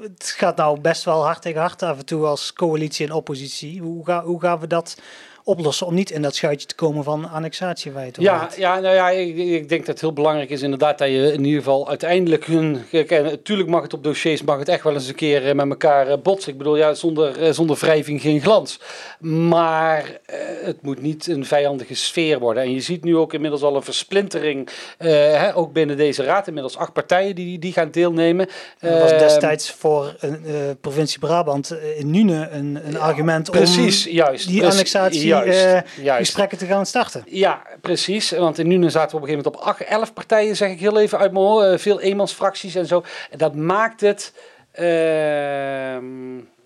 het 0.01 0.35
gaat 0.37 0.57
nou 0.57 0.81
best 0.81 1.05
wel 1.05 1.25
hard 1.25 1.43
tegen 1.43 1.61
hard 1.61 1.83
af 1.83 1.99
en 1.99 2.05
toe 2.05 2.27
als 2.27 2.53
coalitie 2.53 3.07
en 3.07 3.13
oppositie. 3.13 3.81
Hoe, 3.81 4.05
ga, 4.05 4.25
hoe 4.25 4.41
gaan 4.41 4.59
we 4.61 4.67
dat 4.67 4.97
oplossen 5.45 5.87
om 5.87 5.95
niet 5.95 6.11
in 6.11 6.23
dat 6.23 6.35
schuitje 6.35 6.67
te 6.67 6.75
komen 6.75 7.05
van 7.05 7.31
annexatie 7.31 7.93
Ja, 8.19 8.49
ja, 8.57 8.81
nou 8.81 8.95
ja, 8.95 9.11
ik, 9.11 9.37
ik, 9.37 9.69
denk 9.69 9.81
dat 9.81 9.89
het 9.89 10.01
heel 10.01 10.13
belangrijk 10.13 10.51
is 10.51 10.63
inderdaad 10.63 10.99
dat 10.99 11.09
je 11.09 11.33
in 11.33 11.45
ieder 11.45 11.59
geval 11.63 11.89
uiteindelijk 11.89 12.45
hun... 12.45 12.85
natuurlijk 13.09 13.69
mag 13.69 13.83
het 13.83 13.95
op 13.95 14.05
dossiers, 14.05 14.43
mag 14.43 14.59
het 14.59 14.69
echt 14.69 14.85
wel 14.85 14.95
eens 14.95 15.09
een 15.09 15.15
keer 15.15 15.49
eh, 15.49 15.55
met 15.55 15.69
elkaar 15.69 16.09
eh, 16.09 16.19
botsen. 16.23 16.53
Ik 16.53 16.59
bedoel, 16.59 16.77
ja, 16.77 16.95
zonder, 16.95 17.43
eh, 17.43 17.53
zonder 17.53 17.77
wrijving 17.77 18.21
geen 18.21 18.41
glans. 18.41 18.81
Maar 19.21 20.21
het 20.65 20.83
moet 20.83 21.03
niet 21.03 21.27
een 21.27 21.45
vijandige 21.45 21.95
sfeer 21.95 22.39
worden. 22.39 22.63
En 22.63 22.73
je 22.73 22.81
ziet 22.81 23.05
nu 23.05 23.17
ook 23.17 23.33
inmiddels 23.33 23.63
al 23.63 23.77
een 23.77 23.83
versplintering, 23.83 24.69
hè, 24.99 25.57
ook 25.57 25.73
binnen 25.73 25.97
deze 25.97 26.23
raad. 26.23 26.47
Inmiddels 26.47 26.77
acht 26.77 26.93
partijen 26.93 27.35
die, 27.35 27.59
die 27.59 27.73
gaan 27.73 27.91
deelnemen. 27.91 28.49
Dat 28.79 29.01
was 29.01 29.11
destijds 29.11 29.71
voor 29.71 30.15
een, 30.21 30.41
provincie 30.81 31.19
Brabant 31.19 31.77
in 31.97 32.11
Nune 32.11 32.49
een, 32.51 32.81
een 32.87 32.99
argument 32.99 33.51
precies, 33.51 34.07
om 34.07 34.13
juist, 34.13 34.49
die 34.49 34.67
annexatie 34.67 35.32
juist, 35.35 35.85
uh, 35.99 36.17
gesprekken 36.17 36.59
te 36.59 36.67
gaan 36.67 36.87
starten. 36.87 37.23
Ja, 37.27 37.63
precies. 37.81 38.31
Want 38.31 38.59
in 38.59 38.69
Nuenen 38.69 38.91
zaten 38.91 39.11
we 39.11 39.17
op 39.17 39.23
een 39.23 39.29
gegeven 39.29 39.51
moment 39.53 39.71
op 39.71 39.81
8, 39.81 39.91
11 39.91 40.13
partijen, 40.13 40.57
zeg 40.57 40.71
ik 40.71 40.81
heel 40.81 40.99
even 40.99 41.19
uit 41.19 41.33
mijn 41.33 41.45
hoor. 41.45 41.65
Uh, 41.65 41.79
veel 41.79 42.01
eenmansfracties 42.01 42.75
en 42.75 42.87
zo. 42.87 43.05
En 43.31 43.39
dat 43.39 43.55
maakt 43.55 44.01
het. 44.01 44.33
Uh, 44.81 45.97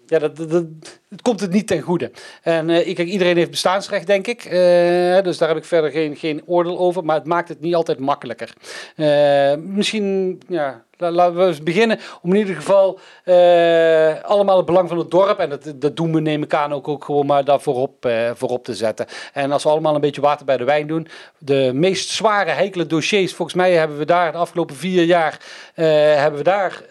ja, 0.07 0.19
dat, 0.19 0.37
dat, 0.37 0.64
het 1.17 1.25
komt 1.25 1.41
het 1.41 1.53
niet 1.53 1.67
ten 1.67 1.81
goede. 1.81 2.11
En 2.43 2.69
uh, 2.69 2.89
ik, 2.89 2.99
iedereen 2.99 3.37
heeft 3.37 3.51
bestaansrecht, 3.51 4.07
denk 4.07 4.27
ik. 4.27 4.45
Uh, 4.45 4.53
dus 5.23 5.39
daar 5.39 5.49
heb 5.49 5.57
ik 5.57 5.64
verder 5.64 5.91
geen, 5.91 6.17
geen 6.17 6.43
oordeel 6.47 6.79
over. 6.79 7.05
Maar 7.05 7.17
het 7.17 7.27
maakt 7.27 7.49
het 7.49 7.61
niet 7.61 7.75
altijd 7.75 7.99
makkelijker. 7.99 8.53
Uh, 8.97 9.55
misschien, 9.55 10.41
ja, 10.49 10.85
Laten 10.99 11.37
we 11.37 11.47
eens 11.47 11.62
beginnen 11.62 11.99
om 12.23 12.31
in 12.33 12.39
ieder 12.39 12.55
geval 12.55 12.99
allemaal 14.23 14.57
het 14.57 14.67
belang 14.67 14.89
van 14.89 14.99
het 14.99 15.11
dorp, 15.11 15.39
en 15.39 15.49
dat, 15.49 15.73
dat 15.77 15.97
doen 15.97 16.12
we 16.12 16.21
neem 16.21 16.43
ik 16.43 16.55
aan 16.55 16.73
ook, 16.73 16.89
ook 16.89 17.05
gewoon 17.05 17.27
maar 17.27 17.45
daar 17.45 17.61
voorop, 17.61 18.11
voorop 18.35 18.64
te 18.64 18.75
zetten. 18.75 19.07
En 19.33 19.53
als 19.53 19.62
we 19.62 19.69
allemaal 19.69 19.95
een 19.95 20.01
beetje 20.01 20.21
water 20.21 20.47
bij 20.47 20.57
de 20.57 20.64
wijn 20.64 20.87
doen, 20.87 21.09
de 21.39 21.71
meest 21.75 22.09
zware, 22.09 22.51
heikele 22.51 22.87
dossiers, 22.87 23.35
volgens 23.35 23.57
mij 23.57 23.73
hebben 23.73 23.99
we 23.99 24.05
daar 24.05 24.33
de 24.33 24.39
afgelopen 24.39 24.77
vier 24.77 25.05
jaar 25.05 25.41
hebben 25.75 26.39
we 26.39 26.45
daar 26.45 26.83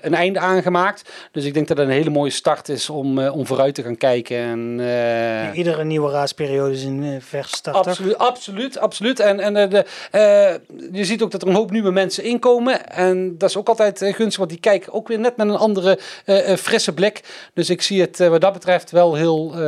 een 0.00 0.14
einde 0.14 0.38
aan 0.38 0.62
gemaakt. 0.62 1.10
Dus 1.32 1.44
ik 1.44 1.54
denk 1.54 1.68
dat 1.68 1.76
het 1.76 1.86
een 1.86 1.92
hele 1.92 2.10
mooie 2.10 2.30
start 2.30 2.68
is 2.68 2.90
om, 2.90 3.18
om 3.18 3.46
vooruit 3.46 3.59
te 3.68 3.82
gaan 3.82 3.96
kijken. 3.96 4.36
En, 4.36 4.78
ja, 4.78 5.52
iedere 5.52 5.84
nieuwe 5.84 6.10
raadsperiode 6.10 6.72
is 6.72 6.84
een 6.84 7.18
vers 7.22 7.50
start. 7.50 7.76
Absoluut, 7.76 8.18
absoluut, 8.18 8.78
absoluut. 8.78 9.20
En, 9.20 9.40
en 9.40 9.70
de, 9.70 9.84
je 10.92 11.04
ziet 11.04 11.22
ook 11.22 11.30
dat 11.30 11.42
er 11.42 11.48
een 11.48 11.54
hoop 11.54 11.70
nieuwe 11.70 11.90
mensen 11.90 12.24
inkomen. 12.24 12.88
En 12.88 13.38
dat 13.38 13.48
is 13.48 13.56
ook 13.56 13.68
altijd 13.68 13.98
gunstig, 13.98 14.36
want 14.36 14.50
die 14.50 14.60
kijken 14.60 14.92
ook 14.92 15.08
weer 15.08 15.18
net 15.18 15.36
met 15.36 15.48
een 15.48 15.56
andere 15.56 15.98
frisse 16.58 16.94
blik. 16.94 17.48
Dus 17.54 17.70
ik 17.70 17.82
zie 17.82 18.00
het 18.00 18.18
wat 18.18 18.40
dat 18.40 18.52
betreft 18.52 18.90
wel 18.90 19.14
heel, 19.14 19.60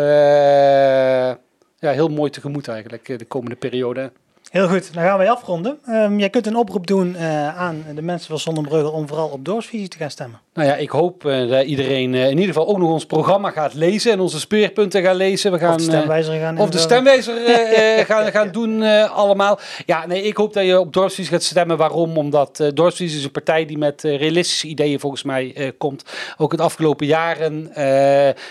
ja, 1.79 1.91
heel 1.91 2.09
mooi 2.09 2.31
tegemoet 2.31 2.69
eigenlijk 2.69 3.19
de 3.19 3.25
komende 3.25 3.57
periode. 3.57 4.13
Heel 4.51 4.69
goed, 4.69 4.95
dan 4.95 5.03
gaan 5.03 5.19
wij 5.19 5.31
afronden. 5.31 5.79
Um, 5.89 6.19
jij 6.19 6.31
kunt 6.31 6.47
een 6.47 6.57
oproep 6.57 6.87
doen 6.87 7.15
uh, 7.15 7.59
aan 7.59 7.85
de 7.95 8.03
mensen 8.03 8.29
van 8.29 8.39
Zonnebreugel 8.39 8.93
om 8.93 9.09
vooral 9.09 9.29
op 9.29 9.45
doorsvisie 9.45 9.89
te 9.89 9.97
gaan 9.97 10.11
stemmen. 10.11 10.41
Nou 10.55 10.69
ja, 10.69 10.75
ik 10.75 10.91
hoop 10.91 11.25
uh, 11.25 11.49
dat 11.49 11.65
iedereen 11.65 12.15
uh, 12.15 12.25
in 12.25 12.31
ieder 12.31 12.47
geval 12.47 12.69
ook 12.69 12.79
nog 12.79 12.91
ons 12.91 13.07
programma 13.07 13.51
gaat 13.51 13.75
lezen 13.75 14.13
en 14.13 14.21
onze 14.21 14.41
speerpunten 14.41 15.03
gaat 15.03 15.17
lezen. 15.17 15.53
We 15.53 15.59
gaan, 15.59 15.71
of 15.71 15.77
de 15.77 15.83
stemwijzer 15.83 16.41
gaan 16.41 16.59
Of 16.59 16.71
de 16.71 16.79
stemwijzer 16.79 17.35
gaan, 18.11 18.31
gaan 18.31 18.51
doen 18.51 18.83
allemaal. 19.09 19.59
Ja, 19.87 20.07
nee, 20.07 20.23
ik 20.23 20.37
hoop 20.37 20.53
dat 20.53 20.65
je 20.65 20.81
op 20.81 20.93
Dorpsvisie 20.93 21.33
gaat 21.33 21.43
stemmen. 21.43 21.77
Waarom? 21.77 22.17
Omdat 22.17 22.61
uh, 22.77 22.91
is 22.99 23.25
een 23.25 23.31
partij 23.31 23.67
die 23.67 23.79
met 23.79 24.03
realistische 24.03 24.67
ideeën 24.67 25.01
volgens 25.01 25.23
mij 25.23 25.75
komt. 25.79 26.05
Ook 26.37 26.53
het 26.53 26.61
afgelopen 26.61 27.07
jaren 27.07 27.75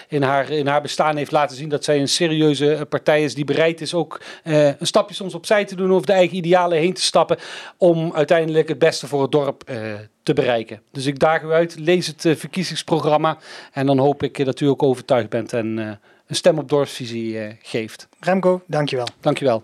in, 0.07 0.23
haar, 0.23 0.49
in 0.49 0.67
haar 0.67 0.81
bestaan 0.81 1.15
heeft 1.15 1.31
laten 1.31 1.57
zien 1.57 1.69
dat 1.69 1.83
zij 1.83 1.99
een 1.99 2.07
serieuze 2.07 2.85
partij 2.89 3.23
is 3.23 3.35
die 3.35 3.45
bereid 3.45 3.81
is 3.81 3.93
ook 3.93 4.21
een 4.43 4.75
stapje 4.81 5.15
soms 5.15 5.33
opzij 5.33 5.65
te 5.65 5.75
doen 5.75 5.93
over 5.93 6.05
de 6.05 6.13
eigen 6.13 6.37
idealen 6.37 6.77
heen 6.77 6.93
te 6.93 7.01
stappen 7.01 7.37
om 7.77 8.11
uiteindelijk 8.13 8.67
het 8.67 8.79
beste 8.79 9.07
voor 9.07 9.21
het 9.21 9.31
dorp 9.31 9.63
uh, 9.69 9.75
te 10.23 10.33
bereiken. 10.33 10.81
Dus 10.91 11.05
ik 11.05 11.19
daag 11.19 11.41
u 11.41 11.51
uit, 11.51 11.79
lees 11.79 12.07
het 12.07 12.25
uh, 12.25 12.35
verkiezingsprogramma 12.35 13.37
en 13.71 13.85
dan 13.85 13.97
hoop 13.97 14.23
ik 14.23 14.45
dat 14.45 14.59
u 14.59 14.65
ook 14.65 14.83
overtuigd 14.83 15.29
bent 15.29 15.53
en 15.53 15.77
uh, 15.77 15.91
een 16.27 16.35
stem 16.35 16.57
op 16.57 16.69
dorpsvisie 16.69 17.57
geeft. 17.61 18.07
Remco, 18.19 18.61
dankjewel. 18.67 19.07
Dankjewel. 19.19 19.63